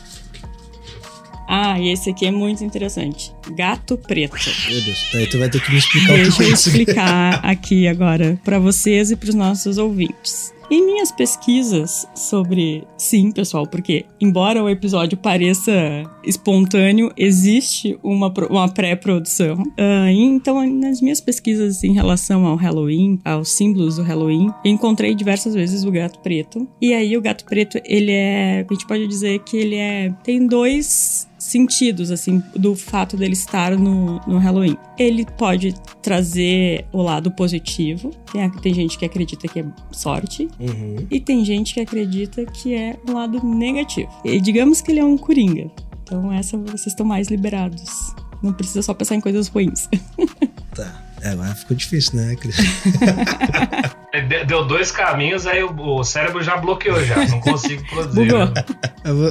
Ah, 1.48 1.78
e 1.78 1.92
esse 1.92 2.10
aqui 2.10 2.26
é 2.26 2.32
muito 2.32 2.64
interessante. 2.64 3.34
Gato 3.54 3.98
preto. 3.98 4.38
Meu 4.70 4.82
Deus, 4.82 5.14
aí 5.14 5.28
tu 5.28 5.38
vai 5.38 5.50
ter 5.50 5.62
que 5.62 5.72
me 5.72 5.78
explicar 5.80 6.14
Deixa 6.14 6.32
o 6.32 6.36
que 6.36 6.44
é 6.44 6.48
isso. 6.48 6.70
Deixa 6.70 6.70
eu 6.70 6.82
explicar 6.82 7.34
aqui 7.44 7.88
agora 7.88 8.40
para 8.46 8.58
vocês 8.58 9.12
e 9.12 9.18
para 9.18 9.30
os 9.30 9.36
nossos 9.36 9.78
ouvintes. 9.78 10.54
Em 10.72 10.86
minhas 10.86 11.12
pesquisas 11.12 12.08
sobre. 12.16 12.88
Sim, 12.98 13.30
pessoal, 13.30 13.68
porque 13.68 14.06
embora 14.22 14.64
o 14.64 14.70
episódio 14.70 15.18
pareça 15.18 16.10
espontâneo, 16.24 17.12
existe 17.18 18.00
uma, 18.02 18.34
uma 18.50 18.70
pré-produção. 18.70 19.56
Uh, 19.62 20.08
então, 20.10 20.66
nas 20.66 21.02
minhas 21.02 21.20
pesquisas 21.20 21.84
em 21.84 21.92
relação 21.92 22.46
ao 22.46 22.56
Halloween, 22.56 23.20
aos 23.26 23.50
símbolos 23.50 23.98
do 23.98 24.04
Halloween, 24.04 24.50
encontrei 24.64 25.14
diversas 25.14 25.54
vezes 25.54 25.84
o 25.84 25.92
gato 25.92 26.20
preto. 26.20 26.66
E 26.82 26.94
aí, 26.94 27.18
o 27.18 27.22
gato 27.22 27.44
preto, 27.44 27.78
ele 27.84 28.14
é. 28.14 28.66
A 28.66 28.74
gente 28.74 28.88
pode 28.88 29.06
dizer 29.08 29.40
que 29.40 29.58
ele 29.58 29.76
é. 29.76 30.14
Tem 30.24 30.48
dois 30.48 31.30
sentidos, 31.52 32.12
assim, 32.12 32.42
do 32.56 32.76
fato 32.76 33.18
dele 33.18 33.34
estar 33.34 33.78
no, 33.78 34.20
no 34.28 34.38
Halloween. 34.38 34.78
Ele 34.98 35.26
pode 35.38 35.74
trazer 36.02 36.86
o 36.92 37.02
lado 37.02 37.32
positivo. 37.32 38.12
Tem, 38.32 38.50
tem 38.50 38.74
gente 38.74 38.98
que 38.98 39.06
acredita 39.06 39.48
que 39.48 39.60
é 39.60 39.66
sorte. 39.92 40.48
Uhum. 40.60 41.08
E 41.10 41.20
tem 41.20 41.44
gente 41.44 41.74
que 41.74 41.80
acredita 41.80 42.46
que 42.46 42.74
é 42.74 42.98
um 43.08 43.14
lado 43.14 43.46
negativo. 43.46 44.10
E 44.24 44.40
digamos 44.40 44.82
que 44.82 44.92
ele 44.92 45.00
é 45.00 45.06
um 45.06 45.18
coringa. 45.18 45.70
Então, 46.04 46.32
essa 46.32 46.58
vocês 46.58 46.88
estão 46.88 47.06
mais 47.06 47.28
liberados. 47.28 48.14
Não 48.42 48.54
precisa 48.54 48.82
só 48.82 48.94
pensar 48.94 49.16
em 49.16 49.22
coisas 49.22 49.48
ruins. 49.48 49.88
Tá. 50.74 51.11
É, 51.22 51.30
agora 51.30 51.54
ficou 51.54 51.78
difícil, 51.78 52.16
né, 52.16 52.36
Cris? 52.36 52.56
Deu 54.48 54.66
dois 54.66 54.92
caminhos, 54.92 55.48
aí 55.48 55.64
o, 55.64 56.04
cérebro 56.04 56.44
já 56.44 56.58
bloqueou 56.58 57.04
já. 57.06 57.28
Não 57.28 57.40
consigo 57.40 57.84
produzir. 57.88 58.34
Né? 58.34 58.54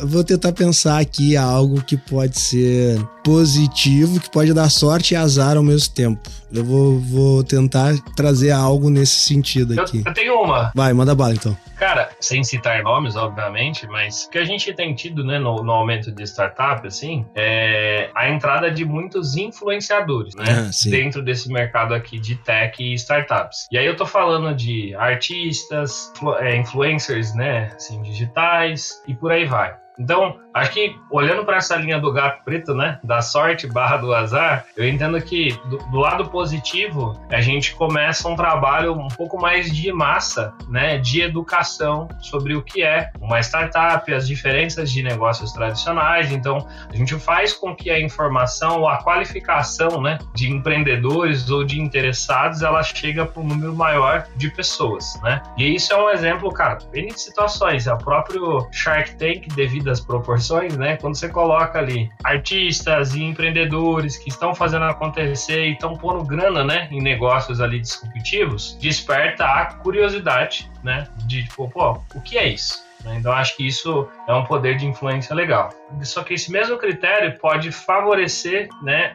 Vou 0.06 0.24
tentar 0.24 0.52
pensar 0.52 0.98
aqui 0.98 1.36
algo 1.36 1.82
que 1.82 1.96
pode 1.96 2.40
ser 2.40 2.98
positivo, 3.22 4.20
que 4.20 4.30
pode 4.30 4.52
dar 4.52 4.70
sorte 4.70 5.14
e 5.14 5.16
azar 5.16 5.56
ao 5.56 5.62
mesmo 5.62 5.92
tempo. 5.94 6.20
Eu 6.52 6.64
vou, 6.64 6.98
vou 6.98 7.44
tentar 7.44 7.94
trazer 8.16 8.50
algo 8.50 8.90
nesse 8.90 9.20
sentido 9.20 9.80
aqui. 9.80 9.98
Eu, 9.98 10.04
eu 10.06 10.14
tenho 10.14 10.34
uma. 10.34 10.72
Vai, 10.74 10.92
manda 10.92 11.14
bala 11.14 11.32
então. 11.32 11.56
Cara, 11.80 12.10
sem 12.20 12.44
citar 12.44 12.82
nomes, 12.82 13.16
obviamente, 13.16 13.86
mas 13.86 14.24
o 14.24 14.30
que 14.30 14.36
a 14.36 14.44
gente 14.44 14.70
tem 14.74 14.94
tido, 14.94 15.24
né, 15.24 15.38
no, 15.38 15.62
no 15.62 15.72
aumento 15.72 16.12
de 16.12 16.24
startup, 16.24 16.86
assim, 16.86 17.24
é 17.34 18.10
a 18.14 18.28
entrada 18.28 18.70
de 18.70 18.84
muitos 18.84 19.34
influenciadores, 19.34 20.34
né, 20.34 20.44
ah, 20.46 20.90
dentro 20.90 21.22
desse 21.22 21.50
mercado 21.50 21.94
aqui 21.94 22.18
de 22.20 22.34
tech 22.34 22.82
e 22.82 22.92
startups. 22.94 23.66
E 23.72 23.78
aí 23.78 23.86
eu 23.86 23.96
tô 23.96 24.04
falando 24.04 24.54
de 24.54 24.94
artistas, 24.94 26.12
é, 26.40 26.54
influencers, 26.56 27.34
né, 27.34 27.72
assim, 27.74 28.02
digitais 28.02 29.02
e 29.08 29.14
por 29.14 29.32
aí 29.32 29.46
vai. 29.46 29.74
Então, 29.98 30.38
Acho 30.52 30.72
que 30.72 30.96
olhando 31.10 31.44
para 31.44 31.56
essa 31.56 31.76
linha 31.76 31.98
do 31.98 32.12
gato 32.12 32.42
preto, 32.44 32.74
né, 32.74 32.98
da 33.04 33.22
sorte 33.22 33.66
barra 33.66 33.98
do 33.98 34.14
azar, 34.14 34.66
eu 34.76 34.88
entendo 34.88 35.20
que 35.20 35.58
do, 35.66 35.78
do, 35.78 35.98
lado 35.98 36.28
positivo 36.28 37.20
a 37.30 37.40
gente 37.40 37.74
começa 37.74 38.28
um 38.28 38.34
trabalho 38.34 38.92
um 38.92 39.08
pouco 39.08 39.40
mais 39.40 39.70
de 39.70 39.92
massa, 39.92 40.52
né, 40.68 40.98
de 40.98 41.22
educação 41.22 42.08
sobre 42.20 42.54
o 42.54 42.62
que 42.62 42.82
é 42.82 43.10
uma 43.20 43.40
startup, 43.40 44.12
as 44.12 44.26
diferenças 44.26 44.90
de 44.90 45.02
negócios 45.02 45.52
tradicionais. 45.52 46.32
Então 46.32 46.66
a 46.88 46.96
gente 46.96 47.14
faz 47.18 47.52
com 47.52 47.74
que 47.74 47.90
a 47.90 48.00
informação 48.00 48.88
a 48.88 49.02
qualificação, 49.02 50.00
né, 50.00 50.18
de 50.34 50.50
empreendedores 50.50 51.48
ou 51.50 51.64
de 51.64 51.80
interessados, 51.80 52.62
ela 52.62 52.82
chega 52.82 53.24
para 53.24 53.40
um 53.40 53.46
número 53.46 53.74
maior 53.74 54.26
de 54.36 54.50
pessoas, 54.50 55.18
né? 55.22 55.42
E 55.56 55.74
isso 55.74 55.92
é 55.92 55.96
um 55.96 56.10
exemplo, 56.10 56.52
cara, 56.52 56.78
N 56.92 57.10
situações. 57.12 57.86
É 57.86 57.92
o 57.92 57.98
próprio 57.98 58.66
Shark 58.72 59.16
Tank, 59.16 59.48
devido 59.54 59.90
às 59.90 60.00
proporções, 60.00 60.39
né? 60.76 60.96
Quando 60.96 61.14
você 61.14 61.28
coloca 61.28 61.78
ali 61.78 62.10
artistas 62.24 63.14
e 63.14 63.22
empreendedores 63.22 64.16
que 64.16 64.28
estão 64.28 64.54
fazendo 64.54 64.84
acontecer 64.84 65.66
e 65.68 65.72
estão 65.72 65.96
pondo 65.96 66.24
grana, 66.24 66.64
né, 66.64 66.88
em 66.90 67.00
negócios 67.00 67.60
ali 67.60 67.80
disruptivos, 67.80 68.76
desperta 68.80 69.44
a 69.44 69.66
curiosidade, 69.66 70.70
né, 70.82 71.06
de 71.26 71.44
tipo, 71.44 71.68
pô, 71.68 71.98
o 72.14 72.20
que 72.20 72.38
é 72.38 72.48
isso? 72.48 72.89
Né? 73.04 73.16
Então, 73.18 73.32
acho 73.32 73.56
que 73.56 73.66
isso 73.66 74.08
é 74.26 74.34
um 74.34 74.44
poder 74.44 74.76
de 74.76 74.86
influência 74.86 75.34
legal. 75.34 75.70
Só 76.02 76.22
que 76.22 76.34
esse 76.34 76.50
mesmo 76.50 76.78
critério 76.78 77.38
pode 77.38 77.72
favorecer 77.72 78.68
né, 78.82 79.12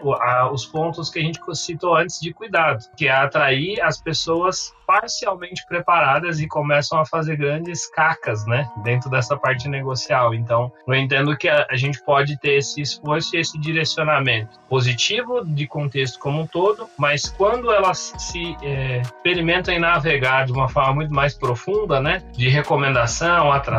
os 0.52 0.66
pontos 0.66 1.10
que 1.10 1.20
a 1.20 1.22
gente 1.22 1.40
citou 1.54 1.96
antes 1.96 2.20
de 2.20 2.34
cuidado, 2.34 2.86
que 2.96 3.08
é 3.08 3.12
atrair 3.12 3.82
as 3.82 4.02
pessoas 4.02 4.74
parcialmente 4.86 5.66
preparadas 5.68 6.40
e 6.40 6.48
começam 6.48 7.00
a 7.00 7.06
fazer 7.06 7.38
grandes 7.38 7.90
cacas, 7.90 8.46
né, 8.46 8.70
dentro 8.84 9.10
dessa 9.10 9.36
parte 9.36 9.68
negocial. 9.68 10.34
Então, 10.34 10.72
eu 10.88 10.94
entendo 10.94 11.36
que 11.36 11.50
a, 11.50 11.76
gente 11.76 12.04
pode 12.04 12.38
ter 12.40 12.58
esse 12.58 12.82
esforço 12.82 13.36
e 13.36 13.40
esse 13.40 13.60
direcionamento 13.60 14.60
positivo 14.70 15.44
de 15.44 15.68
contexto 15.68 16.20
como 16.20 16.42
um 16.42 16.48
todo, 16.48 16.88
mas 16.98 17.28
quando 17.30 17.72
elas 17.72 18.14
se 18.18 18.56
é, 18.62 19.02
experimentam 19.02 19.74
em 19.74 19.80
navegar 19.80 20.46
de 20.46 20.52
uma 20.52 20.70
forma 20.70 20.94
muito 20.94 21.14
mais 21.14 21.34
profunda, 21.34 22.00
né, 22.00 22.22
de 22.32 22.48
recomendação, 22.48 23.52
atração, 23.52 23.74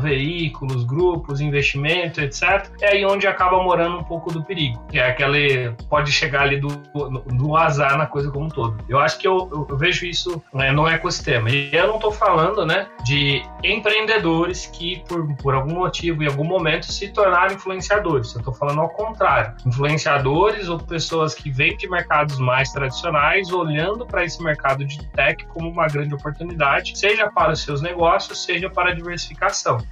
veículos, 0.00 0.84
grupos, 0.84 1.40
investimento, 1.40 2.20
etc., 2.20 2.68
é 2.80 2.92
aí 2.92 3.04
onde 3.04 3.26
acaba 3.26 3.62
morando 3.62 3.98
um 3.98 4.04
pouco 4.04 4.32
do 4.32 4.42
perigo, 4.42 4.82
que 4.90 4.98
é 4.98 5.08
aquele 5.08 5.72
pode 5.88 6.12
chegar 6.12 6.42
ali 6.42 6.58
do, 6.58 6.68
do, 6.68 7.56
azar 7.56 7.96
na 7.96 8.06
coisa 8.06 8.30
como 8.30 8.46
um 8.46 8.48
todo. 8.48 8.82
Eu 8.88 8.98
acho 8.98 9.18
que 9.18 9.26
eu, 9.26 9.66
eu 9.68 9.76
vejo 9.76 10.06
isso 10.06 10.42
né, 10.52 10.70
no 10.70 10.86
ecossistema. 10.86 11.50
E 11.50 11.74
eu 11.74 11.86
não 11.86 11.96
estou 11.96 12.12
falando 12.12 12.64
né, 12.64 12.86
de 13.04 13.42
empreendedores 13.62 14.66
que, 14.66 15.02
por, 15.08 15.34
por 15.36 15.54
algum 15.54 15.74
motivo, 15.74 16.22
em 16.22 16.26
algum 16.26 16.44
momento, 16.44 16.90
se 16.90 17.08
tornaram 17.08 17.54
influenciadores. 17.54 18.32
Eu 18.34 18.38
estou 18.38 18.54
falando 18.54 18.80
ao 18.80 18.88
contrário. 18.90 19.54
Influenciadores 19.66 20.68
ou 20.68 20.78
pessoas 20.78 21.34
que 21.34 21.50
vêm 21.50 21.76
de 21.76 21.88
mercados 21.88 22.38
mais 22.38 22.70
tradicionais, 22.70 23.52
olhando 23.52 24.06
para 24.06 24.24
esse 24.24 24.42
mercado 24.42 24.84
de 24.84 25.04
tech 25.10 25.44
como 25.46 25.68
uma 25.68 25.86
grande 25.86 26.14
oportunidade, 26.14 26.98
seja 26.98 27.30
para 27.30 27.52
os 27.52 27.62
seus 27.62 27.80
negócios, 27.80 28.42
seja 28.44 28.68
para 28.68 28.90
a 28.90 28.94
diversificação. 28.94 29.29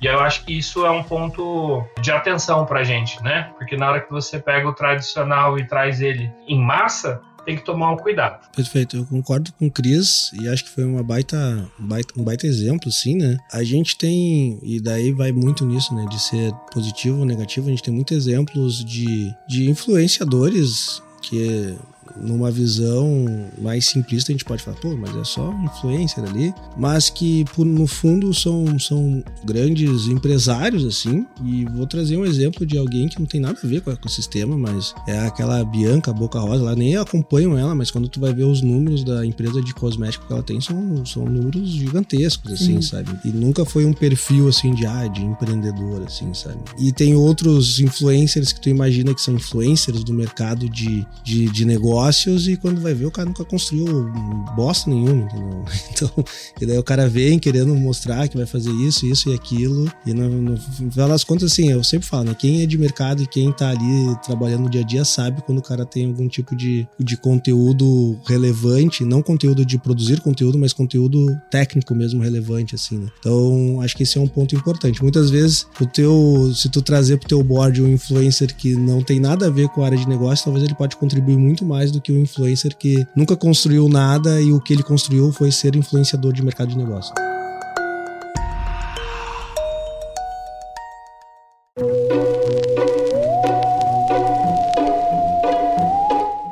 E 0.00 0.08
aí 0.08 0.14
eu 0.14 0.20
acho 0.20 0.44
que 0.44 0.56
isso 0.56 0.84
é 0.84 0.90
um 0.90 1.02
ponto 1.02 1.84
de 2.00 2.10
atenção 2.10 2.64
para 2.66 2.82
gente, 2.84 3.22
né? 3.22 3.50
Porque 3.58 3.76
na 3.76 3.88
hora 3.90 4.00
que 4.00 4.10
você 4.10 4.38
pega 4.38 4.68
o 4.68 4.72
tradicional 4.72 5.58
e 5.58 5.66
traz 5.66 6.00
ele 6.00 6.30
em 6.46 6.60
massa, 6.60 7.20
tem 7.48 7.56
que 7.56 7.64
tomar 7.64 7.92
um 7.92 7.96
cuidado. 7.96 8.46
Perfeito, 8.54 8.98
eu 8.98 9.06
concordo 9.06 9.50
com 9.54 9.68
o 9.68 9.70
Cris 9.70 10.30
e 10.34 10.46
acho 10.48 10.64
que 10.64 10.70
foi 10.70 10.84
uma 10.84 11.02
baita, 11.02 11.66
baita, 11.78 12.12
um 12.14 12.22
baita 12.22 12.46
exemplo, 12.46 12.92
sim, 12.92 13.16
né? 13.16 13.38
A 13.50 13.62
gente 13.62 13.96
tem, 13.96 14.58
e 14.62 14.78
daí 14.78 15.12
vai 15.12 15.32
muito 15.32 15.64
nisso, 15.64 15.94
né? 15.94 16.04
De 16.10 16.20
ser 16.20 16.52
positivo 16.70 17.20
ou 17.20 17.24
negativo, 17.24 17.68
a 17.68 17.70
gente 17.70 17.82
tem 17.82 17.94
muitos 17.94 18.14
exemplos 18.16 18.84
de, 18.84 19.34
de 19.48 19.70
influenciadores 19.70 21.02
que 21.22 21.74
numa 22.20 22.50
visão 22.50 23.26
mais 23.60 23.86
simplista, 23.86 24.32
a 24.32 24.34
gente 24.34 24.44
pode 24.44 24.62
falar, 24.62 24.76
pô, 24.78 24.96
mas 24.96 25.14
é 25.16 25.24
só 25.24 25.52
influencer 25.64 26.24
ali, 26.24 26.54
mas 26.76 27.10
que 27.10 27.44
por, 27.54 27.64
no 27.64 27.86
fundo 27.86 28.32
são, 28.34 28.78
são 28.78 29.22
grandes 29.44 30.06
empresários, 30.06 30.84
assim, 30.84 31.26
e 31.44 31.64
vou 31.66 31.86
trazer 31.86 32.16
um 32.16 32.24
exemplo 32.24 32.66
de 32.66 32.76
alguém 32.76 33.08
que 33.08 33.18
não 33.18 33.26
tem 33.26 33.40
nada 33.40 33.58
a 33.62 33.66
ver 33.66 33.80
com 33.80 33.90
o 33.90 33.92
ecossistema, 33.92 34.56
mas 34.56 34.94
é 35.06 35.18
aquela 35.20 35.64
Bianca 35.64 36.12
Boca 36.12 36.38
Rosa, 36.38 36.64
lá 36.64 36.74
nem 36.74 36.96
acompanham 36.96 37.56
ela, 37.56 37.74
mas 37.74 37.90
quando 37.90 38.08
tu 38.08 38.20
vai 38.20 38.32
ver 38.32 38.44
os 38.44 38.62
números 38.62 39.04
da 39.04 39.24
empresa 39.24 39.62
de 39.62 39.72
cosmético 39.74 40.26
que 40.26 40.32
ela 40.32 40.42
tem, 40.42 40.60
são, 40.60 41.04
são 41.04 41.24
números 41.24 41.70
gigantescos, 41.70 42.52
assim, 42.52 42.80
Sim. 42.80 42.82
sabe? 42.82 43.10
E 43.24 43.28
nunca 43.28 43.64
foi 43.64 43.84
um 43.84 43.92
perfil, 43.92 44.48
assim, 44.48 44.74
de, 44.74 44.86
ah, 44.86 45.06
de 45.06 45.22
empreendedor, 45.22 46.02
assim, 46.06 46.32
sabe? 46.34 46.58
E 46.78 46.92
tem 46.92 47.14
outros 47.14 47.80
influencers 47.80 48.52
que 48.52 48.60
tu 48.60 48.68
imagina 48.68 49.14
que 49.14 49.20
são 49.20 49.34
influencers 49.34 50.02
do 50.04 50.12
mercado 50.12 50.68
de, 50.68 51.06
de, 51.22 51.46
de 51.46 51.64
negócio 51.64 52.07
e 52.10 52.56
quando 52.56 52.80
vai 52.80 52.94
ver 52.94 53.06
o 53.06 53.10
cara 53.10 53.28
nunca 53.28 53.44
construiu 53.44 54.10
bosta 54.56 54.90
nenhuma, 54.90 55.24
entendeu? 55.24 55.64
Então, 55.98 56.24
e 56.60 56.66
daí 56.66 56.78
o 56.78 56.82
cara 56.82 57.08
vem 57.08 57.40
querendo 57.40 57.74
mostrar 57.74 58.28
que 58.28 58.36
vai 58.36 58.46
fazer 58.46 58.70
isso, 58.70 59.04
isso 59.04 59.30
e 59.30 59.34
aquilo. 59.34 59.90
E 60.06 60.14
no, 60.14 60.28
no 60.28 60.56
final 60.56 61.08
das 61.08 61.24
contas, 61.24 61.50
assim, 61.50 61.72
eu 61.72 61.82
sempre 61.82 62.06
falo, 62.06 62.24
né? 62.24 62.36
Quem 62.38 62.62
é 62.62 62.66
de 62.66 62.78
mercado 62.78 63.20
e 63.22 63.26
quem 63.26 63.50
tá 63.50 63.70
ali 63.70 64.16
trabalhando 64.24 64.64
no 64.64 64.70
dia 64.70 64.82
a 64.82 64.84
dia 64.84 65.04
sabe 65.04 65.42
quando 65.42 65.58
o 65.58 65.62
cara 65.62 65.84
tem 65.84 66.06
algum 66.06 66.28
tipo 66.28 66.54
de, 66.54 66.86
de 67.00 67.16
conteúdo 67.16 68.16
relevante, 68.26 69.04
não 69.04 69.22
conteúdo 69.22 69.64
de 69.64 69.76
produzir 69.76 70.20
conteúdo, 70.20 70.56
mas 70.56 70.72
conteúdo 70.72 71.36
técnico 71.50 71.94
mesmo 71.94 72.22
relevante, 72.22 72.76
assim, 72.76 72.98
né? 72.98 73.08
Então, 73.18 73.80
acho 73.80 73.96
que 73.96 74.04
esse 74.04 74.18
é 74.18 74.20
um 74.20 74.28
ponto 74.28 74.54
importante. 74.54 75.02
Muitas 75.02 75.30
vezes, 75.30 75.66
o 75.80 75.86
teu, 75.86 76.52
se 76.54 76.68
tu 76.68 76.80
trazer 76.80 77.18
pro 77.18 77.28
teu 77.28 77.42
board 77.42 77.82
um 77.82 77.88
influencer 77.88 78.54
que 78.54 78.74
não 78.74 79.02
tem 79.02 79.18
nada 79.18 79.46
a 79.46 79.50
ver 79.50 79.68
com 79.68 79.82
a 79.82 79.86
área 79.86 79.98
de 79.98 80.08
negócio, 80.08 80.44
talvez 80.44 80.64
ele 80.64 80.74
pode 80.74 80.96
contribuir 80.96 81.36
muito 81.36 81.64
mais 81.64 81.87
do 81.92 81.98
do 81.98 82.02
que 82.02 82.12
o 82.12 82.18
influencer 82.18 82.76
que 82.76 83.06
nunca 83.14 83.36
construiu 83.36 83.88
nada 83.88 84.40
e 84.40 84.52
o 84.52 84.60
que 84.60 84.72
ele 84.72 84.82
construiu 84.82 85.32
foi 85.32 85.50
ser 85.50 85.76
influenciador 85.76 86.32
de 86.32 86.42
mercado 86.42 86.70
de 86.70 86.78
negócio. 86.78 87.12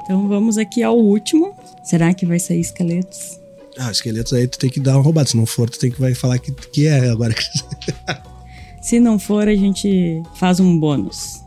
Então 0.02 0.28
vamos 0.28 0.58
aqui 0.58 0.82
ao 0.82 0.98
último. 0.98 1.54
Será 1.82 2.12
que 2.12 2.26
vai 2.26 2.38
sair 2.38 2.60
esqueletos? 2.60 3.40
Ah, 3.78 3.90
esqueletos 3.90 4.32
aí 4.32 4.48
tu 4.48 4.58
tem 4.58 4.70
que 4.70 4.80
dar 4.80 4.94
uma 4.96 5.02
roubada. 5.02 5.28
Se 5.28 5.36
não 5.36 5.46
for, 5.46 5.70
tu 5.70 5.78
tem 5.78 5.90
que 5.90 6.00
vai 6.00 6.14
falar 6.14 6.38
que, 6.38 6.50
que 6.52 6.86
é 6.86 7.10
agora. 7.10 7.34
Se 8.80 9.00
não 9.00 9.18
for, 9.18 9.48
a 9.48 9.54
gente 9.54 10.22
faz 10.36 10.60
um 10.60 10.78
bônus. 10.78 11.45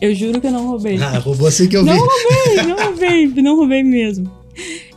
Eu 0.00 0.14
juro 0.14 0.40
que 0.40 0.46
eu 0.46 0.52
não 0.52 0.66
roubei. 0.66 0.98
Ah, 1.00 1.18
roubou 1.18 1.46
assim 1.46 1.68
que 1.68 1.76
eu 1.76 1.84
vi. 1.84 1.90
Não 1.90 1.98
roubei, 1.98 2.62
não 2.66 2.76
roubei, 2.76 3.26
não 3.42 3.56
roubei 3.56 3.82
mesmo. 3.82 4.30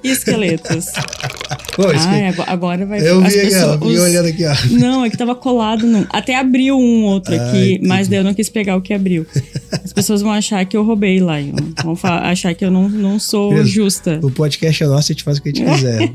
E 0.03 0.09
esqueletos? 0.09 0.87
Pô, 1.75 1.83
ah, 1.87 2.51
agora 2.51 2.85
vai 2.85 2.99
Eu 2.99 3.21
vi 3.21 3.39
aqui, 3.39 3.55
ó, 3.55 3.77
vi 3.77 3.97
olhando 3.97 4.27
aqui, 4.27 4.45
ó. 4.45 4.53
Não, 4.77 5.03
é 5.03 5.09
que 5.09 5.17
tava 5.17 5.33
colado. 5.33 5.87
No... 5.87 6.05
Até 6.09 6.35
abriu 6.35 6.77
um 6.77 7.03
outro 7.03 7.33
aqui, 7.33 7.79
mas 7.81 8.07
daí 8.07 8.19
eu 8.19 8.23
não 8.23 8.33
quis 8.33 8.47
pegar 8.47 8.75
o 8.75 8.81
que 8.81 8.93
abriu. 8.93 9.25
As 9.71 9.91
pessoas 9.91 10.21
vão 10.21 10.31
achar 10.31 10.63
que 10.65 10.77
eu 10.77 10.83
roubei 10.83 11.19
lá. 11.19 11.37
Vão 11.83 11.97
achar 12.03 12.53
que 12.53 12.63
eu 12.63 12.69
não, 12.69 12.87
não 12.87 13.17
sou 13.17 13.65
justa. 13.65 14.19
O 14.21 14.29
podcast 14.29 14.83
é 14.83 14.87
nosso, 14.87 15.11
a 15.11 15.13
gente 15.13 15.23
faz 15.23 15.39
o 15.39 15.41
que 15.41 15.49
a 15.49 15.51
gente 15.51 15.71
quiser. 15.71 16.11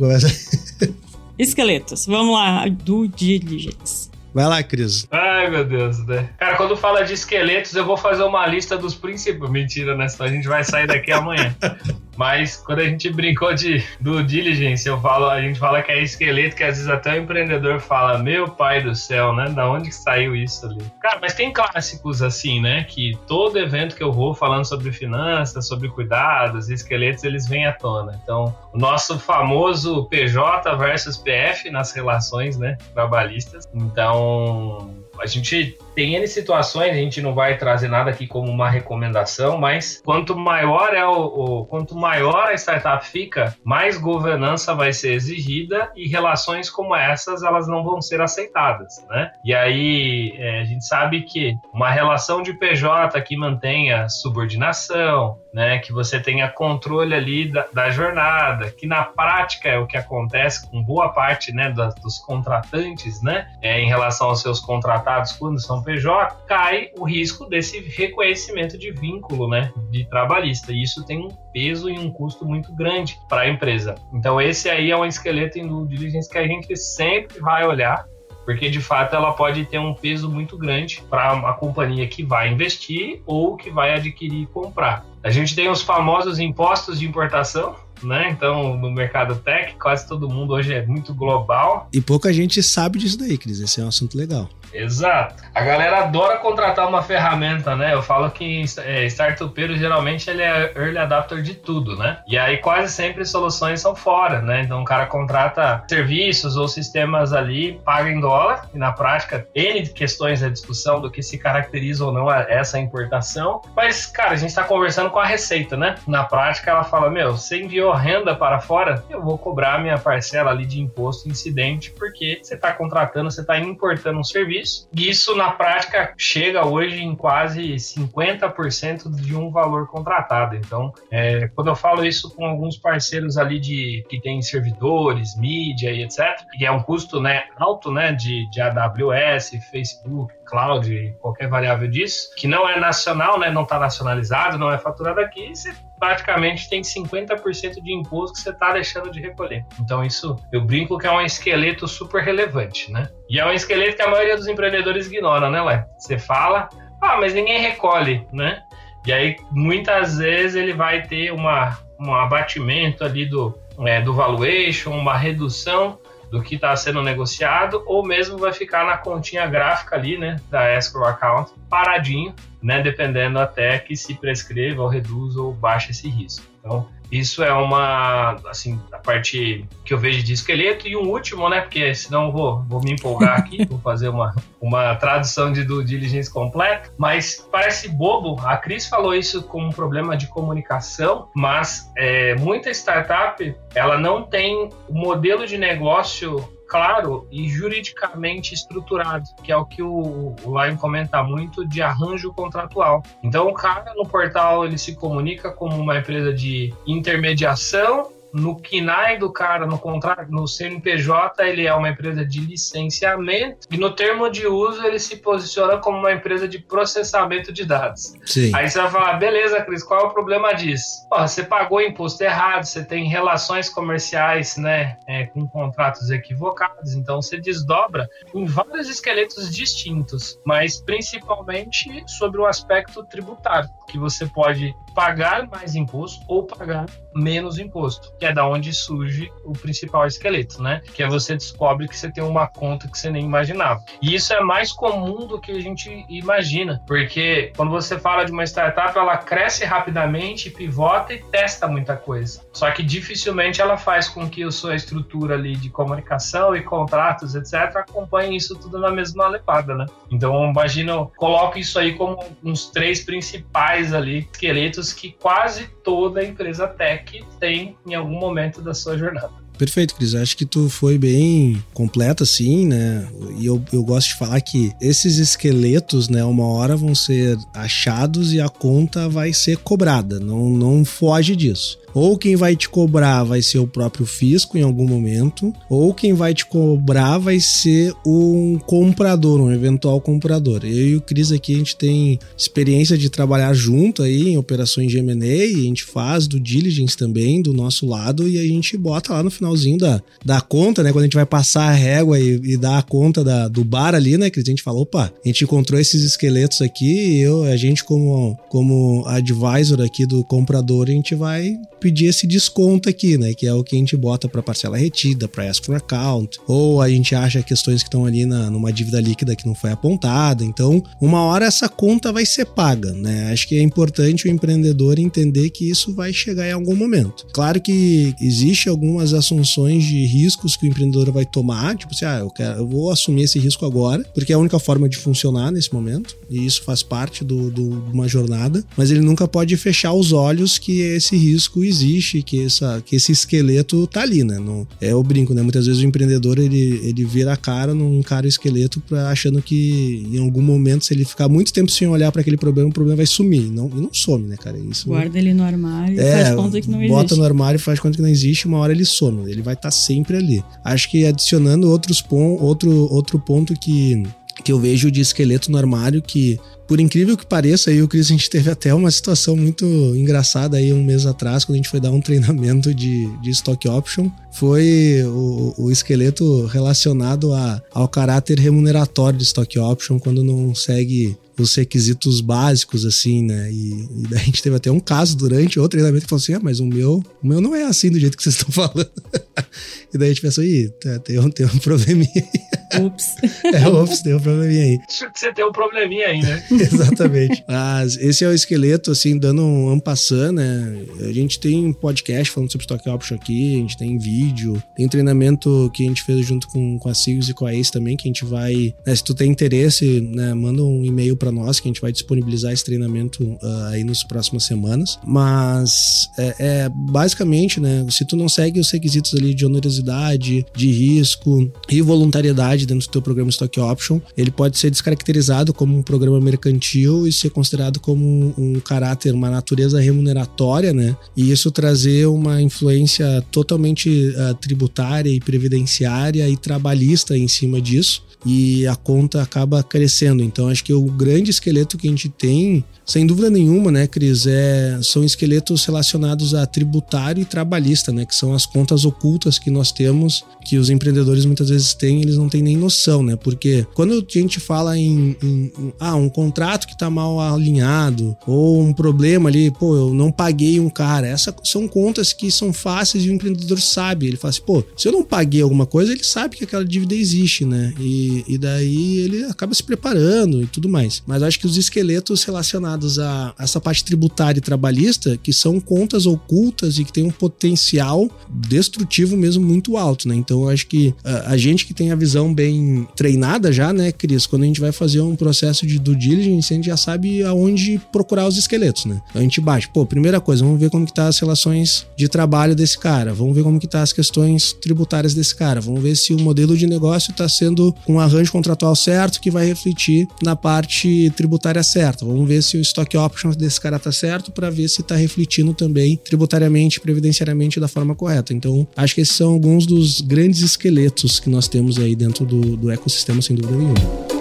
Esqueletos, 1.37 2.07
vamos 2.07 2.35
lá. 2.35 2.69
Do 2.69 3.09
Diligence. 3.09 4.08
Vai 4.33 4.47
lá, 4.47 4.63
Cris. 4.63 5.07
Ai, 5.11 5.51
meu 5.51 5.65
Deus, 5.65 6.05
né? 6.07 6.29
Cara, 6.39 6.57
quando 6.57 6.77
fala 6.77 7.03
de 7.03 7.15
esqueletos, 7.15 7.75
eu 7.75 7.85
vou 7.85 7.97
fazer 7.97 8.23
uma 8.23 8.47
lista 8.47 8.77
dos 8.77 8.95
princípios. 8.95 9.51
Mentira, 9.51 9.97
né? 9.97 10.09
Senão 10.09 10.27
a 10.27 10.33
gente 10.33 10.47
vai 10.47 10.65
sair 10.65 10.87
daqui 10.87 11.13
amanhã. 11.13 11.55
Mas 12.19 12.57
quando 12.57 12.81
a 12.81 12.85
gente 12.85 13.09
brincou 13.11 13.55
de, 13.55 13.81
do 14.01 14.25
diligence, 14.25 14.89
eu 14.89 15.01
falo, 15.01 15.31
a 15.31 15.41
gente 15.41 15.57
fala 15.57 15.81
que 15.81 15.93
é 15.93 16.03
esqueleto, 16.03 16.57
que 16.57 16.65
às 16.65 16.77
vezes 16.77 16.91
até 16.91 17.13
o 17.13 17.23
empreendedor 17.23 17.79
fala, 17.79 18.19
meu 18.19 18.49
pai 18.49 18.83
do 18.83 18.93
céu, 18.93 19.33
né? 19.33 19.49
Da 19.51 19.71
onde 19.71 19.89
que 19.89 19.95
saiu 19.95 20.35
isso 20.35 20.67
ali? 20.67 20.85
Cara, 21.01 21.21
mas 21.23 21.35
tem 21.35 21.53
clássicos 21.53 22.21
assim, 22.21 22.61
né? 22.61 22.83
Que 22.83 23.17
todo 23.29 23.57
evento 23.57 23.95
que 23.95 24.03
eu 24.03 24.11
vou 24.11 24.35
falando 24.35 24.65
sobre 24.65 24.91
finanças, 24.91 25.69
sobre 25.69 25.89
cuidados, 25.91 26.69
esqueletos, 26.69 27.23
eles 27.23 27.47
vêm 27.47 27.67
à 27.67 27.73
tona. 27.73 28.19
Então, 28.21 28.53
o 28.75 28.79
nosso 28.79 29.17
famoso 29.17 30.07
PJ 30.07 30.75
versus 30.77 31.17
PF 31.17 31.71
nas 31.71 31.93
relações, 31.93 32.59
né? 32.59 32.77
Trabalhistas. 32.95 33.65
Então, 33.73 34.93
a 35.21 35.27
gente 35.27 35.77
tem 35.95 36.15
N 36.15 36.27
situações, 36.27 36.91
a 36.91 36.95
gente 36.95 37.21
não 37.21 37.35
vai 37.35 37.57
trazer 37.57 37.89
nada 37.89 38.11
aqui 38.11 38.27
como 38.27 38.51
uma 38.51 38.69
recomendação, 38.69 39.59
mas 39.59 40.01
quanto 40.05 40.37
maior 40.37 40.95
é 40.95 41.07
o, 41.07 41.13
o, 41.13 41.67
quanto 41.67 41.97
maior 41.97 42.49
a 42.49 42.55
startup 42.55 43.07
fica, 43.07 43.55
mais 43.65 43.99
governança 43.99 44.75
vai 44.75 44.93
ser 44.93 45.13
exigida 45.13 45.91
e 45.97 46.09
relações 46.09 46.71
como 46.71 46.95
essas 46.95 47.43
elas 47.43 47.67
não 47.67 47.83
vão 47.83 48.01
ser 48.01 48.21
aceitadas, 48.21 49.05
né? 49.09 49.33
E 49.45 49.55
aí 49.55 50.35
é, 50.37 50.61
a 50.61 50.65
gente 50.65 50.87
sabe 50.87 51.23
que 51.23 51.55
uma 51.73 51.91
relação 51.91 52.43
de 52.43 52.53
PJ 52.53 53.21
que 53.23 53.37
mantenha 53.37 54.09
subordinação, 54.09 55.39
né, 55.53 55.79
que 55.79 55.93
você 55.93 56.21
tenha 56.21 56.49
controle 56.49 57.15
ali 57.15 57.51
da, 57.51 57.67
da, 57.73 57.91
jornada, 57.91 58.71
que 58.71 58.87
na 58.87 59.05
prática 59.05 59.69
é 59.69 59.79
o 59.79 59.87
que 59.87 59.97
acontece 59.97 60.69
com 60.71 60.83
boa 60.83 61.11
parte, 61.11 61.53
né, 61.53 61.71
da, 61.71 61.89
dos 61.89 62.19
contratantes, 62.19 63.23
né, 63.23 63.49
é, 63.63 63.81
em 63.81 63.89
relação 63.89 64.29
aos 64.29 64.43
seus 64.43 64.61
contratados 64.61 65.33
quando 65.33 65.61
são 65.61 65.83
PJ, 65.83 66.37
cai 66.47 66.91
o 66.99 67.05
risco 67.05 67.47
desse 67.47 67.81
reconhecimento 67.81 68.79
de 68.79 68.91
vínculo, 68.93 69.49
né, 69.49 69.73
de 69.91 70.05
trabalhista. 70.09 70.73
E 70.73 70.83
isso 70.83 71.05
tem 71.05 71.19
um 71.19 71.29
peso 71.53 71.89
e 71.89 71.99
um 71.99 72.11
custo 72.11 72.45
muito 72.45 72.75
grande 72.75 73.19
para 73.29 73.43
a 73.43 73.49
empresa. 73.49 73.95
Então 74.13 74.41
esse 74.41 74.69
aí 74.69 74.91
é 74.91 74.97
um 74.97 75.05
esqueleto 75.05 75.59
em 75.59 75.67
due 75.67 75.89
diligence 75.89 76.29
que 76.29 76.39
a 76.39 76.47
gente 76.47 76.77
sempre 76.77 77.41
vai 77.41 77.67
olhar 77.67 78.07
porque 78.49 78.71
de 78.71 78.81
fato 78.81 79.15
ela 79.15 79.35
pode 79.35 79.67
ter 79.67 79.79
um 79.79 79.93
peso 79.93 80.27
muito 80.27 80.57
grande 80.57 81.05
para 81.11 81.33
a 81.33 81.53
companhia 81.53 82.09
que 82.09 82.23
vai 82.23 82.49
investir 82.49 83.21
ou 83.27 83.59
que 83.59 83.69
vai 83.69 83.93
adquirir 83.93 84.45
e 84.45 84.47
comprar. 84.47 85.05
A 85.23 85.29
gente 85.29 85.55
tem 85.55 85.69
os 85.69 85.83
famosos 85.83 86.39
impostos 86.39 86.99
de 86.99 87.07
importação, 87.07 87.77
né? 88.07 88.31
Então, 88.31 88.77
no 88.77 88.91
mercado 88.91 89.37
tech, 89.37 89.75
quase 89.77 90.07
todo 90.07 90.29
mundo 90.29 90.55
hoje 90.55 90.75
é 90.75 90.85
muito 90.85 91.15
global. 91.15 91.89
E 91.93 92.01
pouca 92.01 92.33
gente 92.33 92.63
sabe 92.63 92.99
disso 92.99 93.19
daí, 93.19 93.37
Cris. 93.37 93.61
Esse 93.61 93.81
é 93.81 93.85
um 93.85 93.89
assunto 93.89 94.17
legal. 94.17 94.49
Exato. 94.73 95.43
A 95.55 95.63
galera 95.63 96.01
adora 96.01 96.39
contratar 96.39 96.87
uma 96.89 97.03
ferramenta, 97.03 97.75
né? 97.75 97.95
Eu 97.95 98.03
falo 98.03 98.31
que 98.31 98.65
é, 98.79 99.05
startupeiro 99.07 99.77
geralmente 99.77 100.29
ele 100.29 100.43
é 100.43 100.73
early 100.77 100.99
adapter 100.99 101.43
de 101.43 101.55
tudo, 101.55 101.97
né? 101.97 102.19
E 102.29 102.37
aí 102.37 102.59
quase 102.59 102.93
sempre 102.93 103.25
soluções 103.25 103.81
são 103.81 103.95
fora, 103.95 104.43
né? 104.43 104.63
Então 104.63 104.83
o 104.83 104.85
cara 104.85 105.07
contrata 105.07 105.85
serviços 105.89 106.57
ou 106.57 106.69
sistemas 106.69 107.33
ali, 107.33 107.81
paga 107.85 108.11
em 108.11 108.21
dólar, 108.21 108.69
e 108.75 108.79
na 108.79 108.93
prática, 108.93 109.47
N 109.55 109.87
questões 109.89 110.41
da 110.41 110.49
discussão 110.49 111.01
do 111.01 111.11
que 111.11 111.23
se 111.23 111.39
caracteriza 111.39 112.05
ou 112.05 112.13
não 112.13 112.31
essa 112.31 112.79
importação. 112.79 113.63
Mas, 113.75 114.07
cara, 114.07 114.33
a 114.33 114.37
gente 114.37 114.51
está 114.51 114.65
conversando 114.65 115.11
com 115.11 115.19
a 115.19 115.27
Receita, 115.27 115.77
né? 115.77 115.95
Na 116.07 116.25
prática, 116.25 116.71
ela 116.71 116.85
fala: 116.85 117.11
Meu, 117.11 117.33
você 117.37 117.63
enviou 117.63 117.88
renda 117.97 118.35
para 118.35 118.61
fora, 118.61 119.05
eu 119.09 119.23
vou 119.23 119.39
cobrar 119.39 119.81
minha 119.81 119.99
parcela 119.99 120.51
ali 120.51 120.67
de 120.67 120.81
imposto 120.81 121.29
incidente, 121.29 121.91
porque 121.93 122.41
você 122.43 122.55
está 122.55 122.73
contratando, 122.73 123.31
você 123.31 123.41
está 123.41 123.59
importando 123.59 124.19
um 124.19 124.25
serviço. 124.25 124.89
E 124.93 125.09
isso, 125.09 125.37
na 125.37 125.53
prática, 125.53 126.13
chega 126.17 126.67
hoje 126.67 127.03
em 127.03 127.15
quase 127.15 127.75
50% 127.75 129.15
de 129.15 129.35
um 129.35 129.51
valor 129.51 129.87
contratado. 129.87 130.57
Então, 130.57 130.93
é, 131.11 131.49
quando 131.55 131.69
eu 131.69 131.77
falo 131.77 132.05
isso 132.05 132.35
com 132.35 132.45
alguns 132.47 132.77
parceiros 132.77 133.37
ali 133.37 133.61
de 133.61 134.05
que 134.09 134.21
tem 134.21 134.41
servidores, 134.43 135.37
mídia 135.37 135.91
e 135.91 136.03
etc., 136.03 136.25
que 136.57 136.65
é 136.65 136.71
um 136.71 136.83
custo 136.83 137.21
né, 137.21 137.45
alto 137.57 137.91
né, 137.91 138.13
de, 138.13 138.49
de 138.51 138.61
AWS, 138.61 139.51
Facebook, 139.71 140.33
cloud, 140.49 141.15
qualquer 141.21 141.49
variável 141.49 141.89
disso, 141.89 142.31
que 142.37 142.49
não 142.49 142.69
é 142.69 142.79
nacional, 142.81 143.39
né, 143.39 143.51
não 143.51 143.63
está 143.63 143.79
nacionalizado, 143.79 144.59
não 144.59 144.73
é 144.73 144.79
faturado 144.79 145.21
aqui, 145.21 145.55
você 145.55 145.73
praticamente 145.99 146.69
tem 146.71 146.81
50% 146.81 147.83
de 147.83 147.93
imposto 147.93 148.37
que 148.37 148.43
você 148.43 148.51
está 148.51 148.73
deixando 148.73 149.11
de 149.11 149.21
recolher. 149.21 149.65
Então 149.81 150.05
isso, 150.05 150.37
eu 150.53 150.65
brinco 150.65 150.97
que 150.99 151.07
é 151.07 151.11
um 151.11 151.21
esqueleto 151.21 151.87
super 151.89 152.23
relevante, 152.23 152.91
né? 152.93 153.09
E 153.29 153.39
é 153.39 153.45
um 153.45 153.53
esqueleto 153.53 153.97
que 153.97 154.03
a 154.03 154.11
maioria 154.11 154.37
dos 154.37 154.47
empreendedores 154.47 155.07
ignora, 155.07 155.51
né, 155.51 155.61
Lé? 155.61 155.87
Você 155.99 156.19
fala, 156.19 156.69
ah, 157.01 157.17
mas 157.17 157.35
ninguém 157.35 157.61
recolhe, 157.61 158.27
né? 158.33 158.63
E 159.07 159.13
aí, 159.13 159.37
muitas 159.51 160.19
vezes, 160.19 160.55
ele 160.55 160.73
vai 160.73 161.03
ter 161.03 161.33
uma, 161.33 161.79
um 161.99 162.15
abatimento 162.15 163.05
ali 163.05 163.25
do, 163.25 163.59
é, 163.87 164.01
do 164.01 164.13
valuation, 164.13 164.91
uma 164.91 165.17
redução 165.17 165.99
do 166.31 166.43
que 166.43 166.57
está 166.57 166.75
sendo 166.77 167.03
negociado, 167.03 167.83
ou 167.87 168.05
mesmo 168.05 168.37
vai 168.39 168.53
ficar 168.53 168.85
na 168.85 168.97
continha 168.97 169.47
gráfica 169.47 169.97
ali, 169.97 170.19
né, 170.19 170.41
da 170.51 170.77
escrow 170.77 171.07
account, 171.07 171.53
paradinho, 171.69 172.35
né, 172.63 172.83
dependendo 172.83 173.39
até 173.39 173.79
que 173.79 173.97
se 173.97 174.15
prescreva 174.15 174.83
ou 174.83 174.89
reduza 174.89 175.41
ou 175.41 175.53
baixe 175.53 175.91
esse 175.91 176.09
risco. 176.09 176.45
Então, 176.61 176.89
isso 177.11 177.43
é 177.43 177.53
uma, 177.53 178.37
assim, 178.49 178.81
a 178.93 178.99
parte 178.99 179.65
que 179.85 179.95
eu 179.95 179.99
vejo 179.99 180.23
de 180.23 180.33
esqueleto. 180.33 180.87
E 180.87 180.97
um 180.97 181.09
último, 181.09 181.49
né? 181.49 181.61
Porque 181.61 181.95
senão 181.95 182.27
eu 182.27 182.33
vou, 182.33 182.63
vou 182.63 182.83
me 182.83 182.93
empolgar 182.93 183.39
aqui, 183.39 183.65
vou 183.69 183.79
fazer 183.79 184.09
uma, 184.09 184.35
uma 184.61 184.95
tradução 184.97 185.53
de 185.53 185.65
do 185.65 185.85
diligence 185.85 186.31
completo. 186.31 186.91
Mas 186.99 187.47
parece 187.51 187.89
bobo. 187.89 188.41
A 188.45 188.57
Cris 188.57 188.87
falou 188.87 189.15
isso 189.15 189.43
como 189.43 189.69
um 189.69 189.73
problema 189.73 190.17
de 190.17 190.27
comunicação, 190.27 191.29
mas 191.35 191.91
é, 191.97 192.35
muita 192.37 192.71
startup 192.71 193.55
ela 193.75 193.99
não 193.99 194.23
tem 194.23 194.69
o 194.89 194.95
modelo 194.95 195.47
de 195.47 195.57
negócio 195.57 196.58
claro 196.69 197.27
e 197.31 197.49
juridicamente 197.49 198.55
estruturado, 198.55 199.25
que 199.43 199.51
é 199.51 199.57
o 199.57 199.65
que 199.65 199.83
o, 199.83 200.37
o 200.45 200.63
Lion 200.63 200.77
comenta 200.77 201.23
muito 201.23 201.67
de 201.67 201.83
arranjo 201.83 202.33
contratual. 202.33 203.03
Então 203.23 203.49
o 203.49 203.55
cara 203.55 203.95
no 203.95 204.07
portal 204.07 204.65
ele 204.65 204.79
se 204.79 204.95
comunica 204.95 205.51
como 205.51 205.77
uma 205.77 205.99
empresa 205.99 206.33
de 206.33 206.73
intermediação 206.87 208.13
no 208.33 208.57
KINAI 208.57 209.19
do 209.19 209.33
cara, 209.33 209.67
no 209.67 209.79
contrato, 209.79 210.31
no 210.31 210.47
CNPJ, 210.47 211.47
ele 211.47 211.67
é 211.67 211.75
uma 211.75 211.89
empresa 211.89 212.25
de 212.25 212.41
licenciamento 212.41 213.67
e 213.71 213.77
no 213.77 213.95
termo 213.95 214.31
de 214.31 214.47
uso 214.47 214.85
ele 214.85 214.99
se 214.99 215.17
posiciona 215.17 215.79
como 215.79 215.99
uma 215.99 216.13
empresa 216.13 216.47
de 216.47 216.59
processamento 216.59 217.53
de 217.53 217.65
dados. 217.65 218.15
Sim. 218.25 218.53
Aí 218.55 218.69
você 218.69 218.81
vai 218.81 218.91
falar, 218.91 219.15
beleza, 219.15 219.63
Cris, 219.63 219.83
qual 219.83 220.01
é 220.01 220.05
o 220.05 220.11
problema 220.11 220.53
disso? 220.53 221.07
Você 221.11 221.43
pagou 221.43 221.81
imposto 221.81 222.23
errado, 222.23 222.65
você 222.65 222.85
tem 222.85 223.09
relações 223.09 223.69
comerciais, 223.69 224.57
né, 224.57 224.97
é, 225.09 225.27
com 225.27 225.47
contratos 225.47 226.11
equivocados, 226.11 226.95
então 226.95 227.21
você 227.21 227.39
desdobra 227.41 228.09
em 228.35 228.45
vários 228.45 228.89
esqueletos 228.89 229.55
distintos, 229.55 230.39
mas 230.45 230.81
principalmente 230.81 232.05
sobre 232.07 232.41
o 232.41 232.47
aspecto 232.47 233.05
tributário, 233.05 233.69
que 233.89 233.99
você 233.99 234.27
pode 234.27 234.75
pagar 234.99 235.47
mais 235.47 235.77
imposto 235.77 236.25
ou 236.27 236.43
pagar 236.43 236.87
menos 237.15 237.57
imposto, 237.61 238.13
que 238.19 238.27
é 238.27 238.33
da 238.33 238.45
onde 238.49 238.73
surge 238.73 239.31
o 239.45 239.53
principal 239.53 240.05
esqueleto, 240.09 240.61
né? 240.61 240.83
Que 240.93 241.05
é 241.05 241.09
você 241.09 241.37
descobre 241.37 241.87
que 241.87 241.97
você 241.97 242.11
tem 242.11 242.25
uma 242.25 242.49
conta 242.49 242.89
que 242.89 242.99
você 242.99 243.09
nem 243.09 243.25
imaginava. 243.25 243.81
E 244.03 244.13
isso 244.17 244.33
é 244.33 244.41
mais 244.41 244.73
comum 244.73 245.25
do 245.25 245.41
que 245.41 245.53
a 245.53 245.61
gente 245.61 246.05
imagina, 246.09 246.83
porque 246.85 247.53
quando 247.57 247.71
você 247.71 247.97
fala 247.97 248.25
de 248.25 248.33
uma 248.33 248.43
startup, 248.43 248.99
ela 248.99 249.17
cresce 249.19 249.65
rapidamente, 249.65 250.51
pivota 250.51 251.15
e 251.15 251.23
testa 251.23 251.69
muita 251.69 251.97
coisa. 251.97 252.41
Só 252.53 252.69
que 252.73 252.83
dificilmente 252.83 253.61
ela 253.61 253.77
faz 253.77 254.09
com 254.09 254.29
que 254.29 254.43
a 254.43 254.51
sua 254.51 254.75
estrutura 254.75 255.35
ali 255.35 255.55
de 255.55 255.71
comunicação 255.71 256.57
e 256.57 256.63
contratos, 256.63 257.37
etc, 257.37 257.77
acompanhe 257.77 258.37
isso 258.37 258.59
tudo 258.59 258.81
na 258.81 258.91
mesma 258.91 259.29
levada, 259.29 259.77
né? 259.77 259.87
Então, 260.11 260.51
imagino, 260.51 261.13
coloco 261.17 261.57
isso 261.57 261.79
aí 261.79 261.95
como 261.95 262.19
uns 262.43 262.67
três 262.67 263.05
principais 263.05 263.95
ali 263.95 264.29
esqueletos 264.33 264.88
que 264.93 265.13
quase 265.13 265.69
toda 265.83 266.25
empresa 266.25 266.67
tech 266.67 267.25
tem 267.39 267.77
em 267.87 267.95
algum 267.95 268.19
momento 268.19 268.61
da 268.61 268.75
sua 268.75 268.97
jornada. 268.97 269.49
Perfeito, 269.59 269.97
Cris. 269.97 270.15
Acho 270.15 270.37
que 270.37 270.47
tu 270.47 270.71
foi 270.71 270.97
bem 270.97 271.63
completa, 271.75 272.23
assim, 272.23 272.65
né? 272.65 273.09
E 273.37 273.45
eu, 273.45 273.63
eu 273.73 273.83
gosto 273.83 274.09
de 274.11 274.15
falar 274.15 274.41
que 274.41 274.73
esses 274.81 275.19
esqueletos, 275.19 276.09
né, 276.09 276.25
uma 276.25 276.47
hora 276.47 276.77
vão 276.77 276.95
ser 276.95 277.37
achados 277.53 278.33
e 278.33 278.41
a 278.41 278.49
conta 278.49 279.09
vai 279.09 279.33
ser 279.33 279.59
cobrada. 279.59 280.21
Não, 280.21 280.49
não 280.49 280.85
foge 280.85 281.35
disso. 281.35 281.77
Ou 281.95 282.17
quem 282.17 282.37
vai 282.37 282.55
te 282.55 282.69
cobrar 282.69 283.25
vai 283.25 283.43
ser 283.43 283.59
o 283.59 283.67
próprio 283.67 284.07
fisco 284.07 284.57
em 284.57 284.63
algum 284.63 284.87
momento, 284.87 285.53
ou 285.69 285.93
quem 285.95 286.13
vai 286.13 286.35
te 286.35 286.47
cobrar 286.47 287.19
vai 287.19 287.41
ser 287.41 287.93
um 288.07 288.59
comprador, 288.67 289.41
um 289.41 289.53
eventual 289.53 290.01
comprador. 290.01 290.61
Eu 290.65 290.89
e 290.89 290.97
o 290.97 291.01
Cris 291.01 291.33
aqui 291.33 291.55
a 291.55 291.59
gente 291.59 291.77
tem 291.77 292.19
experiência 292.37 292.97
de 292.97 293.11
trabalhar 293.11 293.53
junto 293.55 294.03
aí 294.03 294.29
em 294.29 294.37
operações 294.37 294.91
de 294.91 294.99
M&A, 294.99 295.45
a 295.45 295.63
gente 295.63 295.85
faz 295.85 296.27
do 296.27 296.39
diligence 296.39 296.97
também 296.97 297.43
do 297.43 297.53
nosso 297.53 297.87
lado 297.87 298.29
e 298.29 298.39
a 298.39 298.43
gente 298.43 298.77
bota 298.77 299.13
lá 299.13 299.23
no 299.23 299.31
finalzinho 299.31 299.79
da, 299.79 300.03
da 300.25 300.41
conta, 300.41 300.83
né, 300.83 300.93
quando 300.93 301.03
a 301.03 301.07
gente 301.07 301.17
vai 301.17 301.27
passar 301.27 301.69
a 301.69 301.75
régua 301.75 302.19
e, 302.19 302.41
e 302.43 302.57
dar 302.57 302.79
a 302.79 302.83
conta 302.83 303.25
da, 303.25 303.49
do 303.49 303.65
bar 303.65 303.95
ali, 303.95 304.17
né, 304.17 304.31
Cris, 304.31 304.45
a 304.47 304.51
gente 304.51 304.63
falou, 304.63 304.83
opa, 304.83 305.13
a 305.25 305.29
gente 305.29 305.45
encontrou 305.45 305.81
esses 305.81 306.03
esqueletos 306.03 306.61
aqui 306.61 307.19
eu, 307.21 307.45
a 307.45 307.57
gente 307.57 307.85
como, 307.85 308.39
como 308.49 309.05
advisor 309.07 309.81
aqui 309.81 310.07
do 310.07 310.25
comprador, 310.25 310.89
a 310.89 310.93
gente 310.93 311.15
vai 311.15 311.55
pedir 311.79 312.07
esse 312.07 312.27
desconto 312.27 312.89
aqui, 312.89 313.17
né? 313.17 313.35
Que 313.35 313.47
é 313.47 313.55
o 313.55 313.65
que 313.65 313.77
a 313.77 313.79
gente 313.79 313.97
bota 313.97 314.29
para 314.29 314.43
parcela 314.43 314.77
retida, 314.77 315.29
para 315.29 315.49
escrow 315.49 315.77
account, 315.77 316.39
ou 316.47 316.81
a 316.81 316.89
gente 316.89 317.15
acha 317.15 317.43
questões 317.43 317.83
que 317.83 317.89
estão 317.89 318.05
ali 318.05 318.27
na, 318.27 318.51
numa 318.51 318.73
dívida 318.73 319.01
líquida 319.01 319.37
que 319.37 319.47
não 319.47 319.55
foi 319.55 319.71
apontada. 319.71 320.45
Então, 320.45 320.83
uma 321.01 321.23
hora 321.23 321.47
essa 321.47 321.69
conta 321.69 322.13
vai 322.13 322.27
ser 322.27 322.47
paga, 322.47 322.93
né? 322.93 323.33
Acho 323.33 323.49
que 323.49 323.57
é 323.57 323.63
importante 323.63 324.27
o 324.27 324.31
empreendedor 324.31 324.99
entender 324.99 325.51
que 325.51 325.69
isso 325.69 325.95
vai 325.95 326.13
chegar 326.13 326.49
em 326.49 326.53
algum 326.53 326.77
momento. 326.77 327.27
Claro 327.33 327.61
que 327.61 328.15
existe 328.21 328.69
algumas 328.69 329.13
assunções 329.13 329.85
de 329.85 330.05
riscos 330.05 330.57
que 330.57 330.67
o 330.67 330.69
empreendedor 330.69 331.11
vai 331.13 331.25
tomar, 331.25 331.77
tipo 331.77 331.95
assim, 331.95 332.05
ah, 332.05 332.19
eu, 332.21 332.31
quero, 332.31 332.59
eu 332.59 332.67
vou 332.67 332.91
assumir 332.91 333.23
esse 333.23 333.39
risco 333.39 333.65
agora, 333.65 334.05
porque 334.15 334.33
é 334.33 334.37
a 334.37 334.39
única 334.39 334.59
forma 334.59 334.89
de 334.89 334.97
funcionar 334.97 335.51
nesse 335.51 335.73
momento, 335.73 336.17
e 336.31 336.45
isso 336.45 336.63
faz 336.63 336.83
parte 336.83 337.25
de 337.25 337.35
uma 337.35 338.09
jornada, 338.09 338.65
mas 338.77 338.91
ele 338.91 339.01
nunca 339.01 339.27
pode 339.27 339.57
fechar 339.57 339.93
os 339.93 340.13
olhos 340.13 340.59
que 340.59 340.81
esse 340.81 341.17
risco 341.17 341.65
existe, 341.69 342.23
que, 342.23 342.45
essa, 342.45 342.83
que 342.85 342.97
esse 342.97 343.13
esqueleto 343.13 343.87
tá 343.87 344.03
ali, 344.03 344.25
né? 344.25 344.39
No, 344.39 344.67
é 344.81 344.95
o 344.95 345.03
brinco, 345.03 345.35
né? 345.35 345.43
Muitas 345.43 345.67
vezes 345.67 345.83
o 345.83 345.87
empreendedor 345.87 346.39
ele, 346.39 346.81
ele 346.83 347.05
vira 347.05 347.33
a 347.33 347.37
cara 347.37 347.75
num 347.75 348.03
cara 348.03 348.27
esqueleto 348.27 348.81
pra, 348.81 349.11
achando 349.11 349.41
que 349.43 350.07
em 350.11 350.19
algum 350.19 350.43
momento, 350.43 350.85
se 350.85 350.95
ele 350.95 351.05
ficar 351.05 351.29
muito 351.29 351.53
tempo 351.53 351.71
sem 351.71 351.89
olhar 351.89 352.11
para 352.11 352.21
aquele 352.21 352.37
problema, 352.37 352.69
o 352.69 352.73
problema 352.73 352.97
vai 352.97 353.07
sumir. 353.07 353.43
E 353.43 353.51
não, 353.51 353.69
não 353.69 353.91
some, 353.93 354.27
né, 354.27 354.37
cara? 354.37 354.59
Isso, 354.59 354.89
Guarda 354.89 355.19
ele 355.19 355.35
no 355.35 355.43
armário 355.43 356.01
é, 356.01 356.25
faz 356.25 356.35
conta 356.35 356.61
que 356.61 356.71
não 356.71 356.79
existe. 356.79 356.95
Bota 356.95 357.17
no 357.17 357.25
armário 357.25 357.57
e 357.57 357.61
faz 357.61 357.81
conta 357.81 357.97
que 357.97 358.03
não 358.03 358.09
existe, 358.09 358.47
uma 358.47 358.59
hora 358.59 358.73
ele 358.73 358.85
some. 358.85 359.31
Ele 359.31 359.43
vai 359.43 359.55
estar 359.55 359.69
tá 359.69 359.71
sempre 359.71 360.17
ali. 360.17 360.43
Acho 360.65 360.91
que 360.91 361.05
adicionando 361.05 361.71
outros 361.71 362.01
pon 362.01 362.39
outro, 362.41 362.71
outro 362.93 363.19
ponto 363.19 363.55
que 363.55 364.03
que 364.45 364.53
eu 364.53 364.59
vejo 364.59 364.91
de 364.91 365.01
esqueleto 365.01 365.51
no 365.51 365.59
armário 365.59 366.03
que 366.03 366.39
por 366.69 366.79
incrível 366.79 367.17
que 367.17 367.25
pareça, 367.25 367.71
aí 367.71 367.83
o 367.83 367.89
Cris, 367.89 368.09
a 368.09 368.11
gente 368.11 368.29
teve 368.29 368.51
até 368.51 368.75
uma 368.75 368.91
situação 368.91 369.35
muito 369.35 369.65
engraçada 369.97 370.59
aí 370.59 370.71
um 370.71 370.85
mês 370.85 371.07
atrás, 371.07 371.43
quando 371.43 371.55
a 371.55 371.57
gente 371.57 371.71
foi 371.71 371.81
dar 371.81 371.91
um 371.91 372.01
treinamento 372.03 372.75
de, 372.75 373.09
de 373.23 373.31
stock 373.31 373.67
option. 373.67 374.11
Foi 374.35 375.03
o, 375.07 375.55
o 375.57 375.71
esqueleto 375.73 376.45
relacionado 376.45 377.33
a, 377.33 377.63
ao 377.73 377.89
caráter 377.89 378.39
remuneratório 378.39 379.19
de 379.19 379.25
stock 379.25 379.59
option, 379.59 379.99
quando 379.99 380.23
não 380.23 380.55
segue 380.55 381.17
os 381.39 381.55
requisitos 381.55 382.21
básicos, 382.21 382.85
assim, 382.85 383.23
né? 383.23 383.51
E, 383.51 383.89
e, 384.01 384.09
daí 384.11 384.21
a 384.21 384.25
gente 384.25 384.43
teve 384.43 384.57
até 384.57 384.71
um 384.71 384.81
caso 384.81 385.17
durante 385.17 385.59
o 385.59 385.69
treinamento 385.69 386.05
que 386.05 386.11
falou 386.11 386.21
assim: 386.21 386.35
ah, 386.35 386.41
mas 386.43 386.61
o 386.61 386.67
meu, 386.67 387.03
o 387.23 387.27
meu 387.27 387.41
não 387.41 387.55
é 387.55 387.63
assim 387.63 387.91
do 387.91 387.99
jeito 387.99 388.17
que 388.17 388.23
vocês 388.23 388.35
estão 388.35 388.51
falando. 388.53 388.91
e 389.95 389.97
daí 389.97 390.09
a 390.09 390.13
gente 390.13 390.21
pensou, 390.21 390.45
ih, 390.45 390.69
tem 391.05 391.31
tem 391.31 391.47
um 391.47 391.59
probleminha 391.59 392.11
aí. 392.15 392.48
Ups. 392.77 393.17
É, 393.49 393.67
ups, 393.69 394.03
tem 394.03 394.15
um 394.15 394.21
probleminha 394.21 394.63
aí. 394.63 394.79
Você 394.89 395.33
tem 395.33 395.45
um 395.45 395.53
probleminha 395.53 396.09
aí, 396.09 396.21
né? 396.21 396.43
Exatamente. 396.51 397.45
Mas 397.49 397.97
esse 397.97 398.25
é 398.25 398.29
o 398.29 398.33
esqueleto, 398.33 398.91
assim, 398.91 399.19
dando 399.19 399.43
um 399.43 399.71
ampassã, 399.71 400.31
né? 400.33 400.85
A 401.01 401.13
gente 401.13 401.41
tem 401.41 401.67
um 401.67 401.73
podcast 401.73 402.31
falando 402.31 402.51
sobre 402.53 402.65
Stock 402.65 402.89
Option 402.89 403.17
aqui, 403.17 403.57
a 403.57 403.59
gente 403.59 403.77
tem 403.77 403.97
vídeo, 403.97 404.63
tem 404.77 404.89
treinamento 404.89 405.71
que 405.73 405.85
a 405.85 405.87
gente 405.87 406.03
fez 406.03 406.27
junto 406.27 406.49
com, 406.49 406.79
com 406.79 406.89
a 406.89 406.95
Sirius 406.95 407.29
e 407.29 407.35
com 407.35 407.47
a 407.47 407.55
Ace 407.55 407.73
também, 407.73 407.97
que 407.97 408.07
a 408.07 408.11
gente 408.11 408.25
vai, 408.25 408.75
né, 408.87 408.95
se 408.95 409.03
tu 409.03 409.15
tem 409.15 409.31
interesse, 409.31 410.01
né, 410.01 410.35
manda 410.35 410.63
um 410.63 410.85
e-mail 410.85 411.17
para 411.17 411.33
nós 411.33 411.61
que 411.61 411.69
a 411.69 411.71
gente 411.71 411.81
vai 411.81 411.93
disponibilizar 411.93 412.53
esse 412.53 412.65
treinamento 412.65 413.25
uh, 413.25 413.65
aí 413.71 413.85
nas 413.85 414.03
próximas 414.03 414.45
semanas. 414.45 414.99
Mas 415.05 416.09
é, 416.19 416.35
é, 416.39 416.69
basicamente, 416.69 417.61
né, 417.61 417.87
se 417.91 418.05
tu 418.05 418.17
não 418.17 418.29
segue 418.29 418.61
os 418.61 418.71
requisitos 418.71 419.15
ali 419.15 419.35
de 419.35 419.47
onerosidade, 419.47 420.45
de 420.55 420.71
risco 420.71 421.51
e 421.69 421.81
voluntariedade 421.81 422.58
dentro 422.67 422.87
do 422.87 422.91
teu 422.91 423.03
programa 423.03 423.31
Stock 423.31 423.61
Option, 423.61 424.01
ele 424.17 424.31
pode 424.31 424.59
ser 424.59 424.71
descaracterizado 424.71 425.53
como 425.53 425.77
um 425.77 425.83
programa 425.83 426.21
mercantil 426.21 427.07
e 427.07 427.13
ser 427.13 427.31
considerado 427.31 427.81
como 427.81 428.05
um, 428.05 428.35
um 428.37 428.61
caráter, 428.61 429.15
uma 429.15 429.31
natureza 429.31 429.81
remuneratória, 429.81 430.73
né? 430.73 430.97
E 431.17 431.31
isso 431.31 431.51
trazer 431.51 432.07
uma 432.07 432.41
influência 432.41 433.25
totalmente 433.31 433.89
uh, 434.09 434.35
tributária 434.35 435.11
e 435.11 435.21
previdenciária 435.21 436.29
e 436.29 436.37
trabalhista 436.37 437.17
em 437.17 437.29
cima 437.29 437.61
disso 437.61 438.09
e 438.25 438.67
a 438.67 438.75
conta 438.75 439.23
acaba 439.23 439.63
crescendo. 439.63 440.23
Então 440.23 440.49
acho 440.49 440.65
que 440.65 440.73
o 440.73 440.85
grande 440.85 441.31
esqueleto 441.31 441.77
que 441.77 441.87
a 441.87 441.91
gente 441.91 442.09
tem 442.09 442.65
sem 442.89 443.07
dúvida 443.07 443.29
nenhuma, 443.29 443.71
né, 443.71 443.87
Cris, 443.87 444.27
é, 444.27 444.79
são 444.83 445.05
esqueletos 445.05 445.63
relacionados 445.67 446.35
a 446.35 446.47
tributário 446.47 447.21
e 447.21 447.25
trabalhista, 447.27 447.93
né, 447.93 448.07
que 448.07 448.15
são 448.15 448.33
as 448.33 448.47
contas 448.47 448.87
ocultas 448.87 449.39
que 449.39 449.51
nós 449.51 449.71
temos, 449.71 450.25
que 450.47 450.57
os 450.57 450.71
empreendedores 450.71 451.27
muitas 451.27 451.51
vezes 451.51 451.75
têm, 451.75 452.01
eles 452.01 452.17
não 452.17 452.31
têm 452.31 452.43
nem 452.49 452.57
noção, 452.57 453.03
né, 453.03 453.17
porque 453.17 453.67
quando 453.75 453.93
a 453.93 454.19
gente 454.19 454.41
fala 454.41 454.77
em, 454.77 455.17
em, 455.23 455.53
em 455.59 455.73
ah, 455.79 455.95
um 455.95 456.09
contrato 456.09 456.67
que 456.67 456.73
está 456.73 456.89
mal 456.89 457.21
alinhado, 457.21 458.17
ou 458.27 458.63
um 458.63 458.73
problema 458.73 459.29
ali, 459.29 459.51
pô, 459.51 459.77
eu 459.77 459.95
não 459.95 460.11
paguei 460.11 460.59
um 460.59 460.71
cara, 460.71 461.07
essas 461.07 461.35
são 461.45 461.69
contas 461.69 462.13
que 462.13 462.31
são 462.31 462.53
fáceis 462.53 463.05
e 463.05 463.11
o 463.11 463.13
empreendedor 463.13 463.61
sabe, 463.61 464.07
ele 464.07 464.17
fala 464.17 464.31
assim, 464.31 464.43
pô, 464.43 464.65
se 464.77 464.89
eu 464.89 464.93
não 464.93 465.03
paguei 465.03 465.43
alguma 465.43 465.67
coisa, 465.67 465.93
ele 465.93 466.05
sabe 466.05 466.37
que 466.37 466.45
aquela 466.45 466.65
dívida 466.65 466.95
existe, 466.95 467.45
né, 467.45 467.75
e, 467.79 468.25
e 468.27 468.39
daí 468.39 468.99
ele 468.99 469.25
acaba 469.25 469.55
se 469.55 469.63
preparando 469.63 470.43
e 470.43 470.47
tudo 470.47 470.69
mais. 470.69 471.03
Mas 471.07 471.23
acho 471.23 471.39
que 471.39 471.47
os 471.47 471.57
esqueletos 471.57 472.25
relacionados 472.25 472.99
a 472.99 473.35
essa 473.39 473.61
parte 473.61 473.85
tributária 473.85 474.39
e 474.39 474.43
trabalhista, 474.43 475.17
que 475.17 475.33
são 475.33 475.61
contas 475.61 476.07
ocultas 476.07 476.79
e 476.79 476.85
que 476.85 476.93
tem 476.93 477.05
um 477.05 477.11
potencial 477.11 478.11
destrutivo 478.29 479.17
mesmo 479.17 479.45
muito 479.45 479.77
alto, 479.77 480.09
né? 480.09 480.15
Então 480.15 480.49
acho 480.49 480.67
que 480.67 480.95
a, 481.05 481.33
a 481.33 481.37
gente 481.37 481.67
que 481.67 481.75
tem 481.75 481.91
a 481.91 481.97
visão 481.97 482.33
bem 482.39 482.87
treinada 482.95 483.51
já, 483.51 483.73
né, 483.73 483.91
Cris, 483.91 484.25
quando 484.25 484.45
a 484.45 484.47
gente 484.47 484.61
vai 484.61 484.71
fazer 484.71 485.01
um 485.01 485.17
processo 485.17 485.67
de 485.67 485.77
due 485.77 485.97
diligence, 485.97 486.53
a 486.53 486.57
gente 486.57 486.67
já 486.67 486.77
sabe 486.77 487.25
aonde 487.25 487.81
procurar 487.91 488.29
os 488.29 488.39
esqueletos, 488.39 488.85
né? 488.85 489.03
Então 489.11 489.19
a 489.21 489.23
gente 489.25 489.41
bate, 489.41 489.69
pô, 489.69 489.85
primeira 489.85 490.21
coisa, 490.21 490.45
vamos 490.45 490.61
ver 490.61 490.71
como 490.71 490.87
que 490.87 490.95
tá 490.95 491.09
as 491.09 491.19
relações 491.19 491.85
de 491.97 492.09
trabalho 492.09 492.55
desse 492.55 492.79
cara, 492.79 493.13
vamos 493.13 493.35
ver 493.35 493.43
como 493.43 493.59
que 493.59 493.67
tá 493.67 493.83
as 493.83 493.93
questões 493.93 494.53
tributárias 494.53 495.15
desse 495.15 495.35
cara, 495.35 495.61
vamos 495.61 495.83
ver 495.83 495.97
se 495.97 496.15
o 496.15 496.21
modelo 496.21 496.57
de 496.57 496.69
negócio 496.69 497.11
está 497.11 497.29
sendo 497.29 497.75
um 497.89 497.99
arranjo 497.99 498.31
contratual 498.31 498.77
certo 498.77 499.21
que 499.21 499.33
vai 499.33 499.45
refletir 499.45 500.07
na 500.23 500.37
parte 500.37 501.13
tributária 501.17 501.63
certa, 501.65 502.05
vamos 502.05 502.29
ver 502.29 502.41
se 502.41 502.57
o 502.57 502.61
stock 502.61 502.97
options 502.97 503.35
desse 503.35 503.61
cara 503.61 503.81
tá 503.81 503.91
certo 503.91 504.31
para 504.31 504.49
ver 504.49 504.69
se 504.69 504.81
tá 504.85 504.95
refletindo 504.95 505.53
também 505.53 505.97
tributariamente, 505.97 506.79
previdenciariamente 506.79 507.59
da 507.59 507.67
forma 507.67 507.97
correta. 507.97 508.33
Então, 508.33 508.67
acho 508.77 508.95
que 508.95 509.01
esses 509.01 509.17
são 509.17 509.33
alguns 509.33 509.67
dos 509.67 510.01
grandes 510.01 510.43
esqueletos 510.43 511.19
que 511.19 511.29
nós 511.29 511.49
temos 511.49 511.79
aí 511.79 511.97
dentro 511.97 512.28
do, 512.29 512.57
do 512.57 512.71
ecossistema, 512.71 513.21
sem 513.23 513.35
dúvida 513.35 513.59
nenhuma. 513.59 514.19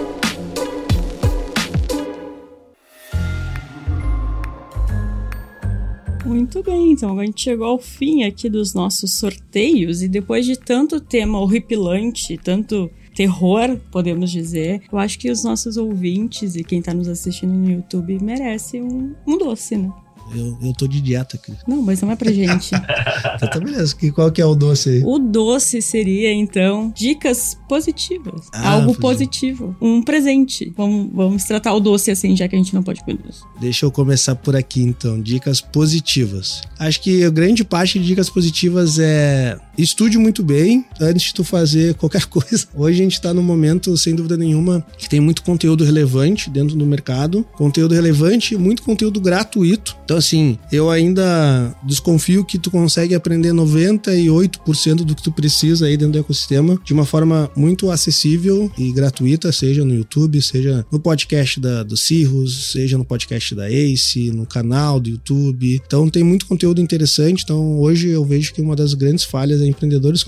Muito 6.24 6.62
bem, 6.62 6.92
então 6.92 7.18
a 7.18 7.24
gente 7.24 7.42
chegou 7.42 7.66
ao 7.66 7.78
fim 7.78 8.24
aqui 8.24 8.50
dos 8.50 8.74
nossos 8.74 9.14
sorteios 9.14 10.02
e 10.02 10.08
depois 10.08 10.44
de 10.44 10.58
tanto 10.58 11.00
tema 11.00 11.40
horripilante, 11.40 12.36
tanto 12.36 12.90
terror, 13.14 13.78
podemos 13.90 14.30
dizer. 14.30 14.82
Eu 14.92 14.98
acho 14.98 15.18
que 15.18 15.30
os 15.30 15.42
nossos 15.42 15.76
ouvintes 15.76 16.54
e 16.54 16.62
quem 16.62 16.82
tá 16.82 16.92
nos 16.92 17.08
assistindo 17.08 17.52
no 17.52 17.70
YouTube 17.70 18.18
merece 18.22 18.80
um, 18.80 19.14
um 19.26 19.38
doce, 19.38 19.76
né? 19.76 19.90
Eu, 20.34 20.58
eu 20.62 20.72
tô 20.72 20.86
de 20.86 21.00
dieta, 21.00 21.38
Cris. 21.38 21.58
Não, 21.66 21.82
mas 21.82 22.00
não 22.02 22.10
é 22.10 22.16
pra 22.16 22.30
gente. 22.30 22.74
então 22.74 23.48
tá 23.50 23.60
beleza. 23.60 23.94
Que, 23.94 24.10
qual 24.10 24.30
que 24.30 24.40
é 24.40 24.46
o 24.46 24.54
doce 24.54 24.90
aí? 24.90 25.02
O 25.04 25.18
doce 25.18 25.80
seria, 25.80 26.32
então, 26.32 26.92
dicas 26.94 27.56
positivas. 27.68 28.48
Ah, 28.52 28.72
Algo 28.72 28.94
positivo. 28.94 29.76
Um 29.80 30.02
presente. 30.02 30.72
Vamos, 30.76 31.10
vamos 31.12 31.44
tratar 31.44 31.72
o 31.74 31.80
doce 31.80 32.10
assim, 32.10 32.36
já 32.36 32.48
que 32.48 32.54
a 32.54 32.58
gente 32.58 32.74
não 32.74 32.82
pode 32.82 33.00
comer 33.00 33.18
doce. 33.18 33.40
Deixa 33.60 33.86
eu 33.86 33.90
começar 33.90 34.34
por 34.34 34.54
aqui, 34.54 34.82
então. 34.82 35.20
Dicas 35.20 35.60
positivas. 35.60 36.62
Acho 36.78 37.00
que 37.00 37.24
a 37.24 37.30
grande 37.30 37.64
parte 37.64 37.98
de 37.98 38.06
dicas 38.06 38.28
positivas 38.30 38.98
é 38.98 39.58
estude 39.78 40.18
muito 40.18 40.42
bem 40.42 40.84
antes 41.00 41.28
de 41.28 41.34
tu 41.34 41.44
fazer 41.44 41.94
qualquer 41.94 42.24
coisa. 42.26 42.66
Hoje 42.74 43.00
a 43.00 43.02
gente 43.04 43.20
tá 43.20 43.32
num 43.32 43.42
momento, 43.42 43.96
sem 43.96 44.14
dúvida 44.14 44.36
nenhuma, 44.36 44.84
que 44.98 45.08
tem 45.08 45.20
muito 45.20 45.42
conteúdo 45.42 45.84
relevante 45.84 46.50
dentro 46.50 46.76
do 46.76 46.84
mercado. 46.84 47.46
Conteúdo 47.52 47.94
relevante, 47.94 48.56
muito 48.56 48.82
conteúdo 48.82 49.20
gratuito. 49.20 49.96
Então, 50.04 50.16
assim, 50.16 50.58
eu 50.72 50.90
ainda 50.90 51.74
desconfio 51.84 52.44
que 52.44 52.58
tu 52.58 52.70
consegue 52.70 53.14
aprender 53.14 53.52
98% 53.52 54.96
do 54.96 55.14
que 55.14 55.22
tu 55.22 55.30
precisa 55.30 55.86
aí 55.86 55.96
dentro 55.96 56.14
do 56.14 56.18
ecossistema 56.18 56.78
de 56.84 56.92
uma 56.92 57.04
forma 57.04 57.50
muito 57.54 57.90
acessível 57.90 58.70
e 58.76 58.92
gratuita, 58.92 59.52
seja 59.52 59.84
no 59.84 59.94
YouTube, 59.94 60.40
seja 60.42 60.84
no 60.90 60.98
podcast 60.98 61.60
da, 61.60 61.82
do 61.82 61.96
Cirrus, 61.96 62.72
seja 62.72 62.98
no 62.98 63.04
podcast 63.04 63.54
da 63.54 63.70
Ace, 63.70 64.30
no 64.30 64.46
canal 64.46 64.98
do 64.98 65.10
YouTube. 65.10 65.80
Então 65.86 66.08
tem 66.08 66.24
muito 66.24 66.46
conteúdo 66.46 66.80
interessante. 66.80 67.42
Então 67.44 67.78
hoje 67.78 68.08
eu 68.08 68.24
vejo 68.24 68.52
que 68.52 68.60
uma 68.60 68.74
das 68.74 68.94
grandes 68.94 69.24
falhas 69.24 69.60
é 69.60 69.67
empreendedores 69.68 70.24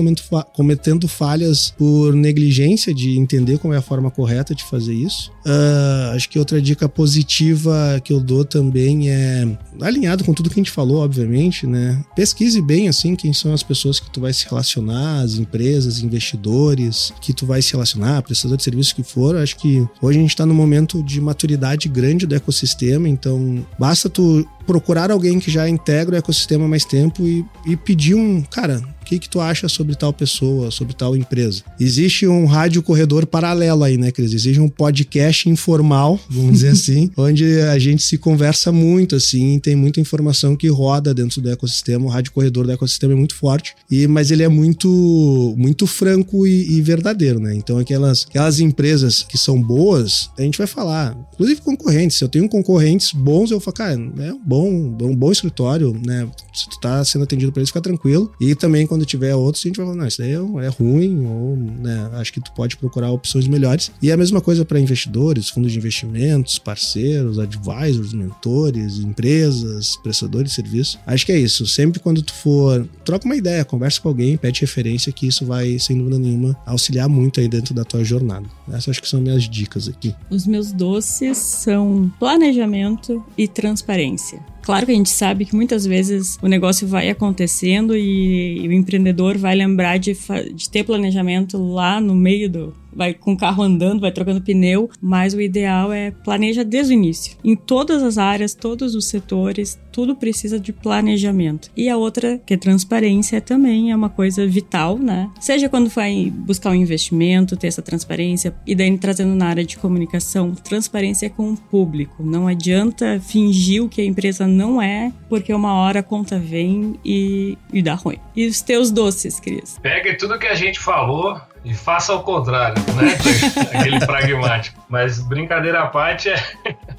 cometendo 0.52 1.08
falhas 1.08 1.72
por 1.76 2.14
negligência 2.14 2.94
de 2.94 3.18
entender 3.18 3.58
como 3.58 3.74
é 3.74 3.76
a 3.76 3.82
forma 3.82 4.10
correta 4.10 4.54
de 4.54 4.64
fazer 4.64 4.94
isso. 4.94 5.30
Uh, 5.44 6.14
acho 6.14 6.28
que 6.28 6.38
outra 6.38 6.60
dica 6.60 6.88
positiva 6.88 8.00
que 8.04 8.12
eu 8.12 8.20
dou 8.20 8.44
também 8.44 9.10
é 9.10 9.48
alinhado 9.80 10.24
com 10.24 10.34
tudo 10.34 10.50
que 10.50 10.60
a 10.60 10.62
gente 10.62 10.70
falou, 10.70 10.98
obviamente, 10.98 11.66
né? 11.66 12.02
Pesquise 12.14 12.60
bem, 12.60 12.88
assim, 12.88 13.16
quem 13.16 13.32
são 13.32 13.52
as 13.52 13.62
pessoas 13.62 13.98
que 13.98 14.10
tu 14.10 14.20
vai 14.20 14.32
se 14.32 14.46
relacionar, 14.48 15.20
as 15.20 15.34
empresas, 15.34 16.02
investidores 16.02 17.12
que 17.20 17.32
tu 17.32 17.46
vai 17.46 17.62
se 17.62 17.72
relacionar, 17.72 18.22
prestador 18.22 18.56
de 18.56 18.62
serviço 18.62 18.94
que 18.94 19.02
for. 19.02 19.36
Acho 19.36 19.56
que 19.56 19.86
hoje 20.00 20.18
a 20.18 20.22
gente 20.22 20.30
está 20.30 20.44
num 20.44 20.54
momento 20.54 21.02
de 21.02 21.20
maturidade 21.20 21.88
grande 21.88 22.26
do 22.26 22.34
ecossistema, 22.34 23.08
então 23.08 23.66
basta 23.78 24.08
tu 24.08 24.46
procurar 24.66 25.10
alguém 25.10 25.40
que 25.40 25.50
já 25.50 25.68
integra 25.68 26.14
o 26.14 26.18
ecossistema 26.18 26.64
há 26.64 26.68
mais 26.68 26.84
tempo 26.84 27.26
e, 27.26 27.44
e 27.66 27.76
pedir 27.76 28.14
um, 28.14 28.42
cara, 28.42 28.82
que, 29.10 29.18
que 29.18 29.28
tu 29.28 29.40
acha 29.40 29.68
sobre 29.68 29.96
tal 29.96 30.12
pessoa, 30.12 30.70
sobre 30.70 30.94
tal 30.94 31.16
empresa? 31.16 31.62
Existe 31.80 32.28
um 32.28 32.46
rádio 32.46 32.80
corredor 32.82 33.26
paralelo 33.26 33.82
aí, 33.82 33.96
né, 33.96 34.12
Cris? 34.12 34.32
Existe 34.32 34.60
um 34.60 34.68
podcast 34.68 35.48
informal, 35.48 36.20
vamos 36.28 36.52
dizer 36.52 36.68
assim, 36.70 37.10
onde 37.16 37.60
a 37.62 37.78
gente 37.78 38.02
se 38.04 38.16
conversa 38.16 38.70
muito, 38.70 39.16
assim, 39.16 39.58
tem 39.58 39.74
muita 39.74 40.00
informação 40.00 40.54
que 40.54 40.68
roda 40.68 41.12
dentro 41.12 41.40
do 41.40 41.50
ecossistema. 41.50 42.06
O 42.06 42.08
rádio 42.08 42.32
corredor 42.32 42.66
do 42.66 42.72
ecossistema 42.72 43.12
é 43.12 43.16
muito 43.16 43.34
forte, 43.34 43.74
e 43.90 44.06
mas 44.06 44.30
ele 44.30 44.44
é 44.44 44.48
muito, 44.48 45.54
muito 45.58 45.86
franco 45.86 46.46
e, 46.46 46.76
e 46.76 46.80
verdadeiro, 46.80 47.40
né? 47.40 47.54
Então, 47.54 47.78
aquelas, 47.78 48.26
aquelas 48.28 48.60
empresas 48.60 49.24
que 49.24 49.36
são 49.36 49.60
boas, 49.60 50.30
a 50.38 50.42
gente 50.42 50.58
vai 50.58 50.66
falar. 50.66 51.16
Inclusive 51.34 51.62
concorrentes. 51.62 52.18
Se 52.18 52.24
eu 52.24 52.28
tenho 52.28 52.48
concorrentes 52.48 53.12
bons, 53.12 53.50
eu 53.50 53.58
falo, 53.58 53.74
cara, 53.74 53.94
é 53.94 54.32
um 54.32 54.40
bom, 54.44 54.68
um 55.02 55.16
bom 55.16 55.32
escritório, 55.32 55.98
né? 56.06 56.28
Se 56.52 56.68
tu 56.68 56.78
tá 56.80 57.04
sendo 57.04 57.24
atendido 57.24 57.50
por 57.50 57.58
eles, 57.58 57.70
fica 57.70 57.80
tranquilo. 57.80 58.30
E 58.40 58.54
também 58.54 58.86
quando 58.86 58.99
quando 59.00 59.06
tiver 59.06 59.34
outros, 59.34 59.64
a 59.64 59.68
gente 59.68 59.76
vai 59.76 59.86
falar, 59.86 59.98
não, 59.98 60.06
isso 60.06 60.18
daí 60.18 60.32
é, 60.32 60.66
é 60.66 60.68
ruim, 60.68 61.24
ou, 61.24 61.56
né, 61.56 62.10
acho 62.14 62.32
que 62.32 62.40
tu 62.40 62.52
pode 62.52 62.76
procurar 62.76 63.10
opções 63.10 63.46
melhores. 63.46 63.90
E 64.02 64.10
é 64.10 64.12
a 64.12 64.16
mesma 64.16 64.40
coisa 64.40 64.64
para 64.64 64.78
investidores, 64.78 65.48
fundos 65.48 65.72
de 65.72 65.78
investimentos, 65.78 66.58
parceiros, 66.58 67.38
advisors, 67.38 68.12
mentores, 68.12 68.98
empresas, 68.98 69.96
prestadores 70.02 70.50
de 70.50 70.54
serviço. 70.54 70.98
Acho 71.06 71.24
que 71.24 71.32
é 71.32 71.38
isso. 71.38 71.66
Sempre 71.66 72.00
quando 72.00 72.22
tu 72.22 72.32
for, 72.34 72.86
troca 73.04 73.24
uma 73.24 73.36
ideia, 73.36 73.64
conversa 73.64 74.00
com 74.00 74.08
alguém, 74.08 74.36
pede 74.36 74.60
referência, 74.60 75.12
que 75.12 75.26
isso 75.26 75.46
vai, 75.46 75.78
sem 75.78 75.96
dúvida 75.96 76.18
nenhuma, 76.18 76.56
auxiliar 76.66 77.08
muito 77.08 77.40
aí 77.40 77.48
dentro 77.48 77.72
da 77.74 77.84
tua 77.84 78.04
jornada. 78.04 78.46
Essas 78.68 78.90
acho 78.90 79.02
que 79.02 79.08
são 79.08 79.20
minhas 79.20 79.48
dicas 79.48 79.88
aqui. 79.88 80.14
Os 80.28 80.46
meus 80.46 80.72
doces 80.72 81.38
são 81.38 82.12
planejamento 82.18 83.24
e 83.38 83.46
transparência. 83.46 84.40
Claro 84.62 84.86
que 84.86 84.92
a 84.92 84.94
gente 84.94 85.10
sabe 85.10 85.44
que 85.44 85.54
muitas 85.54 85.86
vezes 85.86 86.38
o 86.42 86.46
negócio 86.46 86.86
vai 86.86 87.08
acontecendo 87.08 87.96
e, 87.96 88.66
o 88.68 88.72
empreendedor 88.72 89.38
vai 89.38 89.54
lembrar 89.54 89.98
de, 89.98 90.16
de 90.54 90.70
ter 90.70 90.84
planejamento 90.84 91.56
lá 91.56 92.00
no 92.00 92.14
meio 92.14 92.48
do, 92.48 92.74
vai 92.92 93.14
com 93.14 93.32
o 93.32 93.36
carro 93.36 93.62
andando, 93.62 94.00
vai 94.00 94.12
trocando 94.12 94.40
pneu, 94.40 94.90
mas 95.00 95.34
o 95.34 95.40
ideal 95.40 95.92
é 95.92 96.10
planeja 96.10 96.64
desde 96.64 96.92
o 96.92 96.96
início. 96.96 97.36
Em 97.44 97.56
todas 97.56 98.02
as 98.02 98.18
áreas, 98.18 98.54
todos 98.54 98.94
os 98.94 99.06
setores, 99.06 99.78
tudo 99.92 100.16
precisa 100.16 100.58
de 100.58 100.72
planejamento. 100.72 101.70
E 101.76 101.88
a 101.88 101.96
outra, 101.96 102.40
que 102.44 102.54
é 102.54 102.56
transparência, 102.56 103.40
também 103.40 103.90
é 103.90 103.96
uma 103.96 104.08
coisa 104.08 104.46
vital, 104.46 104.98
né? 104.98 105.30
Seja 105.40 105.68
quando 105.68 105.88
vai 105.88 106.32
buscar 106.32 106.70
um 106.70 106.74
investimento, 106.74 107.56
ter 107.56 107.66
essa 107.66 107.82
transparência, 107.82 108.54
e 108.66 108.74
daí 108.74 108.96
trazendo 108.98 109.34
na 109.34 109.46
área 109.46 109.64
de 109.64 109.76
comunicação, 109.76 110.54
transparência 110.54 111.30
com 111.30 111.52
o 111.52 111.56
público. 111.56 112.22
Não 112.22 112.46
adianta 112.46 113.20
fingir 113.20 113.82
o 113.82 113.88
que 113.88 114.00
a 114.00 114.04
empresa 114.04 114.46
não 114.46 114.80
é, 114.80 115.12
porque 115.28 115.52
uma 115.52 115.74
hora 115.74 116.00
a 116.00 116.02
conta 116.02 116.38
vem 116.38 116.98
e, 117.04 117.56
e 117.72 117.82
dá 117.82 117.94
ruim. 117.94 118.18
E 118.34 118.46
os 118.46 118.60
teus 118.60 118.90
doces, 118.90 119.38
Cris? 119.40 119.78
Pega 119.82 120.16
tudo 120.16 120.38
que 120.38 120.46
a 120.46 120.54
gente 120.54 120.78
falou, 120.78 121.40
e 121.64 121.74
faça 121.74 122.14
o 122.14 122.22
contrário, 122.22 122.76
né? 122.94 123.16
Aquele 123.78 124.00
pragmático. 124.00 124.80
Mas 124.88 125.20
brincadeira 125.20 125.82
à 125.82 125.86
parte, 125.86 126.30
é... 126.30 126.36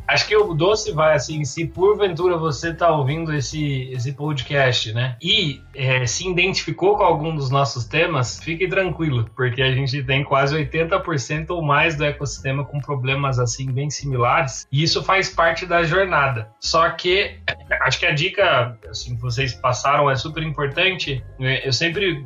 acho 0.07 0.27
que 0.27 0.35
o 0.35 0.53
doce 0.53 0.91
vai 0.91 1.15
assim, 1.15 1.43
se 1.43 1.65
porventura 1.67 2.37
você 2.37 2.73
tá 2.73 2.89
ouvindo 2.91 3.33
esse, 3.33 3.89
esse 3.91 4.13
podcast, 4.13 4.93
né? 4.93 5.15
E 5.21 5.61
é, 5.75 6.05
se 6.05 6.27
identificou 6.27 6.97
com 6.97 7.03
algum 7.03 7.35
dos 7.35 7.49
nossos 7.49 7.85
temas, 7.85 8.39
fique 8.39 8.67
tranquilo, 8.67 9.29
porque 9.35 9.61
a 9.61 9.71
gente 9.71 10.03
tem 10.03 10.23
quase 10.23 10.55
80% 10.55 11.49
ou 11.49 11.61
mais 11.61 11.95
do 11.95 12.05
ecossistema 12.05 12.63
com 12.63 12.79
problemas 12.79 13.39
assim 13.39 13.71
bem 13.71 13.89
similares, 13.89 14.67
e 14.71 14.83
isso 14.83 15.03
faz 15.03 15.29
parte 15.29 15.65
da 15.65 15.83
jornada. 15.83 16.49
Só 16.59 16.89
que 16.91 17.37
acho 17.81 17.99
que 17.99 18.05
a 18.05 18.11
dica 18.11 18.77
assim, 18.89 19.15
que 19.15 19.21
vocês 19.21 19.53
passaram 19.53 20.09
é 20.09 20.15
super 20.15 20.43
importante. 20.43 21.23
Eu 21.39 21.73
sempre 21.73 22.23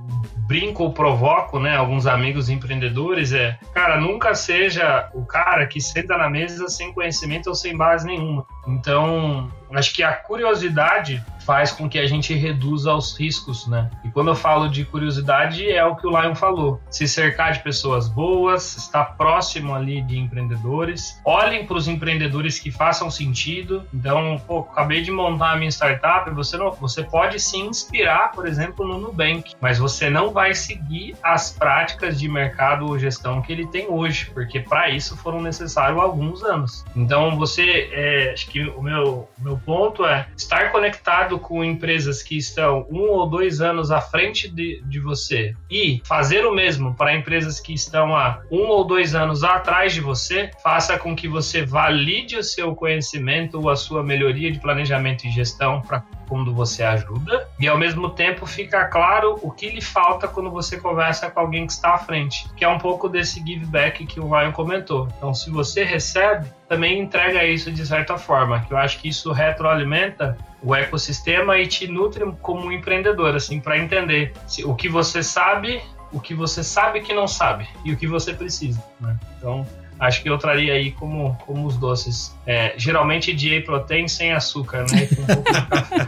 brinco 0.48 0.84
ou 0.84 0.94
provoco, 0.94 1.60
né, 1.60 1.76
alguns 1.76 2.06
amigos 2.06 2.25
empreendedores 2.50 3.34
é, 3.34 3.58
cara, 3.74 4.00
nunca 4.00 4.34
seja 4.34 5.10
o 5.14 5.26
cara 5.26 5.66
que 5.68 5.82
senta 5.82 6.18
na 6.18 6.30
mesa 6.30 6.68
sem 6.68 6.94
conhecimento 6.94 7.48
ou 7.48 7.56
sem 7.56 7.76
base 7.76 8.06
nenhuma. 8.06 8.46
Então, 8.68 9.52
acho 9.74 9.94
que 9.94 10.04
a 10.04 10.14
curiosidade 10.14 11.24
faz 11.46 11.72
com 11.72 11.88
que 11.88 12.00
a 12.00 12.08
gente 12.08 12.34
reduza 12.34 12.94
os 12.94 13.18
riscos, 13.18 13.68
né? 13.68 13.90
E 14.04 14.10
quando 14.10 14.30
eu 14.30 14.36
falo 14.36 14.68
de 14.68 14.84
curiosidade, 14.84 15.70
é 15.70 15.86
o 15.86 15.96
que 15.96 16.08
o 16.08 16.10
Lion 16.10 16.34
falou: 16.34 16.82
se 16.90 17.08
cercar 17.08 17.54
de 17.54 17.60
pessoas 17.60 18.10
boas, 18.10 18.76
estar 18.76 19.16
próximo 19.16 19.74
ali 19.74 20.02
de 20.02 20.18
empreendedores, 20.18 21.22
olhem 21.24 21.66
para 21.66 21.78
os 21.78 21.88
empreendedores 21.88 22.58
que 22.58 22.72
façam 22.72 23.12
sentido. 23.12 23.84
Então, 23.94 24.42
pô, 24.48 24.60
acabei 24.60 25.02
de 25.02 25.12
montar 25.12 25.52
a 25.52 25.56
minha 25.56 25.70
startup, 25.70 26.30
você 26.32 26.58
não, 26.58 26.72
você 26.72 27.04
pode 27.04 27.40
se 27.40 27.58
inspirar, 27.58 28.32
por 28.32 28.48
exemplo, 28.48 28.88
no 28.88 28.98
Nubank, 28.98 29.54
mas 29.62 29.78
você 29.78 30.10
não 30.10 30.32
vai 30.32 30.56
seguir 30.56 31.16
as 31.22 31.52
práticas 31.52 32.20
de 32.20 32.28
mercado 32.28 32.88
ou 32.88 32.98
gestão 32.98 33.42
que 33.42 33.52
ele 33.52 33.68
tem 33.68 33.88
hoje, 33.88 34.32
porque 34.34 34.60
para 34.60 34.90
isso 34.90 35.16
foram 35.18 35.42
necessários 35.42 36.00
alguns 36.00 36.44
anos. 36.44 36.84
Então, 36.96 37.38
você, 37.38 37.90
é, 37.92 38.32
acho 38.34 38.48
que 38.48 38.55
o 38.64 38.82
meu, 38.82 39.30
meu 39.38 39.58
ponto 39.58 40.06
é 40.06 40.28
estar 40.36 40.72
conectado 40.72 41.38
com 41.40 41.64
empresas 41.64 42.22
que 42.22 42.38
estão 42.38 42.86
um 42.90 43.10
ou 43.10 43.30
dois 43.30 43.62
anos 43.62 43.92
à 43.92 44.02
frente 44.02 44.48
de, 44.48 44.82
de 44.86 45.00
você 45.00 45.56
e 45.70 46.02
fazer 46.06 46.46
o 46.46 46.54
mesmo 46.54 46.96
para 46.96 47.16
empresas 47.16 47.60
que 47.60 47.74
estão 47.74 48.16
há 48.16 48.42
um 48.52 48.68
ou 48.68 48.84
dois 48.84 49.16
anos 49.16 49.44
atrás 49.44 49.94
de 49.94 50.02
você, 50.02 50.52
faça 50.64 50.98
com 50.98 51.16
que 51.16 51.28
você 51.28 51.66
valide 51.66 52.38
o 52.38 52.44
seu 52.44 52.76
conhecimento 52.76 53.60
ou 53.60 53.70
a 53.70 53.76
sua 53.76 54.04
melhoria 54.04 54.52
de 54.52 54.60
planejamento 54.60 55.26
e 55.26 55.32
gestão 55.32 55.82
para 55.82 56.04
quando 56.28 56.54
você 56.54 56.84
ajuda 56.84 57.48
e 57.60 57.68
ao 57.68 57.78
mesmo 57.78 58.10
tempo 58.10 58.46
fica 58.46 58.86
claro 58.86 59.40
o 59.42 59.52
que 59.52 59.70
lhe 59.70 59.82
falta 59.82 60.28
quando 60.28 60.52
você 60.52 60.78
conversa 60.78 61.30
com 61.30 61.40
alguém 61.40 61.66
que 61.66 61.74
está 61.74 61.96
à 61.96 61.98
frente, 61.98 62.48
que 62.56 62.64
é 62.64 62.70
um 62.70 62.78
pouco 62.78 63.08
desse 63.08 63.40
give 63.46 63.66
back 63.66 64.06
que 64.06 64.20
o 64.20 64.30
Ryan 64.30 64.52
comentou. 64.52 65.08
Então, 65.18 65.34
se 65.34 65.50
você 65.50 65.84
recebe, 65.84 66.48
também 66.68 67.00
entrega 67.00 67.44
isso 67.44 67.72
de 67.72 67.86
certa 67.86 68.18
forma, 68.18 68.62
que 68.62 68.74
eu 68.74 68.78
acho 68.78 69.00
que 69.00 69.10
isso 69.10 69.32
retroalimenta 69.32 70.38
o 70.62 70.74
ecossistema 70.74 71.58
e 71.60 71.68
te 71.68 71.88
nutre 71.88 72.26
como 72.42 72.66
um 72.66 72.72
empreendedor, 72.72 73.36
assim, 73.36 73.60
para 73.60 73.78
entender 73.78 74.34
o 74.66 74.74
que 74.74 74.90
você 74.90 75.22
sabe, 75.22 75.82
o 76.12 76.20
que 76.20 76.34
você 76.34 76.64
sabe 76.64 77.02
que 77.02 77.14
não 77.14 77.28
sabe 77.28 77.68
e 77.84 77.92
o 77.92 77.98
que 77.98 78.08
você 78.08 78.34
precisa. 78.34 78.84
Né? 79.00 79.16
Então, 79.38 79.66
acho 80.00 80.22
que 80.22 80.30
eu 80.30 80.38
traria 80.38 80.74
aí 80.74 80.92
como, 80.92 81.36
como 81.46 81.66
os 81.68 81.78
doces. 81.78 82.36
É, 82.46 82.74
geralmente 82.78 83.34
de 83.34 83.62
protein 83.62 84.08
sem 84.08 84.34
açúcar, 84.34 84.86
né? 84.92 85.08
Com 85.08 85.22
um 85.22 85.26
pouco 85.26 85.54
de 85.54 85.62
café. 85.68 86.08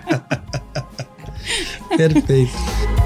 Perfeito. 1.98 2.97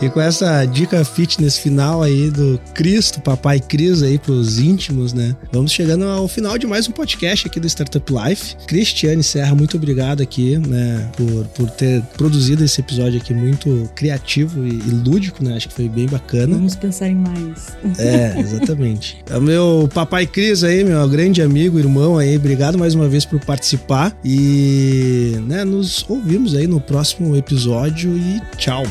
E 0.00 0.10
com 0.10 0.20
essa 0.20 0.64
dica 0.66 1.02
fitness 1.04 1.56
final 1.56 2.02
aí 2.02 2.30
do 2.30 2.60
Cristo, 2.74 3.20
papai 3.20 3.58
Cris 3.58 4.02
aí 4.02 4.18
pros 4.18 4.58
íntimos, 4.58 5.14
né? 5.14 5.34
Vamos 5.50 5.72
chegando 5.72 6.04
ao 6.04 6.28
final 6.28 6.58
de 6.58 6.66
mais 6.66 6.86
um 6.86 6.92
podcast 6.92 7.46
aqui 7.46 7.58
do 7.58 7.66
Startup 7.66 8.12
Life. 8.12 8.56
Cristiane 8.66 9.22
Serra, 9.22 9.54
muito 9.54 9.76
obrigado 9.76 10.22
aqui, 10.22 10.58
né, 10.58 11.10
por, 11.16 11.44
por 11.46 11.70
ter 11.70 12.02
produzido 12.16 12.62
esse 12.62 12.80
episódio 12.80 13.18
aqui 13.18 13.32
muito 13.32 13.90
criativo 13.94 14.66
e, 14.66 14.70
e 14.70 14.90
lúdico, 14.90 15.42
né? 15.42 15.56
Acho 15.56 15.68
que 15.68 15.74
foi 15.74 15.88
bem 15.88 16.06
bacana. 16.06 16.54
Vamos 16.56 16.76
pensar 16.76 17.08
em 17.08 17.14
mais. 17.14 17.68
É, 17.98 18.38
exatamente. 18.38 19.24
é 19.30 19.38
o 19.38 19.42
meu 19.42 19.88
papai 19.94 20.26
Cris 20.26 20.62
aí, 20.62 20.84
meu 20.84 21.08
grande 21.08 21.40
amigo, 21.40 21.78
irmão 21.78 22.18
aí, 22.18 22.36
obrigado 22.36 22.76
mais 22.78 22.94
uma 22.94 23.08
vez 23.08 23.24
por 23.24 23.40
participar 23.40 24.14
e, 24.22 25.38
né, 25.46 25.64
nos 25.64 26.04
ouvimos 26.06 26.54
aí 26.54 26.66
no 26.66 26.80
próximo 26.80 27.34
episódio 27.34 28.14
e 28.16 28.42
tchau. 28.58 28.84